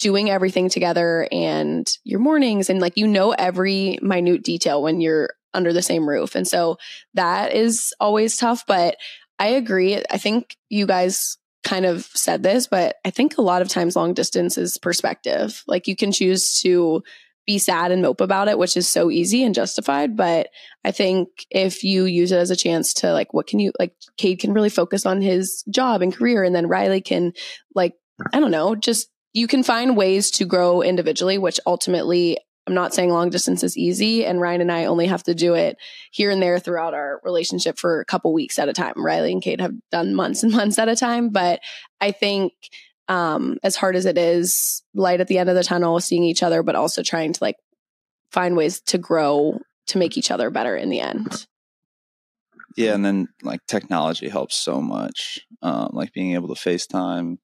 doing 0.00 0.30
everything 0.30 0.68
together 0.68 1.28
and 1.30 1.98
your 2.04 2.20
mornings 2.20 2.70
and 2.70 2.80
like 2.80 2.96
you 2.96 3.06
know 3.06 3.32
every 3.32 3.98
minute 4.00 4.42
detail 4.42 4.82
when 4.82 5.00
you're 5.00 5.28
under 5.54 5.72
the 5.72 5.82
same 5.82 6.08
roof. 6.08 6.34
And 6.34 6.46
so 6.46 6.78
that 7.14 7.52
is 7.54 7.94
always 8.00 8.36
tough. 8.36 8.64
But 8.66 8.96
I 9.38 9.48
agree. 9.48 10.02
I 10.10 10.18
think 10.18 10.56
you 10.68 10.86
guys 10.86 11.38
kind 11.62 11.84
of 11.84 12.04
said 12.14 12.42
this, 12.42 12.66
but 12.66 12.96
I 13.04 13.10
think 13.10 13.36
a 13.36 13.42
lot 13.42 13.62
of 13.62 13.68
times 13.68 13.96
long 13.96 14.14
distance 14.14 14.56
is 14.56 14.78
perspective. 14.78 15.62
Like 15.66 15.86
you 15.86 15.96
can 15.96 16.12
choose 16.12 16.54
to 16.62 17.02
be 17.46 17.58
sad 17.58 17.90
and 17.90 18.02
mope 18.02 18.20
about 18.20 18.48
it, 18.48 18.58
which 18.58 18.76
is 18.76 18.86
so 18.86 19.10
easy 19.10 19.42
and 19.42 19.54
justified. 19.54 20.16
But 20.16 20.48
I 20.84 20.90
think 20.90 21.28
if 21.50 21.82
you 21.82 22.04
use 22.04 22.32
it 22.32 22.38
as 22.38 22.50
a 22.50 22.56
chance 22.56 22.94
to 22.94 23.12
like, 23.12 23.34
what 23.34 23.46
can 23.46 23.58
you 23.58 23.72
like? 23.78 23.94
Kade 24.18 24.40
can 24.40 24.52
really 24.52 24.68
focus 24.68 25.04
on 25.04 25.20
his 25.20 25.64
job 25.70 26.02
and 26.02 26.14
career, 26.14 26.44
and 26.44 26.54
then 26.54 26.68
Ryleigh 26.68 27.04
can 27.04 27.32
like, 27.74 27.94
I 28.32 28.40
don't 28.40 28.50
know, 28.50 28.74
just 28.74 29.08
you 29.32 29.46
can 29.46 29.62
find 29.62 29.96
ways 29.96 30.30
to 30.32 30.44
grow 30.44 30.82
individually, 30.82 31.38
which 31.38 31.60
ultimately 31.66 32.38
I'm 32.70 32.74
not 32.74 32.94
saying 32.94 33.10
long 33.10 33.30
distance 33.30 33.64
is 33.64 33.76
easy, 33.76 34.24
and 34.24 34.40
Ryan 34.40 34.60
and 34.60 34.70
I 34.70 34.84
only 34.84 35.08
have 35.08 35.24
to 35.24 35.34
do 35.34 35.54
it 35.54 35.76
here 36.12 36.30
and 36.30 36.40
there 36.40 36.60
throughout 36.60 36.94
our 36.94 37.20
relationship 37.24 37.80
for 37.80 38.00
a 38.00 38.04
couple 38.04 38.32
weeks 38.32 38.60
at 38.60 38.68
a 38.68 38.72
time. 38.72 38.94
Ryleigh 38.94 39.32
and 39.32 39.42
Kade 39.42 39.60
have 39.60 39.74
done 39.90 40.14
months 40.14 40.44
and 40.44 40.52
months 40.56 40.78
at 40.78 40.88
a 40.88 40.94
time, 40.94 41.30
but 41.30 41.58
I 42.00 42.12
think 42.12 42.52
um, 43.08 43.58
as 43.64 43.74
hard 43.74 43.96
as 43.96 44.06
it 44.06 44.16
is, 44.16 44.84
light 44.94 45.20
at 45.20 45.26
the 45.26 45.38
end 45.38 45.50
of 45.50 45.56
the 45.56 45.64
tunnel, 45.64 45.98
seeing 45.98 46.22
each 46.22 46.44
other, 46.44 46.62
but 46.62 46.76
also 46.76 47.02
trying 47.02 47.32
to 47.32 47.42
like 47.42 47.56
find 48.30 48.56
ways 48.56 48.80
to 48.82 48.98
grow 48.98 49.58
to 49.88 49.98
make 49.98 50.16
each 50.16 50.30
other 50.30 50.48
better 50.48 50.76
in 50.76 50.90
the 50.90 51.00
end. 51.00 51.48
Yeah, 52.76 52.94
and 52.94 53.04
then 53.04 53.26
like 53.42 53.66
technology 53.66 54.28
helps 54.28 54.54
so 54.54 54.80
much, 54.80 55.40
um, 55.60 55.90
like 55.92 56.12
being 56.12 56.34
able 56.34 56.54
to 56.54 56.68
FaceTime, 56.68 57.38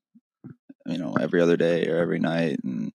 you 0.87 0.99
know, 0.99 1.17
every 1.21 1.43
other 1.43 1.57
day 1.57 1.89
or 1.89 1.97
every 1.97 2.21
night, 2.21 2.61
and 2.63 2.93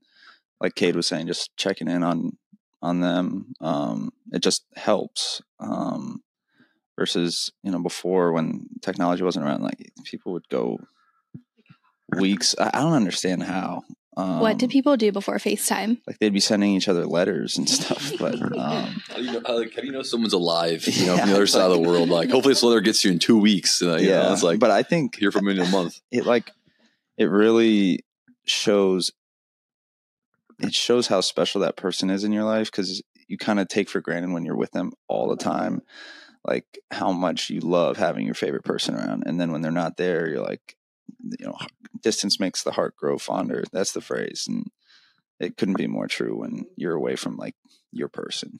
like 0.61 0.75
Kade 0.75 0.95
was 0.95 1.07
saying, 1.07 1.27
just 1.27 1.55
checking 1.57 1.87
in 1.87 2.03
on 2.03 2.37
on 2.81 3.01
them. 3.01 3.53
Um, 3.59 4.11
it 4.31 4.41
just 4.41 4.65
helps. 4.75 5.41
Um, 5.59 6.21
versus 6.97 7.51
you 7.63 7.71
know 7.71 7.81
before 7.81 8.31
when 8.31 8.67
technology 8.81 9.23
wasn't 9.23 9.45
around, 9.45 9.63
like 9.63 9.91
people 10.05 10.33
would 10.33 10.47
go 10.49 10.79
weeks. 12.17 12.55
I, 12.59 12.69
I 12.73 12.81
don't 12.81 12.93
understand 12.93 13.43
how. 13.43 13.83
Um, 14.17 14.41
what 14.41 14.57
did 14.57 14.69
people 14.69 14.97
do 14.97 15.11
before 15.11 15.37
FaceTime? 15.37 15.99
Like 16.05 16.19
they'd 16.19 16.33
be 16.33 16.41
sending 16.41 16.75
each 16.75 16.89
other 16.89 17.05
letters 17.05 17.57
and 17.57 17.69
stuff. 17.77 18.11
But 18.19 18.35
um, 18.35 19.01
how, 19.07 19.15
do 19.15 19.23
you 19.23 19.31
know, 19.31 19.41
how, 19.47 19.57
like, 19.57 19.73
how 19.73 19.81
do 19.81 19.87
you 19.87 19.93
know 19.93 20.03
someone's 20.03 20.33
alive? 20.33 20.85
You 20.85 21.07
know, 21.07 21.15
yeah, 21.15 21.21
from 21.21 21.29
the 21.29 21.35
other 21.35 21.47
side 21.47 21.71
of 21.71 21.71
the 21.71 21.79
world. 21.79 22.09
Like, 22.09 22.29
hopefully, 22.29 22.53
this 22.53 22.61
letter 22.61 22.81
gets 22.81 23.03
you 23.03 23.11
in 23.11 23.19
two 23.19 23.39
weeks. 23.39 23.81
Uh, 23.81 23.97
yeah, 23.99 24.23
know, 24.23 24.33
it's 24.33 24.43
like, 24.43 24.59
but 24.59 24.69
I 24.69 24.83
think 24.83 25.15
here 25.15 25.31
from 25.31 25.47
in 25.47 25.59
a 25.59 25.69
month. 25.69 25.99
It 26.11 26.25
like 26.25 26.51
it 27.17 27.25
really 27.25 28.03
shows 28.45 29.11
it 30.61 30.73
shows 30.73 31.07
how 31.07 31.21
special 31.21 31.61
that 31.61 31.75
person 31.75 32.09
is 32.09 32.23
in 32.23 32.31
your 32.31 32.43
life 32.43 32.71
because 32.71 33.01
you 33.27 33.37
kind 33.37 33.59
of 33.59 33.67
take 33.67 33.89
for 33.89 34.01
granted 34.01 34.31
when 34.31 34.45
you're 34.45 34.55
with 34.55 34.71
them 34.71 34.91
all 35.07 35.29
the 35.29 35.37
time 35.37 35.81
like 36.45 36.65
how 36.91 37.11
much 37.11 37.49
you 37.49 37.59
love 37.59 37.97
having 37.97 38.25
your 38.25 38.35
favorite 38.35 38.63
person 38.63 38.95
around 38.95 39.23
and 39.25 39.39
then 39.39 39.51
when 39.51 39.61
they're 39.61 39.71
not 39.71 39.97
there 39.97 40.29
you're 40.29 40.41
like 40.41 40.75
you 41.39 41.45
know 41.45 41.57
distance 42.01 42.39
makes 42.39 42.63
the 42.63 42.71
heart 42.71 42.95
grow 42.95 43.17
fonder 43.17 43.63
that's 43.71 43.91
the 43.93 44.01
phrase 44.01 44.45
and 44.47 44.67
it 45.39 45.57
couldn't 45.57 45.77
be 45.77 45.87
more 45.87 46.07
true 46.07 46.37
when 46.37 46.65
you're 46.75 46.95
away 46.95 47.15
from 47.15 47.37
like 47.37 47.55
your 47.91 48.07
person 48.07 48.59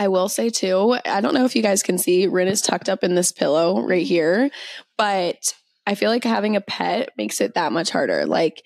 I 0.00 0.06
will 0.06 0.28
say 0.28 0.48
too, 0.48 0.96
I 1.04 1.20
don't 1.20 1.34
know 1.34 1.44
if 1.44 1.56
you 1.56 1.62
guys 1.62 1.82
can 1.82 1.98
see, 1.98 2.28
Rin 2.28 2.46
is 2.46 2.60
tucked 2.62 2.88
up 2.88 3.02
in 3.02 3.16
this 3.16 3.32
pillow 3.32 3.84
right 3.84 4.06
here, 4.06 4.48
but 4.96 5.54
I 5.88 5.96
feel 5.96 6.08
like 6.08 6.22
having 6.22 6.54
a 6.54 6.60
pet 6.60 7.10
makes 7.16 7.40
it 7.40 7.54
that 7.54 7.72
much 7.72 7.90
harder. 7.90 8.24
Like 8.24 8.62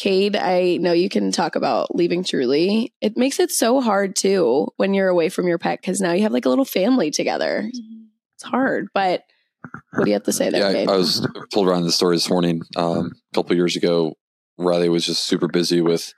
Kade, 0.00 0.36
I 0.36 0.78
know 0.80 0.92
you 0.92 1.08
can 1.08 1.32
talk 1.32 1.56
about 1.56 1.94
leaving 1.94 2.22
truly. 2.22 2.92
It 3.00 3.16
makes 3.16 3.40
it 3.40 3.50
so 3.50 3.80
hard 3.80 4.14
too 4.14 4.68
when 4.76 4.92
you're 4.92 5.08
away 5.08 5.28
from 5.28 5.48
your 5.48 5.58
pet 5.58 5.80
because 5.80 6.00
now 6.00 6.12
you 6.12 6.22
have 6.22 6.32
like 6.32 6.44
a 6.44 6.50
little 6.50 6.64
family 6.64 7.10
together. 7.10 7.70
It's 8.34 8.44
hard, 8.44 8.88
but 8.92 9.22
what 9.92 10.04
do 10.04 10.10
you 10.10 10.14
have 10.14 10.24
to 10.24 10.32
say 10.32 10.50
there? 10.50 10.70
Yeah, 10.72 10.90
I, 10.90 10.94
I, 10.94 10.96
was 10.96 11.26
told 11.50 11.66
around 11.66 11.84
the 11.84 11.92
story 11.92 12.16
this 12.16 12.28
morning. 12.28 12.62
Um, 12.76 13.12
a 13.32 13.34
couple 13.34 13.56
years 13.56 13.76
ago, 13.76 14.14
Ryleigh 14.58 14.90
was 14.90 15.06
just 15.06 15.24
super 15.24 15.48
busy 15.48 15.80
with 15.80 16.12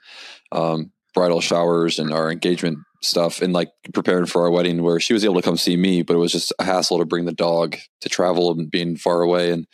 um, 0.51 0.91
bridal 1.13 1.41
showers 1.41 1.99
and 1.99 2.13
our 2.13 2.31
engagement 2.31 2.79
stuff 3.01 3.41
and 3.41 3.53
like 3.53 3.69
preparing 3.93 4.25
for 4.25 4.43
our 4.43 4.51
wedding 4.51 4.83
where 4.83 4.99
she 4.99 5.13
was 5.13 5.23
able 5.23 5.35
to 5.35 5.41
come 5.41 5.55
see 5.55 5.77
me 5.77 6.01
but 6.01 6.15
it 6.15 6.19
was 6.19 6.33
just 6.33 6.51
a 6.59 6.65
hassle 6.65 6.99
to 6.99 7.05
bring 7.05 7.23
the 7.23 7.31
dog 7.31 7.77
to 8.01 8.09
travel 8.09 8.51
and 8.51 8.69
being 8.69 8.97
far 8.97 9.21
away 9.21 9.51
and 9.51 9.65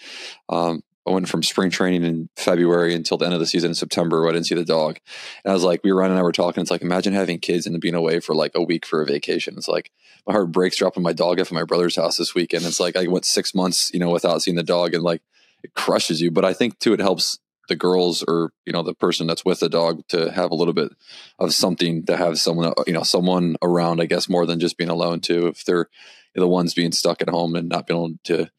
um, 0.50 0.82
I 1.08 1.12
went 1.12 1.30
from 1.30 1.44
spring 1.44 1.70
training 1.70 2.04
in 2.04 2.30
February 2.36 2.96
until 2.96 3.18
the 3.18 3.26
end 3.26 3.34
of 3.34 3.40
the 3.40 3.46
season 3.46 3.72
in 3.72 3.76
September 3.76 4.22
where 4.22 4.30
I 4.30 4.34
didn't 4.34 4.48
see 4.48 4.56
the 4.56 4.66
dog. 4.66 5.00
And 5.44 5.52
I 5.52 5.54
was 5.54 5.64
like, 5.64 5.84
we 5.84 5.92
were 5.92 6.00
Ryan 6.00 6.12
and 6.12 6.20
I 6.20 6.24
were 6.24 6.32
talking. 6.32 6.62
It's 6.62 6.72
like, 6.72 6.82
imagine 6.82 7.14
having 7.14 7.40
kids 7.40 7.68
and 7.68 7.80
being 7.80 7.94
away 7.96 8.20
for 8.20 8.34
like 8.34 8.54
a 8.56 8.64
week 8.64 8.86
for 8.86 9.02
a 9.02 9.06
vacation. 9.06 9.56
It's 9.58 9.68
like 9.68 9.92
my 10.26 10.34
heart 10.34 10.52
breaks 10.52 10.78
dropping 10.78 11.04
my 11.04 11.14
dog 11.14 11.40
off 11.40 11.48
at 11.48 11.54
my 11.54 11.64
brother's 11.64 11.96
house 11.96 12.18
this 12.18 12.34
weekend. 12.34 12.66
It's 12.66 12.80
like 12.80 12.96
I 12.96 13.08
went 13.08 13.26
six 13.26 13.54
months, 13.54 13.92
you 13.94 14.00
know, 14.00 14.10
without 14.10 14.42
seeing 14.42 14.58
the 14.58 14.64
dog 14.64 14.94
and 14.94 15.04
like 15.04 15.22
it 15.64 15.74
crushes 15.76 16.22
you. 16.22 16.32
But 16.32 16.46
I 16.46 16.54
think 16.54 16.80
too, 16.80 16.94
it 16.94 17.00
helps 17.00 17.38
the 17.68 17.76
girls 17.76 18.24
or, 18.28 18.52
you 18.66 18.74
know, 18.74 18.84
the 18.84 18.94
person 18.94 19.28
that's 19.28 19.46
with 19.46 19.60
the 19.60 19.70
dog 19.70 20.08
to 20.08 20.32
have 20.32 20.52
a 20.52 20.56
little 20.56 20.74
bit 20.74 20.92
of 21.40 21.54
something 21.54 22.06
to 22.06 22.18
have 22.18 22.40
someone, 22.40 22.74
you 22.88 22.94
know, 22.94 23.04
someone 23.04 23.58
around, 23.62 24.02
I 24.02 24.06
guess, 24.06 24.30
more 24.30 24.46
than 24.46 24.60
just 24.60 24.78
being 24.78 24.90
alone 24.90 25.20
too. 25.20 25.48
If 25.48 25.66
they're, 25.66 25.88
the 26.36 26.48
ones 26.48 26.74
being 26.74 26.92
stuck 26.92 27.22
at 27.22 27.30
home 27.30 27.56
and 27.56 27.70
not 27.70 27.88
being 27.88 28.00
able 28.00 28.16
to 28.26 28.50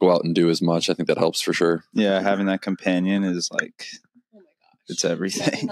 go 0.00 0.10
out 0.10 0.24
and 0.24 0.34
do 0.34 0.48
as 0.50 0.62
much. 0.62 0.88
I 0.88 0.94
think 0.94 1.08
that 1.08 1.18
helps 1.18 1.40
for 1.40 1.52
sure. 1.52 1.84
Yeah, 1.92 2.20
having 2.20 2.46
that 2.46 2.62
companion 2.62 3.24
is 3.24 3.50
like 3.52 3.86
oh 4.34 4.40
it's 4.88 5.04
everything. 5.04 5.70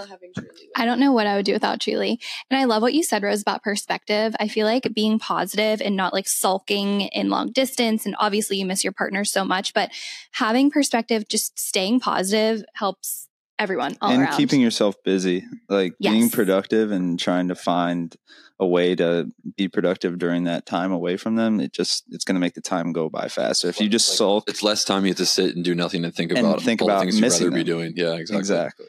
I 0.75 0.85
don't 0.85 0.99
know 0.99 1.13
what 1.13 1.27
I 1.27 1.35
would 1.35 1.45
do 1.45 1.53
without 1.53 1.79
Truly. 1.79 2.19
And 2.49 2.59
I 2.59 2.65
love 2.65 2.81
what 2.81 2.93
you 2.93 3.03
said, 3.03 3.23
Rose, 3.23 3.41
about 3.41 3.63
perspective. 3.63 4.35
I 4.39 4.47
feel 4.47 4.65
like 4.65 4.93
being 4.93 5.19
positive 5.19 5.81
and 5.81 5.95
not 5.95 6.13
like 6.13 6.27
sulking 6.27 7.01
in 7.01 7.29
long 7.29 7.51
distance. 7.51 8.05
And 8.05 8.15
obviously, 8.19 8.57
you 8.57 8.65
miss 8.65 8.83
your 8.83 8.93
partner 8.93 9.23
so 9.23 9.45
much, 9.45 9.73
but 9.73 9.89
having 10.31 10.69
perspective, 10.69 11.27
just 11.27 11.57
staying 11.57 11.99
positive 11.99 12.63
helps 12.73 13.24
everyone 13.59 13.95
all 14.01 14.11
and 14.11 14.23
around. 14.23 14.37
keeping 14.37 14.61
yourself 14.61 14.95
busy, 15.03 15.43
like 15.69 15.93
being 15.99 16.29
productive 16.29 16.91
and 16.91 17.19
trying 17.19 17.47
to 17.49 17.55
find 17.55 18.15
a 18.59 18.65
way 18.65 18.95
to 18.95 19.29
be 19.57 19.67
productive 19.67 20.17
during 20.17 20.45
that 20.45 20.65
time 20.65 20.91
away 20.91 21.17
from 21.17 21.35
them. 21.35 21.59
It 21.59 21.73
just 21.73 22.03
it's 22.09 22.23
going 22.23 22.35
to 22.35 22.39
make 22.39 22.53
the 22.53 22.61
time 22.61 22.93
go 22.93 23.09
by 23.09 23.27
faster. 23.27 23.67
If 23.67 23.79
you 23.81 23.89
just 23.89 24.09
Like, 24.09 24.17
sulk, 24.17 24.49
It's 24.49 24.63
less 24.63 24.85
time 24.85 25.03
you 25.03 25.09
have 25.09 25.17
to 25.17 25.25
sit 25.25 25.55
and 25.55 25.63
do 25.63 25.75
nothing 25.75 26.05
and 26.05 26.13
think 26.15 26.31
And 26.31 26.39
about 26.39 26.61
think 26.61 26.81
all 26.81 26.87
the 26.87 26.93
about 26.93 27.01
things 27.03 27.15
you'd 27.15 27.21
missing 27.21 27.47
rather 27.47 27.57
be 27.57 27.63
doing. 27.63 27.93
Yeah, 27.95 28.13
exactly. 28.13 28.37
exactly. 28.39 28.85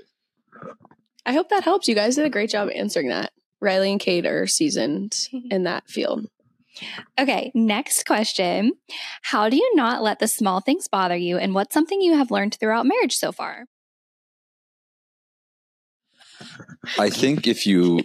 I 1.25 1.33
hope 1.33 1.49
that 1.49 1.65
helps. 1.65 1.89
You 1.89 1.95
guys 1.95 2.15
did 2.15 2.25
a 2.27 2.31
great 2.31 2.51
job 2.51 2.69
answering 2.75 3.09
that. 3.09 3.33
Ryleigh 3.61 3.91
and 3.93 4.01
Kade 4.01 4.27
are 4.27 4.47
seasoned 4.47 5.29
in 5.51 5.65
that 5.65 5.89
field. 5.89 6.27
Okay, 7.19 7.51
next 7.55 8.05
question. 8.05 8.73
How 9.23 9.49
do 9.49 9.57
you 9.57 9.73
not 9.75 10.03
let 10.03 10.19
the 10.19 10.29
small 10.29 10.61
things 10.61 10.89
bother 10.89 11.17
you? 11.17 11.39
And 11.39 11.55
what's 11.55 11.73
something 11.73 12.01
you 12.03 12.15
have 12.17 12.31
learned 12.31 12.55
throughout 12.55 12.87
marriage 12.87 13.17
so 13.17 13.33
far? 13.33 13.65
I 16.99 17.11
think 17.11 17.47
if 17.47 17.67
you 17.67 18.01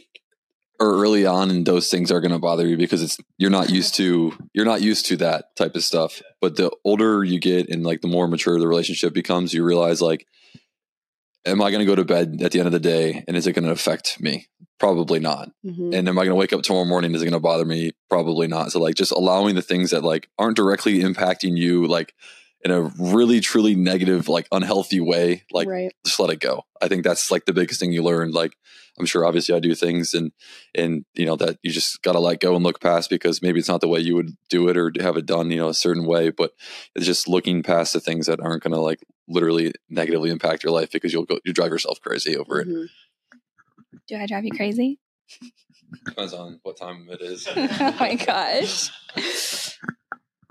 are 0.82 0.94
early 0.94 1.26
on 1.28 1.52
and 1.52 1.66
those 1.66 1.90
things 1.90 2.12
are 2.12 2.20
going 2.20 2.32
to 2.32 2.40
bother 2.40 2.68
you 2.68 2.76
because 2.76 3.04
it's 3.04 3.18
you're 3.38 3.52
not 3.52 3.70
used 3.70 3.94
to 3.96 4.34
you're 4.54 4.66
not 4.66 4.82
used 4.82 5.06
to 5.06 5.18
that 5.18 5.56
type 5.56 5.76
of 5.76 5.84
stuff. 5.84 6.22
But 6.42 6.56
the 6.56 6.72
older 6.84 7.24
you 7.24 7.40
get 7.40 7.70
and 7.70 7.84
like 7.84 8.02
the 8.02 8.08
more 8.08 8.28
mature 8.28 8.60
the 8.60 8.68
relationship 8.68 9.14
becomes, 9.14 9.54
you 9.54 9.64
realize 9.64 10.02
like, 10.02 10.26
am 11.46 11.62
I 11.62 11.70
going 11.70 11.80
to 11.80 11.86
go 11.86 11.96
to 11.96 12.04
bed 12.04 12.42
at 12.42 12.52
the 12.52 12.60
end 12.60 12.68
of 12.68 12.74
the 12.74 12.80
day 12.80 13.24
and 13.28 13.38
is 13.38 13.46
it 13.46 13.54
going 13.54 13.66
to 13.66 13.72
affect 13.72 14.20
me? 14.20 14.48
Probably 14.80 15.20
not. 15.20 15.52
Mm-hmm. 15.64 15.94
And 15.94 16.10
am 16.10 16.18
I 16.18 16.24
going 16.24 16.32
to 16.32 16.36
wake 16.36 16.54
up 16.54 16.64
tomorrow 16.64 16.86
morning? 16.86 17.14
Is 17.14 17.22
it 17.22 17.26
going 17.26 17.34
to 17.34 17.40
bother 17.40 17.66
me? 17.66 17.92
Probably 18.10 18.48
not. 18.48 18.72
So 18.72 18.80
like 18.80 18.96
just 18.96 19.12
allowing 19.12 19.54
the 19.54 19.62
things 19.62 19.92
that 19.92 20.04
like 20.04 20.30
aren't 20.40 20.58
directly 20.58 21.02
impacting 21.02 21.56
you, 21.58 21.86
like 21.86 22.16
in 22.64 22.72
a 22.72 22.82
really 22.82 23.40
truly 23.40 23.76
negative, 23.76 24.28
like 24.28 24.48
unhealthy 24.52 25.00
way, 25.00 25.44
like 25.52 25.68
right. 25.68 25.92
just 26.06 26.20
let 26.20 26.30
it 26.30 26.40
go. 26.40 26.64
I 26.82 26.88
think 26.88 27.04
that's 27.04 27.32
like 27.32 27.46
the 27.46 27.54
biggest 27.54 27.80
thing 27.80 27.92
you 27.92 28.04
learn. 28.04 28.32
Like 28.32 28.56
I'm 29.00 29.06
sure 29.06 29.26
obviously 29.26 29.56
I 29.56 29.60
do 29.60 29.74
things 29.74 30.14
and 30.14 30.32
and 30.76 31.06
you 31.14 31.26
know 31.26 31.36
that 31.38 31.58
you 31.64 31.72
just 31.72 32.02
got 32.02 32.14
to 32.14 32.20
let 32.20 32.40
go 32.40 32.56
and 32.56 32.64
look 32.64 32.80
past 32.80 33.10
because 33.10 33.42
maybe 33.42 33.60
it's 33.60 33.70
not 33.70 33.82
the 33.82 33.88
way 33.88 34.00
you 34.00 34.16
would 34.16 34.36
do 34.50 34.68
it 34.68 34.78
or 34.78 34.92
have 35.00 35.18
it 35.18 35.26
done, 35.26 35.50
you 35.50 35.58
know, 35.58 35.70
a 35.70 35.74
certain 35.74 36.06
way, 36.06 36.30
but 36.30 36.54
it's 36.96 37.06
just 37.06 37.28
looking 37.28 37.64
past 37.64 37.94
the 37.94 38.00
things 38.00 38.28
that 38.28 38.40
aren't 38.40 38.64
going 38.64 38.74
to 38.74 38.80
like 38.80 39.00
literally 39.28 39.74
negatively 39.90 40.30
impact 40.30 40.64
your 40.64 40.74
life 40.74 40.92
because 40.92 41.14
you'll 41.14 41.26
go 41.26 41.40
you 41.44 41.54
drive 41.54 41.72
yourself 41.72 42.00
crazy 42.02 42.38
over 42.38 42.60
it. 42.60 42.68
Mhm. 42.68 42.88
Do 44.08 44.18
I 44.18 44.26
drive 44.26 44.46
you 44.46 44.52
crazy? 44.52 45.00
Depends 46.06 46.34
on 46.34 46.60
what 46.64 46.78
time 46.78 47.08
it 47.10 47.22
is. 47.22 47.48
oh 47.56 47.96
my 48.00 48.16
gosh. 48.16 48.92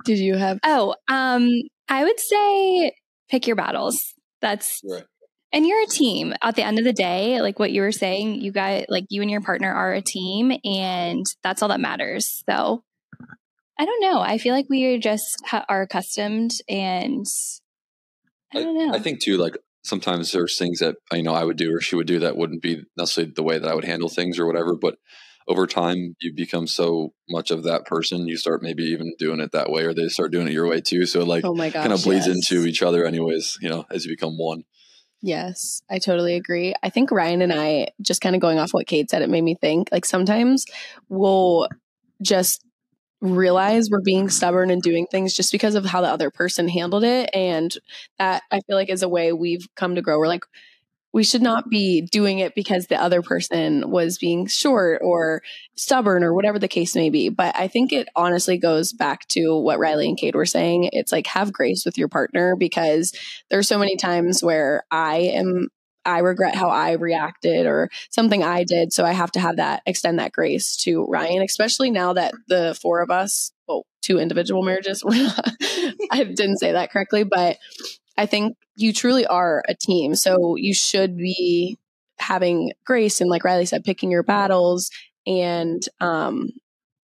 Did 0.05 0.19
you 0.19 0.37
have? 0.37 0.59
Oh, 0.65 0.95
um, 1.09 1.49
I 1.91 2.05
would 2.05 2.19
say 2.21 2.93
pick 3.29 3.47
your 3.47 3.57
battles. 3.57 3.99
That's 4.41 4.81
Right. 4.85 5.05
and 5.53 5.67
you're 5.67 5.83
a 5.83 5.87
team. 5.87 6.33
At 6.43 6.55
the 6.57 6.63
end 6.63 6.79
of 6.79 6.85
the 6.85 6.93
day, 6.93 7.41
like 7.43 7.59
what 7.59 7.73
you 7.73 7.83
were 7.83 7.93
saying, 7.93 8.41
you 8.41 8.53
guys 8.53 8.87
like 8.89 9.05
you 9.11 9.21
and 9.23 9.31
your 9.31 9.41
partner 9.43 9.71
are 9.73 9.93
a 9.93 10.01
team 10.01 10.53
and 10.65 11.27
that's 11.43 11.63
all 11.63 11.69
that 11.69 11.81
matters. 11.81 12.43
So 12.49 12.83
I 13.79 13.85
don't 13.85 14.01
know. 14.01 14.21
I 14.21 14.39
feel 14.39 14.55
like 14.55 14.67
we 14.71 14.85
are 14.87 14.99
just 14.99 15.27
ha- 15.47 15.65
are 15.69 15.83
accustomed 15.83 16.53
and 16.69 17.27
I 18.55 18.63
don't 18.63 18.77
know. 18.79 18.95
I 18.95 18.99
think 18.99 19.21
too, 19.21 19.37
like 19.37 19.57
sometimes 19.83 20.33
there's 20.33 20.59
things 20.59 20.79
that 20.81 20.97
you 21.13 21.23
know 21.23 21.35
I 21.35 21.45
would 21.45 21.57
do 21.57 21.75
or 21.75 21.81
she 21.81 21.97
would 21.97 22.07
do 22.07 22.21
that 22.21 22.37
wouldn't 22.37 22.63
be 22.63 22.85
necessarily 22.97 23.33
the 23.35 23.43
way 23.43 23.59
that 23.59 23.69
I 23.69 23.75
would 23.75 23.85
handle 23.85 24.09
things 24.09 24.39
or 24.39 24.47
whatever. 24.47 24.75
But 24.75 24.97
over 25.49 25.67
time, 25.67 26.17
you 26.21 26.33
become 26.35 26.67
so 26.67 27.13
much 27.29 27.51
of 27.51 27.65
that 27.65 27.87
person, 27.87 28.29
you 28.29 28.37
start 28.37 28.63
maybe 28.63 28.85
even 28.85 29.15
doing 29.19 29.41
it 29.41 29.53
that 29.53 29.71
way, 29.71 29.85
or 29.85 29.95
they 29.95 30.09
start 30.09 30.33
doing 30.33 30.47
it 30.47 30.53
your 30.53 30.69
way 30.69 30.81
too. 30.81 31.07
So 31.07 31.25
like 31.25 31.45
Oh 31.45 31.55
my 31.55 31.71
gosh! 31.71 31.83
kind 31.83 31.93
of 31.93 32.03
bleeds 32.03 32.27
yes. 32.27 32.37
into 32.37 32.67
each 32.67 32.83
other, 32.83 33.05
anyways. 33.05 33.59
You 33.61 33.69
know, 33.69 33.87
as 33.91 34.05
you 34.05 34.13
become 34.13 34.39
one. 34.39 34.65
Yes, 35.23 35.83
I 35.91 35.99
totally 35.99 36.35
agree. 36.35 36.75
I 36.83 36.89
think 36.89 37.11
Ryan 37.11 37.43
and 37.43 37.53
I, 37.53 37.89
just 38.01 38.23
kind 38.23 38.35
of 38.35 38.41
going 38.41 38.59
off 38.59 38.73
what 38.73 38.87
Kade 38.87 39.11
said, 39.11 39.21
it 39.23 39.29
made 39.29 39.45
me 39.45 39.55
think 39.55 39.91
like 39.93 40.07
sometimes 40.07 40.65
we'll 41.09 41.69
just 42.23 42.65
realize 43.21 43.91
we're 43.91 44.01
being 44.01 44.31
stubborn 44.31 44.71
and 44.71 44.81
doing 44.81 45.07
things 45.07 45.35
just 45.35 45.53
because 45.53 45.75
of 45.75 45.85
how 45.85 46.01
the 46.01 46.09
other 46.09 46.31
person 46.31 46.69
handled 46.69 47.05
it. 47.05 47.29
And 47.35 47.75
that 48.19 48.43
I 48.51 48.61
feel 48.61 48.77
like 48.77 48.89
is 48.89 49.03
a 49.03 49.11
way 49.11 49.33
we've 49.33 49.69
come 49.77 49.95
to 49.95 50.03
grow. 50.03 50.19
We're 50.19 50.27
like, 50.27 50.45
we 51.13 51.25
should 51.25 51.43
not 51.43 51.69
be 51.69 52.03
doing 52.03 52.39
it 52.39 52.55
because 52.55 52.87
the 52.87 53.01
other 53.01 53.23
person 53.23 53.91
was 53.91 54.19
being 54.19 54.47
short 54.47 55.01
or 55.03 55.43
stubborn 55.75 56.23
or 56.23 56.33
whatever 56.33 56.59
the 56.59 56.69
case 56.69 56.95
may 56.95 57.11
be. 57.11 57.29
But 57.29 57.57
I 57.57 57.69
think 57.69 57.93
it 57.93 58.09
honestly 58.15 58.59
goes 58.59 58.93
back 58.93 59.27
to 59.29 59.57
what 59.57 59.79
Ryleigh 59.79 60.09
and 60.09 60.19
Kade 60.19 60.35
were 60.35 60.47
saying. 60.47 60.91
It's 60.93 61.13
like 61.13 61.27
have 61.27 61.53
grace 61.53 61.85
with 61.85 61.99
your 61.99 62.09
partner 62.09 62.55
because 62.57 63.13
there's 63.51 63.69
so 63.69 63.79
many 63.79 63.97
times 63.97 64.43
where 64.43 64.85
I 64.91 65.17
am 65.35 65.69
I 66.05 66.21
regret 66.21 66.55
how 66.55 66.69
I 66.69 66.93
reacted 66.93 67.67
or 67.67 67.91
something 68.11 68.43
I 68.43 68.65
did. 68.65 68.93
So 68.93 69.05
I 69.05 69.13
have 69.13 69.33
to 69.33 69.41
have 69.41 69.57
that 69.57 69.83
extend 69.85 70.19
that 70.19 70.33
grace 70.33 70.77
to 70.79 71.05
Ryan, 71.07 71.43
especially 71.43 71.91
now 71.91 72.15
that 72.15 72.33
the 72.49 72.77
four 72.81 73.03
of 73.03 73.11
us, 73.11 73.53
well, 73.69 73.85
two 74.01 74.19
individual 74.19 74.63
marriages, 74.63 75.05
I 76.11 76.25
didn't 76.25 76.59
say 76.59 76.73
that 76.73 76.91
correctly, 76.91 77.25
but 77.25 77.59
I 78.21 78.27
think 78.27 78.59
you 78.77 78.93
truly 78.93 79.25
are 79.25 79.65
a 79.67 79.75
team. 79.75 80.15
So 80.15 80.55
you 80.57 80.75
should 80.75 81.17
be 81.17 81.79
having 82.19 82.73
grace 82.85 83.23
and 83.23 83.31
like 83.31 83.45
Ryleigh 83.45 83.67
said, 83.67 83.83
picking 83.83 84.11
your 84.11 84.23
battles 84.23 84.91
and 85.27 85.83
um 86.01 86.51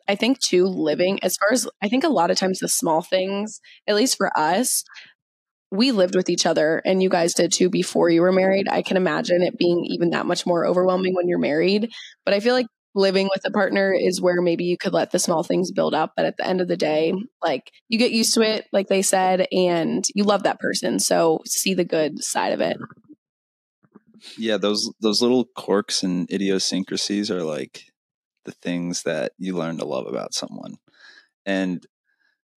I 0.06 0.14
think 0.14 0.40
too 0.40 0.66
living 0.66 1.18
as 1.22 1.36
far 1.38 1.52
as 1.52 1.66
I 1.82 1.88
think 1.88 2.04
a 2.04 2.08
lot 2.08 2.30
of 2.30 2.36
times 2.36 2.58
the 2.58 2.68
small 2.68 3.00
things, 3.00 3.60
at 3.88 3.94
least 3.94 4.18
for 4.18 4.30
us, 4.38 4.84
we 5.70 5.90
lived 5.90 6.14
with 6.14 6.28
each 6.28 6.44
other 6.44 6.82
and 6.84 7.02
you 7.02 7.08
guys 7.08 7.32
did 7.32 7.50
too 7.50 7.70
before 7.70 8.10
you 8.10 8.20
were 8.20 8.30
married. 8.30 8.68
I 8.68 8.82
can 8.82 8.98
imagine 8.98 9.42
it 9.42 9.56
being 9.56 9.86
even 9.86 10.10
that 10.10 10.26
much 10.26 10.44
more 10.44 10.66
overwhelming 10.66 11.14
when 11.14 11.28
you're 11.28 11.38
married. 11.38 11.90
But 12.26 12.34
I 12.34 12.40
feel 12.40 12.54
like 12.54 12.66
living 12.96 13.28
with 13.32 13.44
a 13.44 13.50
partner 13.50 13.92
is 13.92 14.20
where 14.20 14.40
maybe 14.40 14.64
you 14.64 14.76
could 14.76 14.94
let 14.94 15.12
the 15.12 15.18
small 15.18 15.42
things 15.42 15.70
build 15.70 15.94
up. 15.94 16.14
But 16.16 16.24
at 16.24 16.36
the 16.38 16.46
end 16.46 16.60
of 16.60 16.66
the 16.66 16.76
day, 16.76 17.12
like 17.42 17.70
you 17.88 17.98
get 17.98 18.10
used 18.10 18.34
to 18.34 18.40
it, 18.40 18.66
like 18.72 18.88
they 18.88 19.02
said, 19.02 19.46
and 19.52 20.04
you 20.14 20.24
love 20.24 20.42
that 20.44 20.58
person. 20.58 20.98
So 20.98 21.40
see 21.46 21.74
the 21.74 21.84
good 21.84 22.24
side 22.24 22.52
of 22.52 22.60
it. 22.60 22.78
Yeah, 24.38 24.56
those 24.56 24.90
those 25.00 25.22
little 25.22 25.44
quirks 25.56 26.02
and 26.02 26.30
idiosyncrasies 26.32 27.30
are 27.30 27.42
like 27.42 27.82
the 28.46 28.52
things 28.52 29.02
that 29.02 29.32
you 29.38 29.54
learn 29.54 29.78
to 29.78 29.84
love 29.84 30.06
about 30.06 30.34
someone. 30.34 30.76
And 31.44 31.86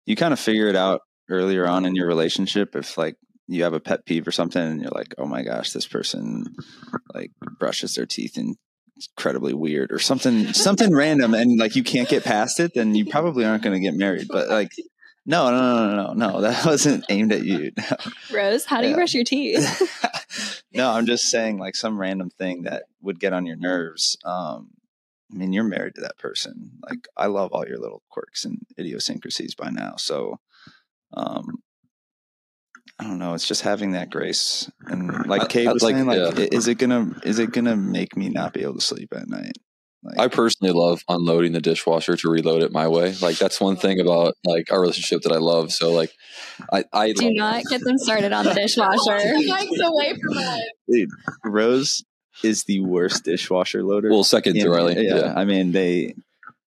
you 0.06 0.16
kind 0.16 0.34
of 0.34 0.40
figure 0.40 0.68
it 0.68 0.76
out 0.76 1.02
earlier 1.30 1.68
on 1.68 1.86
in 1.86 1.96
your 1.96 2.08
relationship 2.08 2.76
if 2.76 2.98
like 2.98 3.18
you 3.48 3.64
have 3.64 3.74
a 3.74 3.80
pet 3.80 4.06
peeve 4.06 4.28
or 4.28 4.32
something 4.32 4.62
and 4.62 4.82
you're 4.82 4.92
like, 4.92 5.14
"Oh 5.18 5.26
my 5.26 5.44
gosh, 5.44 5.72
this 5.74 5.88
person 5.88 6.56
like 7.14 7.32
brushes 7.60 7.96
their 7.96 8.06
teeth 8.06 8.38
and 8.38 8.52
it's 8.52 8.60
incredibly 9.18 9.54
weird 9.54 9.91
or 9.91 10.00
something 10.00 10.54
something 10.54 10.93
random 10.93 11.34
and 11.34 11.60
like 11.60 11.76
you 11.76 11.84
can't 11.84 12.10
get 12.10 12.24
past 12.24 12.60
it, 12.60 12.74
then 12.74 12.95
you 12.95 13.06
probably 13.06 13.45
aren't 13.45 13.64
going 13.64 13.76
to 13.76 13.80
get 13.80 13.97
married." 13.97 14.28
But 14.30 14.50
like 14.50 14.72
no, 15.26 15.52
no, 15.52 15.58
no, 15.58 15.95
no, 15.95 16.14
no, 16.14 16.14
no. 16.14 16.41
That 16.41 16.66
wasn't 16.66 17.06
aimed 17.10 17.32
at 17.32 17.43
you. 17.43 17.72
Rose, 18.34 18.66
how 18.66 18.82
do 18.82 18.89
you 18.89 18.95
brush 18.95 19.14
your 19.14 19.24
teeth? 19.24 20.64
no, 20.74 20.89
I'm 20.89 21.06
just 21.06 21.26
saying 21.26 21.60
like 21.60 21.76
some 21.76 22.00
random 22.00 22.30
thing 22.32 22.64
that 22.64 22.84
would 23.02 23.20
get 23.20 23.34
on 23.34 23.45
your 23.45 23.56
nerves. 23.56 24.18
Um, 24.26 24.72
I 25.32 25.38
mean, 25.38 25.54
you're 25.54 25.64
married 25.64 25.95
to 25.95 26.02
that 26.02 26.18
person. 26.18 26.72
Like, 26.89 27.08
I 27.16 27.28
love 27.28 27.52
all 27.52 27.68
your 27.68 27.78
little 27.78 28.02
quirks 28.10 28.45
and 28.45 28.66
idiosyncrasies 28.80 29.54
by 29.54 29.70
now. 29.70 29.95
So, 29.97 30.39
um, 31.14 31.62
I 33.00 33.04
don't 33.06 33.18
know. 33.20 33.34
It's 33.34 33.47
just 33.47 33.62
having 33.62 33.91
that 33.93 34.10
grace, 34.10 34.70
and 34.88 35.26
like 35.28 35.43
I- 35.43 35.45
Kade 35.47 35.68
I 35.68 35.74
was 35.74 35.84
like- 35.84 35.95
saying, 35.95 36.06
like, 36.08 36.38
yeah. 36.38 36.45
is 36.52 36.68
it 36.68 36.76
gonna 36.76 37.16
is 37.24 37.39
it 37.39 37.52
gonna 37.52 37.76
make 37.78 38.18
me 38.18 38.30
not 38.30 38.54
be 38.54 38.62
able 38.62 38.76
to 38.76 38.82
sleep 38.82 39.14
at 39.16 39.28
night? 39.30 39.54
Like, 40.04 40.18
I 40.20 40.28
personally 40.30 40.74
love 40.74 41.02
unloading 41.10 41.52
the 41.52 41.60
dishwasher 41.62 42.16
to 42.16 42.30
reload 42.30 42.62
it 42.64 42.72
my 42.72 42.88
way. 42.88 43.14
Like 43.22 43.38
that's 43.38 43.60
one 43.60 43.76
thing 43.76 44.00
about 44.00 44.34
like 44.45 44.72
our 44.72 44.80
relationship 44.82 45.22
that 45.24 45.34
I 45.34 45.38
love. 45.39 45.72
So 45.74 45.91
like 45.91 46.12
I 46.72 46.84
I 46.93 47.12
Do 47.14 47.26
love 47.26 47.34
not 47.36 47.64
get 47.70 47.82
them 47.84 47.97
started 47.97 48.32
on 48.34 48.45
the 48.45 48.54
dishwasher. 48.54 49.12
away 49.12 50.14
from 50.14 50.38
us. 50.38 50.60
dude, 50.89 51.10
Rose 51.43 52.04
is 52.43 52.64
the 52.64 52.80
worst 52.80 53.26
dishwasher 53.26 53.84
loader. 53.84 54.10
well 54.10 54.24
second 54.24 54.54
to 54.56 54.62
in- 54.62 54.68
Ryleigh. 54.68 55.04
Yeah, 55.04 55.16
Yeah. 55.18 55.34
I 55.36 55.43
mean 55.45 55.72
they 55.74 56.16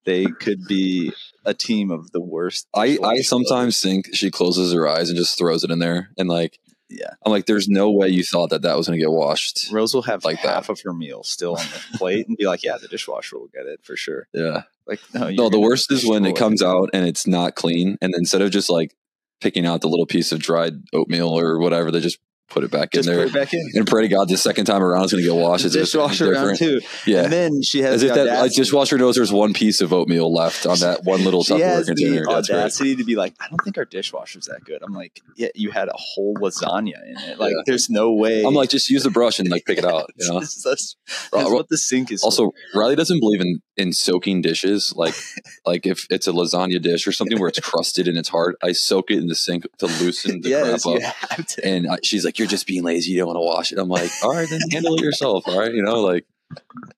they 0.05 0.27
could 0.27 0.67
be 0.67 1.13
a 1.45 1.55
team 1.55 1.91
of 1.91 2.11
the 2.13 2.21
worst. 2.21 2.67
I, 2.75 2.99
I 3.03 3.21
sometimes 3.23 3.81
think 3.81 4.15
she 4.15 4.31
closes 4.31 4.73
her 4.73 4.87
eyes 4.89 5.09
and 5.09 5.17
just 5.19 5.39
throws 5.39 5.65
it 5.65 5.71
in 5.71 5.79
there 5.79 6.11
and 6.19 6.29
like 6.29 6.59
Yeah. 6.89 7.11
I'm 7.25 7.33
like 7.33 7.47
there's 7.47 7.69
no 7.69 7.91
way 7.91 8.09
you 8.09 8.23
thought 8.25 8.51
that 8.51 8.63
that 8.63 8.77
was 8.77 8.87
going 8.89 8.99
to 8.99 9.03
get 9.05 9.11
washed. 9.13 9.71
Rose 9.73 9.95
will 9.95 10.03
have 10.03 10.25
Like 10.25 10.39
half 10.39 10.67
that. 10.67 10.73
of 10.73 10.81
her 10.85 10.93
meal 10.93 11.23
still 11.25 11.57
on 11.57 11.65
the 11.93 11.99
plate 11.99 12.27
and 12.29 12.37
be 12.37 12.47
like, 12.47 12.63
"Yeah, 12.63 12.77
the 12.81 12.89
dishwasher 12.89 13.39
will 13.39 13.49
get 13.49 13.67
it 13.67 13.81
for 13.85 13.97
sure." 13.97 14.29
Yeah. 14.33 14.63
Like, 14.87 15.01
no, 15.15 15.31
No, 15.31 15.49
the 15.49 15.61
worst 15.61 15.91
is 15.93 16.05
when 16.07 16.25
it 16.27 16.37
comes 16.37 16.63
out 16.63 16.91
and 16.93 17.07
it's 17.07 17.27
not 17.27 17.55
clean 17.55 17.97
and 18.03 18.15
instead 18.17 18.43
of 18.43 18.51
just 18.51 18.69
like 18.71 18.95
picking 19.41 19.67
out 19.67 19.81
the 19.81 19.89
little 19.89 20.07
piece 20.07 20.33
of 20.33 20.39
dried 20.41 20.75
oatmeal 20.93 21.29
or 21.39 21.59
whatever 21.59 21.91
they 21.91 22.01
just 22.01 22.19
put 22.53 22.65
it 22.65 22.71
back 22.71 22.93
Just 22.93 23.09
in 23.09 23.15
put 23.15 23.19
there. 23.19 23.27
it 23.27 23.33
back 23.33 23.55
in. 23.55 23.71
And 23.75 23.87
pray 23.87 24.03
to 24.03 24.09
God 24.09 24.29
the 24.29 24.37
second 24.37 24.67
time 24.67 24.83
around 24.83 25.05
it's 25.05 25.13
going 25.13 25.25
to 25.25 25.31
get 25.31 25.37
washed. 25.37 25.65
It's 25.65 25.75
Dishwasher 25.75 26.31
round 26.31 26.59
different. 26.59 26.83
two. 26.83 27.11
Yeah. 27.11 27.25
And 27.25 27.33
then 27.33 27.63
she 27.63 27.81
has 27.81 27.95
As 27.95 28.03
if 28.03 28.15
that 28.15 28.27
like, 28.41 28.53
dishwasher 28.53 28.99
knows 28.99 29.17
there's 29.17 29.33
one 29.33 29.53
piece 29.55 29.81
of 29.81 29.93
oatmeal 29.93 30.33
left 30.33 30.67
on 30.67 30.79
that 30.81 31.05
one 31.05 31.25
little 31.25 31.43
she 31.43 31.55
Tupperware 31.55 31.87
container. 31.87 32.25
the 32.25 32.33
That's 32.33 32.51
right. 32.51 32.59
audacity 32.59 32.97
to 32.97 33.05
be 33.05 33.17
like, 33.17 33.35
I 33.41 33.49
don't 33.49 33.61
think 33.65 33.79
our 33.79 33.85
dishwasher's 33.85 34.47
that 34.47 34.65
good. 34.65 34.83
I'm 34.83 34.93
like, 34.93 35.21
yeah, 35.37 35.49
you 35.55 35.71
had 35.71 35.89
a 35.89 35.95
whole 35.97 36.35
lasagna 36.35 37.03
in 37.07 37.17
it. 37.19 37.39
Like, 37.39 37.53
Yeah. 37.53 37.63
there's 37.67 37.89
no 37.89 38.13
way. 38.13 38.45
I'm 38.45 38.55
like, 38.55 38.71
just 38.71 38.89
use 38.91 39.03
the 39.03 39.11
brush 39.11 39.39
and 39.39 39.49
like 39.49 39.65
pick 39.65 39.79
it 39.79 39.85
out. 39.85 40.11
You 40.19 40.29
know. 40.29 40.41
that's, 40.41 40.63
that's, 40.63 40.97
what 41.33 41.69
the 41.69 41.79
sink 41.79 42.13
is. 42.13 42.21
for. 42.21 42.27
Also, 42.27 42.53
Ryleigh 42.75 42.97
doesn't 42.97 43.21
believe 43.21 43.41
in 43.41 43.61
in 43.79 43.93
soaking 43.93 44.43
dishes. 44.43 44.93
Like, 44.97 45.15
like 45.67 45.87
if 45.87 46.07
it's 46.11 46.27
a 46.27 46.33
lasagna 46.33 46.81
dish 46.81 47.07
or 47.07 47.13
something 47.13 47.39
where 47.39 47.49
it's 47.49 47.61
crusted 47.61 48.07
and 48.07 48.19
it's 48.19 48.29
hard, 48.29 48.57
I 48.63 48.73
soak 48.73 49.11
it 49.11 49.19
in 49.19 49.27
the 49.29 49.35
sink 49.35 49.65
to 49.79 49.87
loosen 49.87 50.41
the 50.43 50.51
yes, 50.51 50.83
crap 50.85 51.15
up. 51.31 51.47
And 51.65 51.89
I, 51.91 51.97
she's 52.03 52.25
like, 52.25 52.39
"You're 52.43 52.49
just 52.49 52.67
being 52.67 52.83
lazy. 52.83 53.13
You 53.13 53.19
don't 53.19 53.29
want 53.29 53.37
to 53.37 53.41
wash 53.41 53.73
it." 53.73 53.79
I'm 53.79 53.89
like, 53.89 54.11
"All 54.23 54.31
right, 54.35 54.49
then 54.49 54.61
handle 54.71 54.95
it 54.97 55.01
yourself." 55.03 55.45
All 55.47 55.59
right, 55.59 55.73
you 55.73 55.83
know, 55.83 56.01
like 56.01 56.27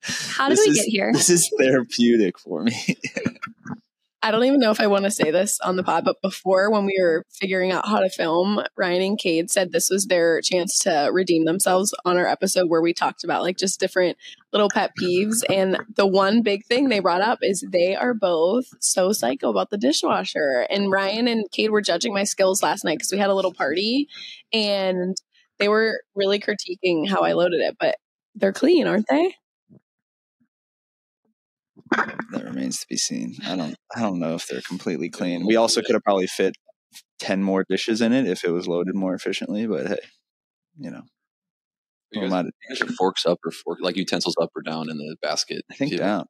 How 0.03 0.49
did 0.49 0.59
we 0.59 0.71
is- 0.73 0.77
get 0.77 0.87
here? 0.87 1.13
This 1.13 1.31
is 1.31 1.51
therapeutic 1.59 2.39
for 2.39 2.63
me. 2.63 2.75
I 4.27 4.31
don't 4.31 4.45
even 4.45 4.59
know 4.59 4.71
if 4.71 4.81
I 4.81 4.87
want 4.87 5.05
to 5.05 5.11
say 5.11 5.31
this 5.31 5.61
on 5.61 5.77
the 5.77 5.83
pod, 5.85 6.07
but 6.07 6.23
before 6.23 6.71
when 6.71 6.87
we 6.87 6.99
were 6.99 7.27
figuring 7.31 7.73
out 7.73 7.87
how 7.87 8.01
to 8.01 8.09
film, 8.09 8.59
Ryan 8.75 9.03
and 9.03 9.19
Kade 9.19 9.51
said 9.51 9.71
this 9.71 9.91
was 9.91 10.07
their 10.07 10.41
chance 10.41 10.79
to 10.79 11.11
redeem 11.13 11.45
themselves 11.45 11.93
on 12.07 12.17
our 12.17 12.27
episode 12.27 12.71
where 12.71 12.81
we 12.81 12.95
talked 12.95 13.23
about 13.23 13.43
like 13.43 13.59
just 13.59 13.79
different 13.79 14.17
little 14.51 14.71
pet 14.71 14.93
peeves. 14.99 15.43
And 15.51 15.77
the 15.97 16.07
one 16.07 16.41
big 16.41 16.65
thing 16.65 16.89
they 16.89 17.01
brought 17.01 17.21
up 17.21 17.41
is 17.43 17.67
they 17.71 17.95
are 17.95 18.15
both 18.15 18.65
so 18.81 19.13
psycho 19.13 19.51
about 19.51 19.69
the 19.69 19.77
dishwasher. 19.77 20.67
And 20.71 20.91
Ryan 20.91 21.29
and 21.29 21.45
Kade 21.51 21.69
were 21.69 21.83
judging 21.83 22.15
my 22.15 22.25
skills 22.25 22.63
last 22.63 22.83
night 22.83 22.97
because 22.97 23.13
we 23.13 23.19
had 23.19 23.29
a 23.29 23.35
little 23.35 23.53
party 23.53 24.09
and 24.55 25.15
they 25.65 25.69
were 25.69 26.03
really 26.15 26.39
critiquing 26.39 27.09
how 27.09 27.21
I 27.23 27.33
loaded 27.33 27.63
it, 27.63 27.77
but 27.81 27.97
they're 28.35 28.53
clean, 28.53 28.87
aren't 28.87 29.07
they? 29.09 29.35
that 31.91 32.45
remains 32.45 32.81
to 32.81 32.87
be 32.91 32.99
seen. 32.99 33.37
I 33.47 33.57
don't. 33.57 33.75
I 33.97 34.01
don't 34.01 34.19
know 34.19 34.35
if 34.35 34.47
they're 34.47 34.61
completely 34.61 35.09
clean. 35.09 35.47
We 35.47 35.57
also 35.57 35.81
could 35.81 35.95
have 35.95 36.03
probably 36.03 36.27
fit 36.27 36.55
ten 37.19 37.43
more 37.43 37.65
dishes 37.67 38.03
in 38.03 38.13
it 38.13 38.27
if 38.27 38.45
it 38.45 38.51
was 38.51 38.69
loaded 38.69 38.95
more 38.95 39.15
efficiently. 39.15 39.67
But 39.67 39.87
hey, 39.87 39.99
you 40.79 40.91
know, 40.91 41.01
you 42.13 42.29
guys, 42.29 42.45
you 42.45 42.51
guys 42.69 42.83
are 42.83 42.93
forks 42.93 43.25
up 43.25 43.39
or 43.43 43.51
fork 43.51 43.79
like 43.81 43.97
utensils 43.97 44.37
up 44.39 44.51
or 44.55 44.61
down 44.61 44.91
in 44.91 44.99
the 44.99 45.17
basket. 45.23 45.63
I 45.71 45.77
think 45.77 45.93
You- 45.93 45.99
down. 45.99 46.27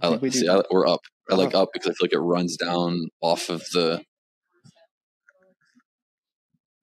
I, 0.00 0.06
think 0.06 0.12
like, 0.12 0.22
we 0.22 0.30
do 0.30 0.38
see, 0.38 0.48
I, 0.48 0.62
we're 0.70 0.86
up. 0.86 1.00
I 1.30 1.34
We're 1.34 1.44
like 1.44 1.54
up 1.54 1.70
because 1.74 1.90
I 1.90 1.92
feel 1.92 2.06
like 2.06 2.12
it 2.14 2.20
runs 2.20 2.56
down 2.56 3.08
off 3.20 3.50
of 3.50 3.60
the. 3.74 4.00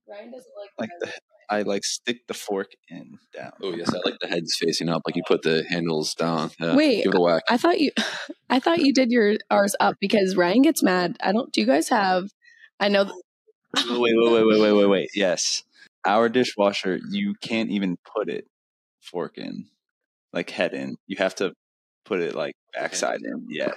Ryan 0.08 0.32
doesn't 0.32 0.52
Like 0.78 0.90
the, 1.00 1.12
I 1.50 1.62
like 1.62 1.84
stick 1.84 2.28
the 2.28 2.34
fork 2.34 2.72
in 2.90 3.18
down. 3.34 3.52
Oh 3.62 3.74
yes, 3.74 3.94
I 3.94 4.00
like 4.06 4.20
the 4.20 4.28
heads 4.28 4.56
facing 4.60 4.90
up. 4.90 5.04
Like 5.06 5.16
you 5.16 5.24
put 5.28 5.42
the 5.42 5.66
handles 5.70 6.14
down. 6.14 6.52
Yeah, 6.60 6.76
Wait, 6.76 7.04
give 7.04 7.14
it 7.14 7.18
a 7.18 7.22
whack. 7.22 7.44
I 7.50 7.58
thought 7.58 7.80
you, 7.80 7.92
I 8.50 8.60
thought 8.60 8.80
you 8.80 8.94
did 8.94 9.12
your 9.12 9.36
ours 9.50 9.76
up 9.80 9.96
because 10.00 10.36
Ryan 10.36 10.62
gets 10.62 10.84
mad. 10.84 11.18
I 11.22 11.32
don't. 11.32 11.52
Do 11.52 11.62
you 11.62 11.68
guys 11.68 11.90
have? 11.90 12.30
I 12.80 12.90
know. 12.90 13.04
Wait, 13.76 14.14
wait, 14.16 14.32
wait, 14.32 14.46
wait, 14.48 14.60
wait, 14.62 14.72
wait, 14.72 14.90
wait. 14.90 15.10
Yes, 15.14 15.64
our 16.06 16.30
dishwasher. 16.30 17.00
You 17.10 17.36
can't 17.42 17.70
even 17.70 17.98
put 18.16 18.30
it 18.30 18.46
fork 19.02 19.38
in, 19.38 19.66
like 20.34 20.50
head 20.50 20.74
in. 20.74 20.96
You 21.08 21.18
have 21.18 21.36
to 21.36 21.54
put 22.06 22.22
it 22.22 22.36
like 22.36 22.56
backside 22.74 23.22
in. 23.24 23.48
Yes. 23.50 23.74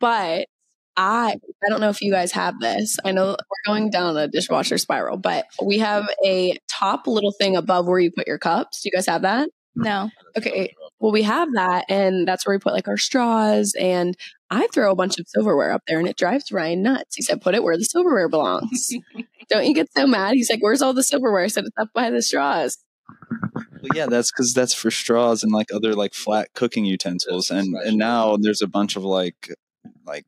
But 0.00 0.46
I, 0.96 1.36
I 1.64 1.68
don't 1.68 1.80
know 1.80 1.88
if 1.88 2.02
you 2.02 2.12
guys 2.12 2.32
have 2.32 2.60
this. 2.60 2.98
I 3.04 3.12
know 3.12 3.28
we're 3.28 3.72
going 3.72 3.90
down 3.90 4.16
a 4.16 4.28
dishwasher 4.28 4.78
spiral, 4.78 5.16
but 5.16 5.46
we 5.64 5.78
have 5.78 6.08
a 6.24 6.58
top 6.68 7.06
little 7.06 7.32
thing 7.32 7.56
above 7.56 7.86
where 7.86 7.98
you 7.98 8.10
put 8.10 8.26
your 8.26 8.38
cups. 8.38 8.82
Do 8.82 8.88
you 8.88 8.96
guys 8.96 9.06
have 9.06 9.22
that? 9.22 9.48
No. 9.74 10.10
Okay. 10.36 10.74
Well, 10.98 11.12
we 11.12 11.22
have 11.22 11.52
that, 11.54 11.86
and 11.88 12.28
that's 12.28 12.46
where 12.46 12.54
we 12.54 12.60
put 12.60 12.74
like 12.74 12.88
our 12.88 12.98
straws. 12.98 13.74
And 13.78 14.16
I 14.50 14.66
throw 14.72 14.90
a 14.90 14.94
bunch 14.94 15.18
of 15.18 15.26
silverware 15.28 15.72
up 15.72 15.82
there, 15.86 15.98
and 15.98 16.06
it 16.06 16.16
drives 16.16 16.52
Ryan 16.52 16.82
nuts. 16.82 17.16
He 17.16 17.22
said, 17.22 17.40
"Put 17.40 17.54
it 17.54 17.62
where 17.62 17.76
the 17.76 17.84
silverware 17.84 18.28
belongs." 18.28 18.90
Don't 19.48 19.66
you 19.66 19.74
get 19.74 19.92
so 19.96 20.06
mad? 20.06 20.34
He's 20.34 20.50
like, 20.50 20.62
"Where's 20.62 20.82
all 20.82 20.92
the 20.92 21.02
silverware?" 21.02 21.44
I 21.44 21.48
said, 21.48 21.64
"It's 21.64 21.78
up 21.78 21.88
by 21.94 22.10
the 22.10 22.22
straws." 22.22 22.78
Well, 23.54 23.90
yeah, 23.94 24.06
that's 24.06 24.30
because 24.30 24.52
that's 24.52 24.74
for 24.74 24.90
straws 24.90 25.42
and 25.42 25.52
like 25.52 25.68
other 25.72 25.94
like 25.94 26.14
flat 26.14 26.52
cooking 26.54 26.84
utensils, 26.84 27.50
and 27.50 27.74
and 27.74 27.96
now 27.96 28.36
there's 28.36 28.62
a 28.62 28.68
bunch 28.68 28.96
of 28.96 29.04
like 29.04 29.54
like 30.06 30.26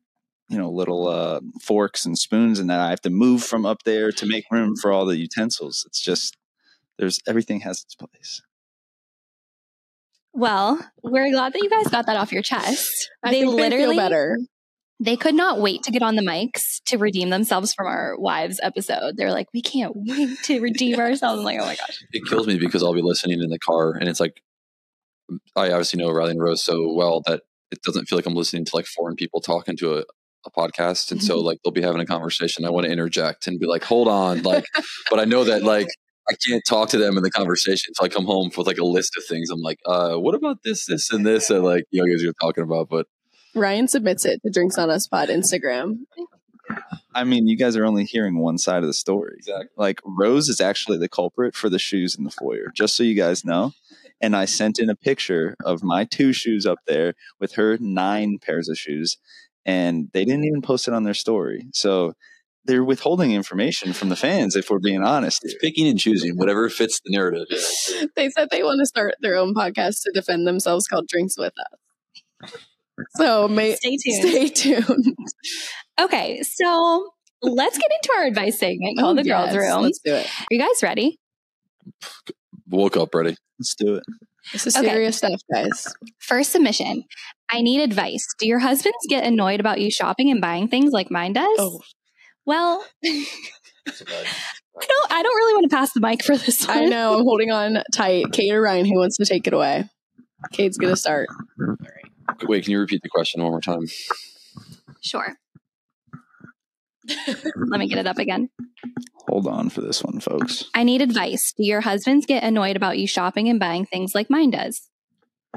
you 0.49 0.57
know 0.57 0.69
little 0.69 1.07
uh, 1.07 1.39
forks 1.61 2.05
and 2.05 2.17
spoons, 2.17 2.59
and 2.59 2.69
that 2.69 2.79
I 2.79 2.89
have 2.89 3.01
to 3.01 3.09
move 3.09 3.43
from 3.43 3.65
up 3.65 3.83
there 3.83 4.11
to 4.11 4.25
make 4.25 4.45
room 4.51 4.75
for 4.75 4.91
all 4.91 5.05
the 5.05 5.17
utensils. 5.17 5.83
It's 5.87 6.01
just 6.01 6.37
there's 6.97 7.19
everything 7.27 7.61
has 7.61 7.81
its 7.83 7.95
place. 7.95 8.41
Well, 10.33 10.79
we're 11.01 11.31
glad 11.31 11.53
that 11.53 11.63
you 11.63 11.69
guys 11.69 11.87
got 11.87 12.07
that 12.07 12.17
off 12.17 12.31
your 12.31 12.41
chest. 12.41 13.09
I 13.23 13.31
they 13.31 13.41
think 13.41 13.51
they 13.51 13.57
feel 13.57 13.69
literally 13.69 13.95
better. 13.95 14.37
they 14.99 15.15
could 15.15 15.35
not 15.35 15.61
wait 15.61 15.83
to 15.83 15.91
get 15.91 16.01
on 16.01 16.17
the 16.17 16.21
mics 16.21 16.81
to 16.87 16.97
redeem 16.97 17.29
themselves 17.29 17.73
from 17.73 17.87
our 17.87 18.19
wives 18.19 18.59
episode. 18.61 19.15
They're 19.15 19.31
like, 19.31 19.47
we 19.53 19.61
can't 19.61 19.93
wait 19.95 20.37
to 20.43 20.59
redeem 20.61 20.99
ourselves. 20.99 21.39
I'm 21.39 21.45
like, 21.45 21.59
oh 21.59 21.65
my 21.65 21.75
gosh. 21.75 22.03
it 22.11 22.25
kills 22.27 22.47
me 22.47 22.59
because 22.59 22.83
I'll 22.83 22.93
be 22.93 23.01
listening 23.01 23.41
in 23.41 23.49
the 23.49 23.59
car 23.59 23.93
and 23.93 24.09
it's 24.09 24.19
like 24.19 24.41
I 25.55 25.71
obviously 25.71 26.03
know 26.03 26.09
Ryleigh 26.09 26.31
and 26.31 26.41
Rose 26.41 26.63
so 26.63 26.91
well 26.93 27.21
that 27.25 27.43
it 27.71 27.81
doesn't 27.81 28.05
feel 28.05 28.17
like 28.17 28.25
I'm 28.25 28.35
listening 28.35 28.65
to 28.65 28.75
like 28.75 28.85
foreign 28.85 29.15
people 29.15 29.41
talking 29.41 29.77
to 29.77 29.99
a, 29.99 30.03
a 30.45 30.51
podcast. 30.51 31.11
And 31.11 31.23
so 31.23 31.39
like 31.39 31.59
they'll 31.63 31.71
be 31.71 31.81
having 31.81 32.01
a 32.01 32.05
conversation. 32.05 32.65
I 32.65 32.69
want 32.69 32.85
to 32.85 32.91
interject 32.91 33.47
and 33.47 33.59
be 33.59 33.65
like, 33.65 33.83
hold 33.83 34.07
on. 34.07 34.35
Like, 34.45 34.65
but 35.09 35.19
I 35.19 35.25
know 35.25 35.43
that 35.45 35.63
like 35.63 35.87
I 36.29 36.33
can't 36.47 36.63
talk 36.67 36.89
to 36.89 36.97
them 36.97 37.17
in 37.17 37.23
the 37.23 37.31
conversation. 37.31 37.93
So 37.93 38.05
I 38.05 38.09
come 38.09 38.25
home 38.25 38.51
with 38.55 38.67
like 38.67 38.77
a 38.77 38.85
list 38.85 39.17
of 39.17 39.23
things. 39.25 39.49
I'm 39.49 39.61
like, 39.61 39.79
uh, 39.85 40.15
what 40.15 40.35
about 40.35 40.59
this, 40.63 40.85
this, 40.85 41.11
and 41.11 41.25
this? 41.25 41.49
And 41.49 41.63
like, 41.63 41.85
you 41.89 42.01
know, 42.01 42.11
guys 42.11 42.23
are 42.23 42.33
talking 42.39 42.63
about, 42.63 42.89
but 42.89 43.07
Ryan 43.55 43.87
submits 43.87 44.25
it 44.25 44.41
to 44.43 44.51
Drinks 44.51 44.77
on 44.77 44.89
Us 44.89 45.07
Pod 45.07 45.29
Instagram. 45.29 45.99
I 47.13 47.23
mean, 47.23 47.47
you 47.47 47.57
guys 47.57 47.77
are 47.77 47.85
only 47.85 48.05
hearing 48.05 48.39
one 48.39 48.57
side 48.57 48.83
of 48.83 48.87
the 48.87 48.93
story. 48.93 49.35
Exactly. 49.37 49.69
Like 49.77 50.01
Rose 50.03 50.49
is 50.49 50.59
actually 50.59 50.97
the 50.97 51.09
culprit 51.09 51.55
for 51.55 51.69
the 51.69 51.79
shoes 51.79 52.15
in 52.15 52.23
the 52.23 52.31
foyer, 52.31 52.71
just 52.75 52.95
so 52.95 53.03
you 53.03 53.15
guys 53.15 53.45
know. 53.45 53.73
And 54.21 54.35
I 54.35 54.45
sent 54.45 54.79
in 54.79 54.89
a 54.89 54.95
picture 54.95 55.55
of 55.63 55.83
my 55.83 56.05
two 56.05 56.33
shoes 56.33 56.65
up 56.65 56.79
there 56.87 57.13
with 57.39 57.53
her 57.53 57.77
nine 57.79 58.39
pairs 58.39 58.69
of 58.69 58.77
shoes, 58.77 59.17
and 59.65 60.09
they 60.13 60.25
didn't 60.25 60.45
even 60.45 60.61
post 60.61 60.87
it 60.87 60.93
on 60.93 61.03
their 61.03 61.13
story. 61.13 61.67
So 61.73 62.13
they're 62.65 62.83
withholding 62.83 63.31
information 63.31 63.93
from 63.93 64.09
the 64.09 64.15
fans, 64.15 64.55
if 64.55 64.69
we're 64.69 64.79
being 64.79 65.03
honest. 65.03 65.41
it's 65.43 65.55
picking 65.61 65.87
and 65.87 65.99
choosing 65.99 66.35
whatever 66.35 66.67
fits 66.69 66.99
the 67.05 67.11
narrative. 67.15 67.45
Yeah. 67.49 68.05
They 68.15 68.29
said 68.29 68.49
they 68.49 68.63
want 68.63 68.79
to 68.79 68.85
start 68.87 69.15
their 69.21 69.35
own 69.35 69.53
podcast 69.53 70.01
to 70.03 70.11
defend 70.13 70.47
themselves 70.47 70.87
called 70.87 71.07
Drinks 71.07 71.37
with 71.37 71.53
Us. 71.59 72.51
So 73.17 73.49
may, 73.49 73.75
Stay 73.75 73.97
tuned. 73.97 74.29
Stay 74.29 74.47
tuned. 74.47 75.15
Okay, 75.99 76.41
so 76.43 77.09
let's 77.41 77.77
get 77.77 77.91
into 77.91 78.13
our 78.17 78.23
advice 78.25 78.57
segment 78.57 78.97
called 78.97 79.19
Oh, 79.19 79.21
the 79.21 79.27
girls' 79.29 79.53
yes, 79.53 79.55
room. 79.57 79.81
Let's 79.83 79.99
do 79.99 80.13
it. 80.15 80.25
Are 80.25 80.45
you 80.49 80.59
guys 80.59 80.81
ready? 80.81 81.19
Woke 82.69 82.95
up 82.97 83.13
ready. 83.13 83.35
Let's 83.59 83.75
do 83.75 83.95
it. 83.95 84.03
This 84.53 84.65
is 84.67 84.77
Okay. 84.77 84.87
serious 84.87 85.17
stuff, 85.17 85.41
guys. 85.53 85.93
First 86.19 86.51
submission. 86.53 87.03
I 87.49 87.61
need 87.61 87.81
advice. 87.81 88.25
Do 88.39 88.47
your 88.47 88.59
husbands 88.59 88.97
get 89.09 89.23
annoyed 89.23 89.59
about 89.59 89.79
you 89.79 89.91
shopping 89.91 90.31
and 90.31 90.41
buying 90.41 90.67
things 90.67 90.91
like 90.91 91.11
mine 91.11 91.33
does? 91.33 91.57
Oh. 91.59 91.81
Well, 92.45 92.85
I 93.05 94.85
don't 94.87 95.11
I 95.11 95.23
don't 95.23 95.35
really 95.35 95.53
want 95.53 95.69
to 95.69 95.75
pass 95.75 95.93
the 95.93 96.01
mic 96.01 96.23
for 96.23 96.37
this 96.37 96.67
one. 96.67 96.77
I 96.77 96.85
know. 96.85 97.17
I'm 97.17 97.23
holding 97.23 97.51
on 97.51 97.83
tight. 97.93 98.25
Kade 98.27 98.51
or 98.51 98.61
Ryan, 98.61 98.85
who 98.85 98.97
wants 98.97 99.17
to 99.17 99.25
take 99.25 99.47
it 99.47 99.53
away? 99.53 99.89
Kade's 100.51 100.77
gonna 100.77 100.95
start. 100.95 101.27
Wait, 102.43 102.63
can 102.63 102.71
you 102.71 102.79
repeat 102.79 103.01
the 103.01 103.09
question 103.09 103.41
one 103.41 103.51
more 103.51 103.61
time? 103.61 103.85
Sure. 105.01 105.35
Let 107.27 107.79
me 107.79 107.87
get 107.87 107.99
it 107.99 108.07
up 108.07 108.17
again. 108.17 108.49
Hold 109.27 109.47
on 109.47 109.69
for 109.69 109.81
this 109.81 110.03
one, 110.03 110.19
folks. 110.19 110.65
I 110.73 110.83
need 110.83 111.01
advice. 111.01 111.53
Do 111.57 111.65
your 111.65 111.81
husbands 111.81 112.25
get 112.25 112.43
annoyed 112.43 112.75
about 112.75 112.97
you 112.97 113.07
shopping 113.07 113.49
and 113.49 113.59
buying 113.59 113.85
things 113.85 114.13
like 114.13 114.29
mine 114.29 114.51
does? 114.51 114.89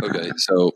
Okay, 0.03 0.31
so 0.37 0.73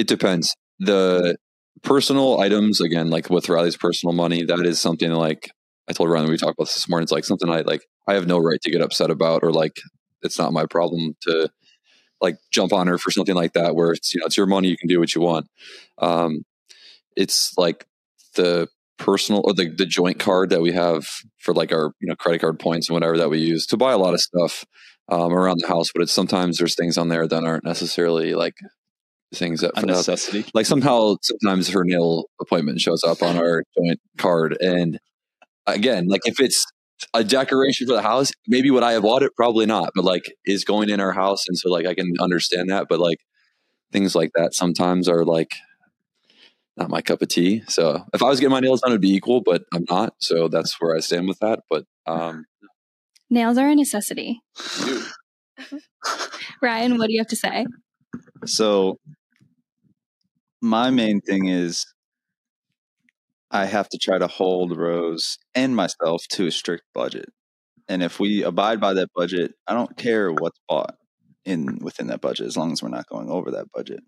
it 0.00 0.06
depends. 0.06 0.56
The 0.78 1.36
personal 1.82 2.40
items, 2.40 2.80
again, 2.80 3.10
like 3.10 3.28
with 3.28 3.46
Ryleigh's 3.46 3.76
personal 3.76 4.14
money, 4.14 4.44
that 4.44 4.64
is 4.64 4.80
something 4.80 5.10
like 5.10 5.50
I 5.88 5.92
told 5.92 6.08
Ryleigh 6.08 6.30
we 6.30 6.38
talked 6.38 6.56
about 6.56 6.64
this 6.64 6.74
this 6.74 6.88
morning. 6.88 7.02
It's 7.02 7.12
like 7.12 7.26
something 7.26 7.50
I 7.50 7.60
like. 7.60 7.82
I 8.08 8.14
have 8.14 8.26
no 8.26 8.38
right 8.38 8.60
to 8.62 8.70
get 8.70 8.80
upset 8.80 9.10
about, 9.10 9.42
or 9.42 9.52
like 9.52 9.76
it's 10.22 10.38
not 10.38 10.54
my 10.54 10.64
problem 10.64 11.16
to 11.22 11.50
like 12.20 12.38
jump 12.50 12.72
on 12.72 12.86
her 12.86 12.96
for 12.96 13.10
something 13.10 13.34
like 13.34 13.52
that. 13.52 13.74
Where 13.74 13.92
it's 13.92 14.14
you 14.14 14.20
know 14.20 14.26
it's 14.26 14.38
your 14.38 14.46
money, 14.46 14.68
you 14.68 14.78
can 14.78 14.88
do 14.88 15.00
what 15.00 15.14
you 15.14 15.20
want. 15.20 15.48
Um, 15.98 16.44
it's 17.14 17.52
like 17.58 17.86
the 18.36 18.68
personal 18.96 19.42
or 19.44 19.52
the 19.52 19.68
the 19.68 19.86
joint 19.86 20.18
card 20.18 20.48
that 20.48 20.62
we 20.62 20.72
have 20.72 21.06
for 21.38 21.52
like 21.52 21.72
our 21.72 21.92
you 22.00 22.08
know 22.08 22.16
credit 22.16 22.40
card 22.40 22.58
points 22.58 22.88
and 22.88 22.94
whatever 22.94 23.18
that 23.18 23.28
we 23.28 23.38
use 23.38 23.66
to 23.66 23.76
buy 23.76 23.92
a 23.92 23.98
lot 23.98 24.14
of 24.14 24.20
stuff 24.20 24.64
um, 25.10 25.32
around 25.34 25.58
the 25.60 25.68
house. 25.68 25.90
But 25.92 26.02
it's 26.02 26.12
sometimes 26.12 26.56
there's 26.56 26.74
things 26.74 26.96
on 26.96 27.08
there 27.08 27.28
that 27.28 27.44
aren't 27.44 27.64
necessarily 27.64 28.34
like 28.34 28.54
things 29.34 29.60
that 29.60 29.72
A 29.76 29.86
necessity. 29.86 30.44
like 30.54 30.66
somehow 30.66 31.16
sometimes 31.22 31.68
her 31.68 31.84
nail 31.84 32.24
appointment 32.40 32.80
shows 32.80 33.04
up 33.04 33.22
on 33.22 33.36
our 33.36 33.62
joint 33.78 34.00
card 34.18 34.56
and 34.60 34.98
again 35.66 36.08
like 36.08 36.22
if 36.24 36.40
it's 36.40 36.66
a 37.14 37.24
decoration 37.24 37.86
for 37.86 37.94
the 37.94 38.02
house. 38.02 38.30
Maybe 38.46 38.70
would 38.70 38.82
I 38.82 38.92
have 38.92 39.02
bought 39.02 39.22
it? 39.22 39.34
Probably 39.34 39.66
not. 39.66 39.92
But 39.94 40.04
like, 40.04 40.34
is 40.44 40.64
going 40.64 40.90
in 40.90 41.00
our 41.00 41.12
house, 41.12 41.44
and 41.48 41.56
so 41.56 41.70
like 41.70 41.86
I 41.86 41.94
can 41.94 42.12
understand 42.20 42.68
that. 42.70 42.86
But 42.88 43.00
like 43.00 43.18
things 43.92 44.14
like 44.14 44.30
that 44.34 44.54
sometimes 44.54 45.08
are 45.08 45.24
like 45.24 45.50
not 46.76 46.90
my 46.90 47.02
cup 47.02 47.22
of 47.22 47.28
tea. 47.28 47.62
So 47.68 48.04
if 48.14 48.22
I 48.22 48.28
was 48.28 48.40
getting 48.40 48.52
my 48.52 48.60
nails 48.60 48.82
done, 48.82 48.92
it'd 48.92 49.00
be 49.00 49.14
equal, 49.14 49.40
but 49.40 49.62
I'm 49.74 49.84
not. 49.88 50.14
So 50.18 50.48
that's 50.48 50.80
where 50.80 50.94
I 50.94 51.00
stand 51.00 51.26
with 51.26 51.38
that. 51.40 51.60
But 51.68 51.84
um, 52.06 52.44
nails 53.28 53.58
are 53.58 53.68
a 53.68 53.74
necessity. 53.74 54.40
Ryan, 56.62 56.98
what 56.98 57.06
do 57.06 57.12
you 57.12 57.20
have 57.20 57.28
to 57.28 57.36
say? 57.36 57.66
So 58.46 58.98
my 60.60 60.90
main 60.90 61.20
thing 61.20 61.48
is 61.48 61.86
I 63.50 63.66
have 63.66 63.88
to 63.90 63.98
try 63.98 64.18
to 64.18 64.26
hold 64.26 64.76
Rose 64.76 65.38
and 65.54 65.74
myself 65.74 66.24
to 66.30 66.46
a 66.46 66.50
strict 66.50 66.84
budget. 66.94 67.26
And 67.88 68.02
if 68.02 68.20
we 68.20 68.44
abide 68.44 68.80
by 68.80 68.94
that 68.94 69.10
budget, 69.14 69.54
I 69.66 69.74
don't 69.74 69.96
care 69.96 70.30
what's 70.30 70.60
bought 70.68 70.94
in 71.44 71.78
within 71.80 72.06
that 72.08 72.20
budget 72.20 72.46
as 72.46 72.56
long 72.56 72.72
as 72.72 72.82
we're 72.82 72.88
not 72.88 73.08
going 73.08 73.28
over 73.28 73.50
that 73.50 73.72
budget. 73.72 74.00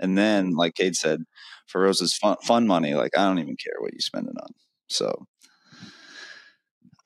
And 0.00 0.18
then, 0.18 0.50
like 0.50 0.74
Kade 0.74 0.96
said, 0.96 1.20
for 1.68 1.82
Rose's 1.82 2.16
fun, 2.16 2.36
fun 2.42 2.66
money, 2.66 2.94
like 2.94 3.16
I 3.16 3.24
don't 3.26 3.38
even 3.38 3.56
care 3.56 3.74
what 3.78 3.92
you 3.92 4.00
spend 4.00 4.26
it 4.26 4.34
on. 4.42 4.48
So, 4.88 5.26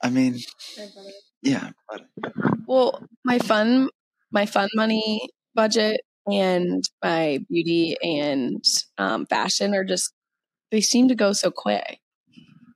I 0.01 0.09
mean, 0.09 0.39
yeah. 1.43 1.69
Well, 2.65 3.05
my 3.23 3.37
fun, 3.37 3.89
my 4.31 4.47
fun 4.47 4.69
money 4.73 5.29
budget 5.53 6.01
and 6.27 6.83
my 7.03 7.39
beauty 7.49 7.95
and 8.03 8.63
um, 8.97 9.25
fashion 9.25 9.73
are 9.73 9.83
just 9.83 10.13
they 10.71 10.81
seem 10.81 11.07
to 11.09 11.15
go 11.15 11.33
so 11.33 11.51
quick. 11.51 11.99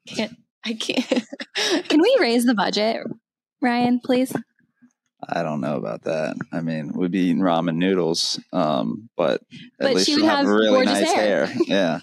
Can't 0.08 0.36
I 0.66 0.74
can't. 0.74 1.24
Can 1.88 2.02
we 2.02 2.18
raise 2.20 2.46
the 2.46 2.56
budget, 2.56 3.06
Ryan, 3.62 4.00
please? 4.04 4.36
I 5.28 5.44
don't 5.44 5.62
know 5.62 5.78
about 5.78 6.04
that. 6.04 6.36
I 6.52 6.62
mean, 6.62 6.92
we'd 6.94 7.12
be 7.12 7.20
eating 7.20 7.42
ramen 7.42 7.76
noodles, 7.76 8.40
um, 8.52 9.10
but 9.16 9.36
at 9.36 9.40
but 9.80 9.94
least 9.96 10.08
she 10.08 10.16
would 10.16 10.26
have, 10.26 10.40
have 10.40 10.48
really 10.48 10.86
nice 10.86 11.12
hair. 11.12 11.46
hair. 11.46 11.58
yeah. 11.68 12.00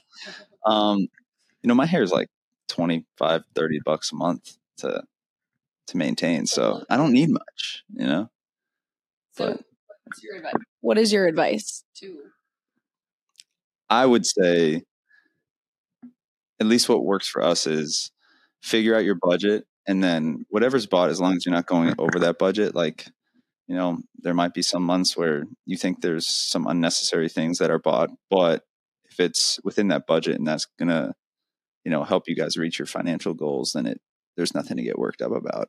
Um, 0.65 0.99
you 0.99 1.69
know, 1.69 1.75
my 1.75 1.87
hair 1.87 2.03
is 2.03 2.11
like 2.11 2.29
25, 2.69 3.43
30 3.55 3.81
bucks 3.85 4.13
a 4.13 4.17
month 4.17 4.57
to 4.79 5.03
to 5.89 5.97
maintain. 5.97 6.47
So 6.47 6.85
I 6.89 6.97
don't 6.97 7.13
need 7.13 7.31
much, 7.31 7.85
you 7.93 8.07
know. 8.07 8.31
So, 9.33 9.47
what's 9.47 10.23
your 10.23 10.37
advice? 10.37 10.55
What 10.83 10.99
is 10.99 11.13
your 11.13 11.27
advice 11.27 11.85
to? 12.01 12.19
I 13.89 14.05
would 14.05 14.27
say 14.27 14.83
at 16.61 16.67
least 16.67 16.89
what 16.89 17.05
works 17.05 17.29
for 17.29 17.43
us 17.43 17.67
is 17.67 18.11
figure 18.63 18.95
out 18.95 19.05
your 19.05 19.17
budget 19.21 19.65
and 19.87 20.03
then 20.03 20.45
whatever's 20.49 20.87
bought 20.87 21.11
as 21.11 21.21
long 21.21 21.35
as 21.35 21.45
you're 21.45 21.55
not 21.55 21.67
going 21.67 21.95
over 21.99 22.21
that 22.21 22.39
budget 22.39 22.75
like 22.75 23.07
you 23.67 23.75
know 23.75 23.99
there 24.19 24.35
might 24.35 24.55
be 24.55 24.63
some 24.63 24.83
months 24.83 25.17
where 25.17 25.45
you 25.67 25.77
think 25.77 26.01
there's 26.01 26.27
some 26.27 26.67
unnecessary 26.67 27.29
things 27.29 27.59
that 27.59 27.71
are 27.71 27.81
bought 27.81 28.11
but 28.31 28.63
if 29.11 29.19
it's 29.19 29.59
within 29.65 29.89
that 29.89 30.07
budget 30.07 30.37
and 30.37 30.47
that's 30.47 30.67
going 30.79 30.89
to 30.89 31.13
you 31.85 31.91
know 31.91 32.05
help 32.05 32.29
you 32.29 32.37
guys 32.37 32.57
reach 32.57 32.79
your 32.79 32.87
financial 32.87 33.35
goals 33.35 33.73
then 33.73 33.87
it 33.87 34.01
there's 34.37 34.55
nothing 34.55 34.77
to 34.77 34.83
get 34.85 34.99
worked 34.99 35.21
up 35.21 35.33
about 35.33 35.69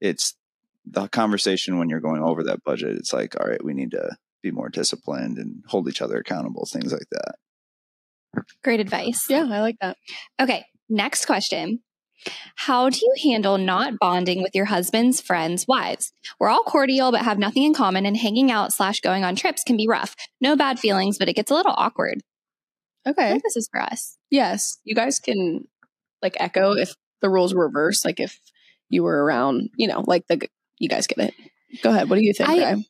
it's 0.00 0.34
the 0.84 1.08
conversation 1.08 1.78
when 1.78 1.88
you're 1.88 2.00
going 2.00 2.22
over 2.22 2.44
that 2.44 2.62
budget 2.62 2.96
it's 2.96 3.12
like 3.12 3.34
all 3.40 3.48
right 3.48 3.64
we 3.64 3.74
need 3.74 3.90
to 3.90 4.16
be 4.50 4.50
more 4.52 4.68
disciplined 4.68 5.38
and 5.38 5.62
hold 5.68 5.88
each 5.88 6.00
other 6.02 6.16
accountable 6.16 6.66
things 6.72 6.92
like 6.92 7.08
that 7.10 7.34
Great 8.62 8.80
advice. 8.80 9.24
Yeah, 9.30 9.46
I 9.50 9.60
like 9.62 9.76
that. 9.80 9.96
Okay, 10.40 10.66
next 10.90 11.24
question. 11.24 11.80
How 12.56 12.90
do 12.90 12.98
you 13.00 13.14
handle 13.30 13.56
not 13.56 13.94
bonding 13.98 14.42
with 14.42 14.54
your 14.54 14.66
husband's 14.66 15.22
friends' 15.22 15.64
wives? 15.66 16.12
We're 16.38 16.50
all 16.50 16.62
cordial 16.62 17.10
but 17.12 17.22
have 17.22 17.38
nothing 17.38 17.62
in 17.62 17.72
common, 17.72 18.04
and 18.04 18.14
hanging 18.16 18.50
out 18.50 18.74
slash 18.74 19.00
going 19.00 19.24
on 19.24 19.36
trips 19.36 19.62
can 19.64 19.76
be 19.78 19.88
rough. 19.88 20.14
No 20.40 20.54
bad 20.54 20.78
feelings, 20.78 21.16
but 21.18 21.28
it 21.30 21.32
gets 21.36 21.50
a 21.50 21.54
little 21.54 21.74
awkward. 21.76 22.20
I 23.06 23.10
Okay. 23.10 23.30
think 23.30 23.42
this 23.42 23.56
is 23.56 23.68
for 23.72 23.80
us. 23.80 24.18
Yes, 24.30 24.78
you 24.84 24.94
guys 24.94 25.18
can 25.18 25.66
like 26.22 26.36
echo 26.38 26.72
if 26.72 26.94
the 27.22 27.30
rules 27.30 27.54
were 27.54 27.66
reversed. 27.66 28.04
Like 28.04 28.20
if 28.20 28.38
you 28.90 29.02
were 29.02 29.24
around, 29.24 29.70
you 29.76 29.86
know, 29.88 30.04
like 30.06 30.26
the 30.28 30.46
you 30.78 30.90
guys 30.90 31.06
get 31.06 31.18
it. 31.28 31.34
Go 31.82 31.88
ahead. 31.90 32.10
What 32.10 32.16
do 32.16 32.22
you 32.24 32.34
think? 32.34 32.50
I- 32.50 32.58
Ryan? 32.58 32.84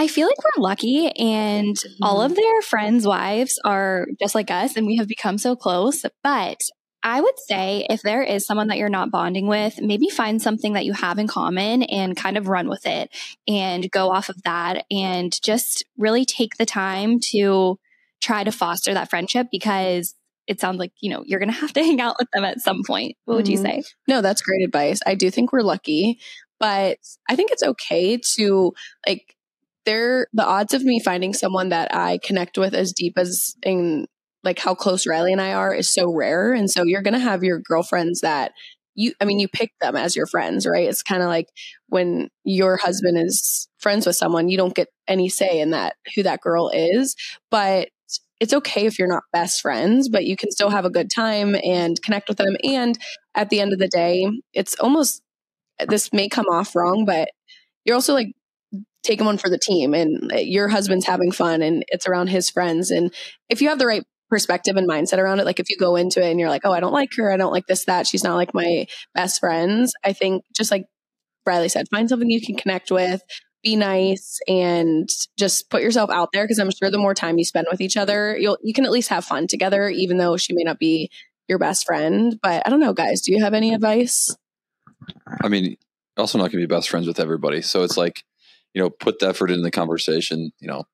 I 0.00 0.06
feel 0.06 0.28
like 0.28 0.38
we're 0.42 0.62
lucky, 0.62 1.10
and 1.10 1.76
all 2.00 2.22
of 2.22 2.34
their 2.34 2.62
friends' 2.62 3.06
wives 3.06 3.60
are 3.66 4.06
just 4.18 4.34
like 4.34 4.50
us, 4.50 4.74
and 4.74 4.86
we 4.86 4.96
have 4.96 5.06
become 5.06 5.36
so 5.36 5.54
close. 5.54 6.06
But 6.24 6.62
I 7.02 7.20
would 7.20 7.38
say 7.38 7.86
if 7.90 8.00
there 8.00 8.22
is 8.22 8.46
someone 8.46 8.68
that 8.68 8.78
you're 8.78 8.88
not 8.88 9.10
bonding 9.10 9.46
with, 9.46 9.78
maybe 9.78 10.08
find 10.08 10.40
something 10.40 10.72
that 10.72 10.86
you 10.86 10.94
have 10.94 11.18
in 11.18 11.26
common 11.28 11.82
and 11.82 12.16
kind 12.16 12.38
of 12.38 12.48
run 12.48 12.66
with 12.66 12.86
it 12.86 13.10
and 13.46 13.90
go 13.90 14.10
off 14.10 14.30
of 14.30 14.42
that 14.44 14.86
and 14.90 15.38
just 15.42 15.84
really 15.98 16.24
take 16.24 16.56
the 16.56 16.64
time 16.64 17.20
to 17.32 17.78
try 18.22 18.42
to 18.42 18.52
foster 18.52 18.94
that 18.94 19.10
friendship 19.10 19.48
because 19.52 20.14
it 20.46 20.60
sounds 20.60 20.78
like, 20.78 20.92
you 21.00 21.10
know, 21.10 21.22
you're 21.26 21.40
going 21.40 21.52
to 21.52 21.60
have 21.60 21.74
to 21.74 21.82
hang 21.84 22.00
out 22.00 22.16
with 22.18 22.28
them 22.32 22.44
at 22.44 22.60
some 22.60 22.84
point. 22.86 23.16
What 23.26 23.34
would 23.36 23.48
you 23.48 23.58
Mhm. 23.58 23.62
say? 23.62 23.82
No, 24.08 24.22
that's 24.22 24.40
great 24.40 24.64
advice. 24.64 25.00
I 25.06 25.14
do 25.14 25.30
think 25.30 25.52
we're 25.52 25.60
lucky, 25.60 26.18
but 26.58 26.96
I 27.28 27.36
think 27.36 27.50
it's 27.50 27.62
okay 27.62 28.16
to 28.36 28.72
like 29.06 29.36
there 29.86 30.26
the 30.32 30.44
odds 30.44 30.74
of 30.74 30.82
me 30.84 31.00
finding 31.00 31.32
someone 31.34 31.70
that 31.70 31.94
I 31.94 32.18
connect 32.22 32.58
with 32.58 32.74
as 32.74 32.92
deep 32.92 33.14
as 33.16 33.56
in 33.62 34.06
like 34.42 34.58
how 34.58 34.74
close 34.74 35.06
Ryleigh 35.06 35.32
and 35.32 35.40
I 35.40 35.52
are 35.52 35.74
is 35.74 35.88
so 35.88 36.12
rare. 36.12 36.52
And 36.52 36.70
so 36.70 36.84
you're 36.84 37.02
gonna 37.02 37.18
have 37.18 37.44
your 37.44 37.58
girlfriends 37.60 38.20
that 38.20 38.52
you 38.94 39.12
I 39.20 39.24
mean 39.24 39.38
you 39.38 39.48
pick 39.48 39.72
them 39.80 39.96
as 39.96 40.16
your 40.16 40.26
friends, 40.26 40.66
right? 40.66 40.88
It's 40.88 41.02
kind 41.02 41.22
of 41.22 41.28
like 41.28 41.48
when 41.88 42.28
your 42.44 42.76
husband 42.76 43.18
is 43.18 43.68
friends 43.78 44.06
with 44.06 44.16
someone, 44.16 44.48
you 44.48 44.56
don't 44.56 44.74
get 44.74 44.88
any 45.08 45.28
say 45.28 45.60
in 45.60 45.70
that 45.70 45.96
who 46.14 46.22
that 46.22 46.40
girl 46.40 46.70
is. 46.72 47.16
But 47.50 47.88
it's 48.40 48.54
okay 48.54 48.86
if 48.86 48.98
you're 48.98 49.08
not 49.08 49.24
best 49.32 49.60
friends, 49.60 50.08
but 50.08 50.24
you 50.24 50.36
can 50.36 50.50
still 50.50 50.70
have 50.70 50.86
a 50.86 50.90
good 50.90 51.10
time 51.14 51.54
and 51.62 52.00
connect 52.02 52.28
with 52.28 52.38
them. 52.38 52.56
And 52.64 52.98
at 53.34 53.50
the 53.50 53.60
end 53.60 53.74
of 53.74 53.78
the 53.78 53.88
day, 53.88 54.26
it's 54.54 54.74
almost 54.76 55.22
this 55.86 56.12
may 56.12 56.28
come 56.28 56.46
off 56.46 56.74
wrong, 56.74 57.04
but 57.04 57.30
you're 57.84 57.94
also 57.94 58.14
like 58.14 58.32
taking 59.02 59.26
one 59.26 59.38
for 59.38 59.48
the 59.48 59.58
team 59.58 59.94
and 59.94 60.32
uh, 60.32 60.36
your 60.36 60.68
husband's 60.68 61.06
having 61.06 61.32
fun 61.32 61.62
and 61.62 61.84
it's 61.88 62.06
around 62.06 62.28
his 62.28 62.50
friends. 62.50 62.90
And 62.90 63.12
if 63.48 63.62
you 63.62 63.68
have 63.68 63.78
the 63.78 63.86
right 63.86 64.04
perspective 64.28 64.76
and 64.76 64.88
mindset 64.88 65.18
around 65.18 65.40
it, 65.40 65.46
like 65.46 65.60
if 65.60 65.70
you 65.70 65.76
go 65.76 65.96
into 65.96 66.20
it 66.22 66.30
and 66.30 66.38
you're 66.38 66.48
like, 66.48 66.62
oh, 66.64 66.72
I 66.72 66.80
don't 66.80 66.92
like 66.92 67.10
her, 67.16 67.32
I 67.32 67.36
don't 67.36 67.52
like 67.52 67.66
this, 67.66 67.84
that, 67.86 68.06
she's 68.06 68.24
not 68.24 68.36
like 68.36 68.54
my 68.54 68.86
best 69.14 69.40
friends, 69.40 69.92
I 70.04 70.12
think 70.12 70.44
just 70.54 70.70
like 70.70 70.84
Ryleigh 71.46 71.70
said, 71.70 71.86
find 71.90 72.08
something 72.08 72.30
you 72.30 72.40
can 72.40 72.56
connect 72.56 72.90
with. 72.90 73.22
Be 73.62 73.76
nice 73.76 74.38
and 74.48 75.06
just 75.38 75.68
put 75.68 75.82
yourself 75.82 76.08
out 76.10 76.30
there 76.32 76.44
because 76.44 76.58
I'm 76.58 76.70
sure 76.70 76.90
the 76.90 76.96
more 76.96 77.14
time 77.14 77.36
you 77.36 77.44
spend 77.44 77.66
with 77.70 77.82
each 77.82 77.96
other, 77.96 78.34
you'll 78.38 78.56
you 78.62 78.72
can 78.72 78.86
at 78.86 78.90
least 78.90 79.10
have 79.10 79.22
fun 79.22 79.46
together, 79.48 79.90
even 79.90 80.16
though 80.16 80.38
she 80.38 80.54
may 80.54 80.62
not 80.62 80.78
be 80.78 81.10
your 81.46 81.58
best 81.58 81.84
friend. 81.84 82.38
But 82.42 82.62
I 82.64 82.70
don't 82.70 82.80
know, 82.80 82.94
guys. 82.94 83.20
Do 83.20 83.32
you 83.32 83.42
have 83.42 83.52
any 83.52 83.74
advice? 83.74 84.34
I 85.42 85.48
mean, 85.48 85.76
also 86.16 86.38
not 86.38 86.52
to 86.52 86.56
be 86.56 86.64
best 86.64 86.88
friends 86.88 87.06
with 87.06 87.20
everybody. 87.20 87.60
So 87.60 87.82
it's 87.82 87.98
like, 87.98 88.22
you 88.74 88.82
know, 88.82 88.90
put 88.90 89.18
the 89.18 89.28
effort 89.28 89.50
in 89.50 89.62
the 89.62 89.70
conversation, 89.70 90.52
you 90.60 90.68
know, 90.68 90.84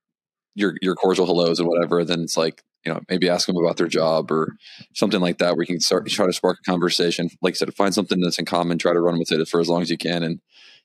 your, 0.54 0.74
your 0.80 0.94
cordial 0.94 1.26
hellos 1.26 1.58
and 1.58 1.68
whatever. 1.68 2.04
Then 2.04 2.20
it's 2.20 2.36
like, 2.36 2.62
you 2.84 2.92
know, 2.92 3.00
maybe 3.08 3.28
ask 3.28 3.46
them 3.46 3.56
about 3.56 3.76
their 3.76 3.88
job 3.88 4.30
or 4.30 4.56
something 4.94 5.20
like 5.20 5.38
that, 5.38 5.56
where 5.56 5.62
you 5.62 5.66
can 5.66 5.80
start, 5.80 6.06
try 6.08 6.26
to 6.26 6.32
spark 6.32 6.58
a 6.60 6.70
conversation. 6.70 7.28
Like 7.42 7.54
I 7.54 7.56
said, 7.56 7.74
find 7.74 7.92
something 7.92 8.20
that's 8.20 8.38
in 8.38 8.44
common, 8.44 8.78
try 8.78 8.92
to 8.92 9.00
run 9.00 9.18
with 9.18 9.32
it 9.32 9.48
for 9.48 9.60
as 9.60 9.68
long 9.68 9.82
as 9.82 9.90
you 9.90 9.98
can. 9.98 10.22
And, 10.22 10.40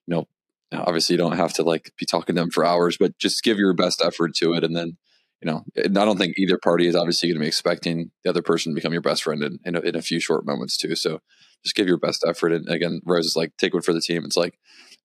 you 0.08 0.16
know, 0.16 0.28
obviously 0.74 1.14
you 1.14 1.18
don't 1.18 1.38
have 1.38 1.54
to 1.54 1.64
like 1.64 1.92
be 1.98 2.06
talking 2.06 2.36
to 2.36 2.42
them 2.42 2.50
for 2.50 2.66
hours, 2.66 2.98
but 2.98 3.18
just 3.20 3.44
give 3.44 3.58
your 3.58 3.74
best 3.74 4.02
effort 4.04 4.34
to 4.36 4.54
it. 4.54 4.64
And 4.64 4.76
then, 4.76 4.98
you 5.42 5.52
know, 5.52 5.64
I 5.78 5.88
don't 5.88 6.18
think 6.18 6.38
either 6.38 6.58
party 6.58 6.88
is 6.88 6.96
obviously 6.96 7.30
going 7.30 7.36
to 7.36 7.42
be 7.42 7.48
expecting 7.48 8.12
the 8.24 8.30
other 8.30 8.42
person 8.42 8.72
to 8.72 8.76
become 8.76 8.94
your 8.94 9.02
best 9.02 9.24
friend 9.24 9.44
in, 9.44 9.60
in, 9.64 9.76
a, 9.76 9.80
in 9.82 9.96
a 9.96 10.02
few 10.02 10.20
short 10.20 10.46
moments 10.46 10.78
too. 10.78 10.96
So 10.96 11.20
just 11.64 11.76
give 11.76 11.88
your 11.88 11.98
best 11.98 12.26
effort. 12.28 12.52
And 12.52 12.68
again, 12.68 13.02
Rose 13.06 13.26
is 13.26 13.36
like, 13.36 13.56
take 13.58 13.74
one 13.74 13.84
for 13.84 13.94
the 13.94 14.02
team. 14.02 14.26
It's 14.26 14.38
like, 14.38 14.58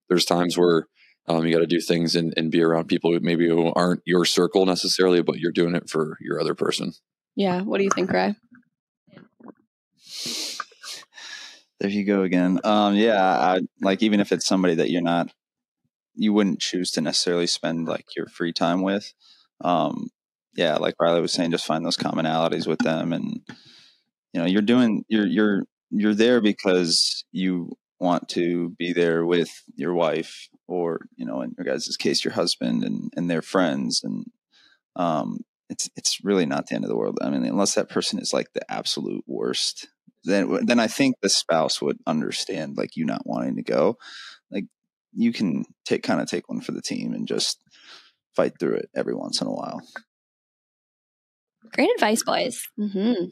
there's 0.09 0.24
times 0.24 0.57
where 0.57 0.87
um, 1.29 1.45
you 1.45 1.53
got 1.53 1.61
to 1.61 1.66
do 1.66 1.81
things 1.81 2.14
and, 2.14 2.33
and 2.37 2.51
be 2.51 2.62
around 2.62 2.89
people 2.89 3.12
who 3.12 3.20
maybe 3.20 3.49
who 3.49 3.72
aren't 3.74 4.03
your 4.05 4.24
circle 4.24 4.66
necessarily, 4.66 5.22
but 5.22 5.39
you're 5.39 5.53
doing 5.53 5.74
it 5.74 5.89
for 5.89 6.16
your 6.20 6.41
other 6.41 6.55
person. 6.55 6.93
Yeah. 7.35 7.62
What 7.62 7.79
do 7.79 7.85
you 7.85 7.91
think, 7.91 8.11
Ray? 8.12 8.35
There 11.79 11.91
you 11.91 12.05
go 12.05 12.22
again. 12.22 12.61
Um, 12.64 12.95
yeah, 12.95 13.22
I, 13.22 13.61
like 13.83 14.03
even 14.03 14.20
if 14.20 14.33
it's 14.33 14.47
somebody 14.47 14.77
that 14.77 14.91
you're 14.91 15.03
not, 15.03 15.31
you 16.14 16.33
wouldn't 16.33 16.61
choose 16.61 16.91
to 16.93 17.03
necessarily 17.03 17.47
spend 17.47 17.87
like 17.87 18.07
your 18.16 18.27
free 18.29 18.53
time 18.53 18.83
with. 18.83 19.12
Um, 19.61 20.09
yeah, 20.55 20.77
like 20.77 20.95
Ryleigh 20.99 21.20
was 21.20 21.33
saying, 21.33 21.51
just 21.51 21.66
find 21.66 21.85
those 21.85 21.99
commonalities 21.99 22.66
with 22.66 22.79
them, 22.79 23.12
and 23.12 23.41
you 24.33 24.41
know, 24.41 24.47
you're 24.47 24.62
doing, 24.62 25.05
you're 25.09 25.27
you're 25.27 25.64
you're 25.91 26.14
there 26.14 26.41
because 26.41 27.24
you 27.31 27.77
want 27.99 28.28
to 28.30 28.70
be 28.70 28.92
there 28.92 29.24
with 29.24 29.51
your 29.74 29.94
wife, 29.94 30.49
or 30.66 31.01
you 31.16 31.24
know, 31.24 31.40
in 31.42 31.55
your 31.57 31.64
guys' 31.64 31.97
case, 31.97 32.24
your 32.24 32.34
husband 32.34 32.84
and 32.84 33.12
and 33.16 33.30
their 33.30 33.42
friends, 33.42 34.03
and 34.05 34.26
um, 34.97 35.40
it's 35.68 35.88
it's 35.97 36.24
really 36.24 36.47
not 36.47 36.66
the 36.66 36.74
end 36.74 36.84
of 36.84 36.90
the 36.90 36.97
world. 36.97 37.18
I 37.20 37.30
mean, 37.30 37.44
unless 37.44 37.74
that 37.74 37.88
person 37.88 38.18
is 38.18 38.32
like 38.32 38.53
the 38.53 38.70
absolute 38.70 39.24
worst, 39.26 39.88
then 40.24 40.64
then 40.66 40.80
I 40.80 40.86
think 40.86 41.16
the 41.20 41.28
spouse 41.28 41.80
would 41.80 41.99
understand 42.07 42.76
like 42.76 42.97
you 42.97 43.05
not 43.05 43.26
wanting 43.26 43.57
to 43.57 43.62
go. 43.62 43.97
Like 44.51 44.64
you 45.14 45.32
can 45.32 45.64
take 45.84 46.03
kind 46.03 46.20
of 46.20 46.28
take 46.28 46.49
one 46.49 46.61
for 46.61 46.72
the 46.72 46.82
team 46.82 47.14
and 47.14 47.26
just 47.26 47.61
fight 48.34 48.53
through 48.61 48.74
it 48.74 48.90
every 48.94 49.14
once 49.14 49.40
in 49.40 49.47
a 49.47 49.53
while. 49.53 49.80
Great 51.72 51.90
advice, 51.94 52.22
boys. 52.22 52.62
Mm-hmm. 52.78 53.26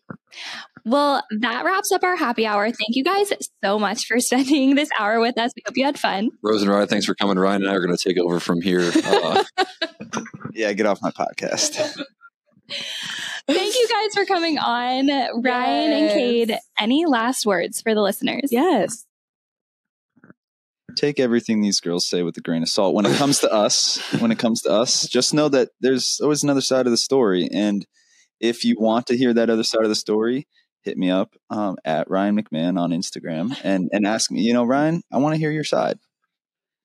Well, 0.84 1.22
that 1.40 1.64
wraps 1.64 1.90
up 1.92 2.02
our 2.02 2.16
happy 2.16 2.46
hour. 2.46 2.64
Thank 2.66 2.90
you 2.96 3.04
guys 3.04 3.32
so 3.64 3.78
much 3.78 4.06
for 4.06 4.18
spending 4.20 4.74
this 4.74 4.90
hour 4.98 5.20
with 5.20 5.38
us. 5.38 5.52
We 5.56 5.62
hope 5.66 5.76
you 5.76 5.84
had 5.84 5.98
fun. 5.98 6.30
Rose 6.42 6.62
and 6.62 6.70
Ryan, 6.70 6.88
thanks 6.88 7.06
for 7.06 7.14
coming. 7.14 7.38
Ryan 7.38 7.62
and 7.62 7.70
I 7.70 7.74
are 7.74 7.80
going 7.84 7.96
to 7.96 8.02
take 8.02 8.18
over 8.18 8.40
from 8.40 8.60
here. 8.60 8.90
Uh, 9.04 9.44
Yeah, 10.52 10.72
get 10.72 10.86
off 10.86 11.00
my 11.02 11.10
podcast. 11.10 11.74
Thank 13.46 13.74
you 13.74 13.88
guys 13.88 14.14
for 14.14 14.24
coming 14.24 14.56
on. 14.58 15.08
Ryan 15.42 15.92
and 15.92 16.04
Yes. 16.04 16.16
Kade, 16.16 16.56
any 16.78 17.04
last 17.06 17.44
words 17.44 17.82
for 17.82 17.92
the 17.94 18.00
listeners? 18.00 18.50
Yes. 18.52 19.04
take 20.96 21.18
everything 21.18 21.60
these 21.60 21.80
girls 21.80 22.06
say 22.06 22.22
with 22.22 22.36
a 22.36 22.40
grain 22.40 22.62
of 22.62 22.68
salt. 22.68 22.94
When 22.94 23.04
it 23.04 23.16
comes 23.16 23.40
to 23.40 23.52
us, 23.52 23.98
when 24.20 24.30
it 24.30 24.38
comes 24.38 24.62
to 24.62 24.70
us, 24.70 25.08
just 25.08 25.34
know 25.34 25.48
that 25.48 25.70
there's 25.80 26.20
always 26.22 26.44
another 26.44 26.60
side 26.60 26.86
of 26.86 26.92
the 26.92 26.96
story. 26.96 27.48
And 27.52 27.84
if 28.40 28.64
you 28.64 28.76
want 28.78 29.06
to 29.06 29.16
hear 29.16 29.32
that 29.34 29.50
other 29.50 29.64
side 29.64 29.82
of 29.82 29.88
the 29.88 29.94
story, 29.94 30.46
hit 30.82 30.98
me 30.98 31.10
up 31.10 31.34
um, 31.50 31.76
at 31.84 32.10
Ryan 32.10 32.40
McMahon 32.40 32.78
on 32.78 32.90
Instagram 32.90 33.56
and 33.64 33.88
and 33.92 34.06
ask 34.06 34.30
me. 34.30 34.42
You 34.42 34.52
know, 34.52 34.64
Ryan, 34.64 35.02
I 35.12 35.18
want 35.18 35.34
to 35.34 35.38
hear 35.38 35.50
your 35.50 35.64
side. 35.64 35.98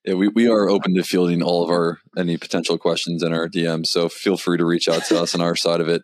yeah, 0.06 0.14
we, 0.14 0.30
we 0.30 0.48
are 0.48 0.70
open 0.70 0.96
to 0.96 1.04
fielding 1.04 1.42
all 1.44 1.64
of 1.64 1.70
our 1.70 2.00
any 2.18 2.38
potential 2.38 2.78
questions 2.78 3.24
in 3.24 3.34
our 3.34 3.48
DMs. 3.48 3.88
So 3.88 4.10
feel 4.10 4.38
free 4.38 4.58
to 4.58 4.66
reach 4.66 4.88
out 4.88 5.04
to 5.06 5.22
us 5.22 5.36
on 5.36 5.42
our 5.42 5.56
side 5.56 5.82
of 5.82 5.90
it. 5.90 6.02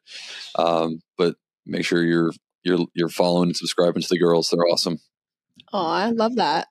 Um, 0.57 1.01
but 1.17 1.35
make 1.65 1.85
sure 1.85 2.03
you're 2.03 2.31
you're 2.63 2.85
you're 2.93 3.09
following 3.09 3.49
and 3.49 3.57
subscribing 3.57 4.01
to 4.01 4.09
the 4.09 4.19
girls. 4.19 4.49
They're 4.49 4.67
awesome. 4.71 4.99
Oh, 5.71 5.85
I 5.85 6.09
love 6.09 6.35
that. 6.35 6.67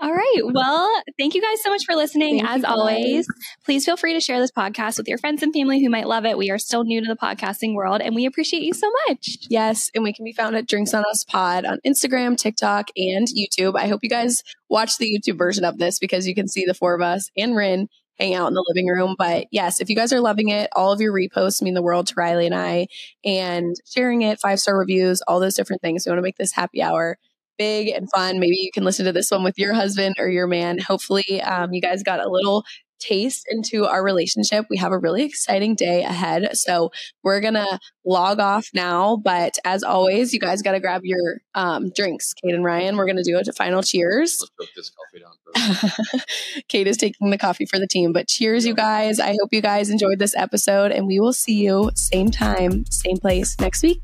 All 0.00 0.12
right. 0.12 0.40
Well, 0.42 1.02
thank 1.18 1.34
you 1.34 1.40
guys 1.40 1.62
so 1.62 1.70
much 1.70 1.84
for 1.86 1.94
listening. 1.94 2.40
Thank 2.40 2.50
As 2.50 2.64
always, 2.64 3.28
please 3.64 3.84
feel 3.84 3.96
free 3.96 4.12
to 4.12 4.20
share 4.20 4.40
this 4.40 4.50
podcast 4.50 4.98
with 4.98 5.06
your 5.06 5.18
friends 5.18 5.42
and 5.42 5.52
family 5.52 5.82
who 5.82 5.88
might 5.88 6.08
love 6.08 6.24
it. 6.24 6.36
We 6.36 6.50
are 6.50 6.58
still 6.58 6.82
new 6.82 7.00
to 7.00 7.06
the 7.06 7.16
podcasting 7.16 7.74
world 7.74 8.02
and 8.02 8.14
we 8.14 8.26
appreciate 8.26 8.62
you 8.62 8.74
so 8.74 8.90
much. 9.08 9.38
Yes, 9.48 9.90
and 9.94 10.02
we 10.02 10.12
can 10.12 10.24
be 10.24 10.32
found 10.32 10.56
at 10.56 10.66
Drinks 10.66 10.94
on 10.94 11.04
Us 11.08 11.24
Pod 11.24 11.64
on 11.64 11.78
Instagram, 11.86 12.36
TikTok, 12.36 12.88
and 12.96 13.28
YouTube. 13.28 13.78
I 13.78 13.86
hope 13.86 14.00
you 14.02 14.10
guys 14.10 14.42
watch 14.68 14.98
the 14.98 15.06
YouTube 15.06 15.38
version 15.38 15.64
of 15.64 15.78
this 15.78 16.00
because 16.00 16.26
you 16.26 16.34
can 16.34 16.48
see 16.48 16.64
the 16.66 16.74
four 16.74 16.94
of 16.94 17.00
us 17.00 17.30
and 17.36 17.54
Rin 17.54 17.88
hang 18.18 18.34
out 18.34 18.48
in 18.48 18.54
the 18.54 18.64
living 18.68 18.88
room. 18.88 19.14
But 19.16 19.46
yes, 19.52 19.80
if 19.80 19.88
you 19.88 19.96
guys 19.96 20.12
are 20.12 20.20
loving 20.20 20.48
it, 20.48 20.70
all 20.74 20.92
of 20.92 21.00
your 21.00 21.12
reposts 21.12 21.62
mean 21.62 21.74
the 21.74 21.82
world 21.82 22.08
to 22.08 22.14
Ryleigh 22.14 22.46
and 22.46 22.54
I, 22.54 22.88
and 23.24 23.76
sharing 23.86 24.22
it, 24.22 24.40
five 24.40 24.58
star 24.58 24.76
reviews, 24.76 25.22
all 25.22 25.38
those 25.38 25.54
different 25.54 25.82
things. 25.82 26.04
We 26.04 26.10
want 26.10 26.18
to 26.18 26.22
make 26.22 26.36
this 26.36 26.52
happy 26.52 26.82
hour 26.82 27.16
big 27.58 27.88
and 27.88 28.08
fun. 28.10 28.38
Maybe 28.38 28.56
you 28.56 28.70
can 28.72 28.84
listen 28.84 29.04
to 29.06 29.12
this 29.12 29.30
one 29.30 29.44
with 29.44 29.58
your 29.58 29.74
husband 29.74 30.16
or 30.18 30.28
your 30.28 30.46
man. 30.46 30.78
Hopefully, 30.78 31.40
um, 31.42 31.72
you 31.72 31.80
guys 31.80 32.02
got 32.02 32.24
a 32.24 32.28
little 32.28 32.64
taste 33.04 33.46
into 33.50 33.84
our 33.86 34.02
relationship. 34.02 34.66
We 34.70 34.76
have 34.78 34.92
a 34.92 34.98
really 34.98 35.24
exciting 35.24 35.74
day 35.74 36.02
ahead. 36.02 36.56
So 36.56 36.90
we're 37.22 37.40
going 37.40 37.54
to 37.54 37.78
log 38.04 38.40
off 38.40 38.68
now. 38.74 39.16
But 39.16 39.54
as 39.64 39.82
always, 39.82 40.32
you 40.32 40.40
guys 40.40 40.62
got 40.62 40.72
to 40.72 40.80
grab 40.80 41.02
your 41.04 41.38
um, 41.54 41.90
drinks. 41.94 42.32
Kade 42.34 42.54
and 42.54 42.64
Ryan, 42.64 42.96
we're 42.96 43.06
going 43.06 43.16
to 43.16 43.22
do 43.22 43.38
a 43.38 43.52
final 43.52 43.82
cheers. 43.82 44.38
Let's 44.40 44.52
choke 44.60 44.74
this 44.76 44.90
coffee 44.90 45.22
down. 45.22 46.20
Kade 46.68 46.86
is 46.86 46.96
taking 46.96 47.30
the 47.30 47.38
coffee 47.38 47.66
for 47.66 47.78
the 47.78 47.86
team. 47.86 48.12
But 48.12 48.28
cheers, 48.28 48.66
you 48.66 48.74
guys. 48.74 49.20
I 49.20 49.36
hope 49.40 49.50
you 49.52 49.60
guys 49.60 49.90
enjoyed 49.90 50.18
this 50.18 50.34
episode. 50.36 50.90
And 50.92 51.06
we 51.06 51.20
will 51.20 51.32
see 51.32 51.62
you 51.62 51.90
same 51.94 52.30
time, 52.30 52.84
same 52.86 53.16
place 53.18 53.58
next 53.60 53.82
week. 53.82 54.02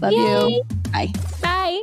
Love 0.00 0.12
Yay. 0.12 0.18
you. 0.18 0.62
Bye. 0.90 1.12
Bye. 1.40 1.82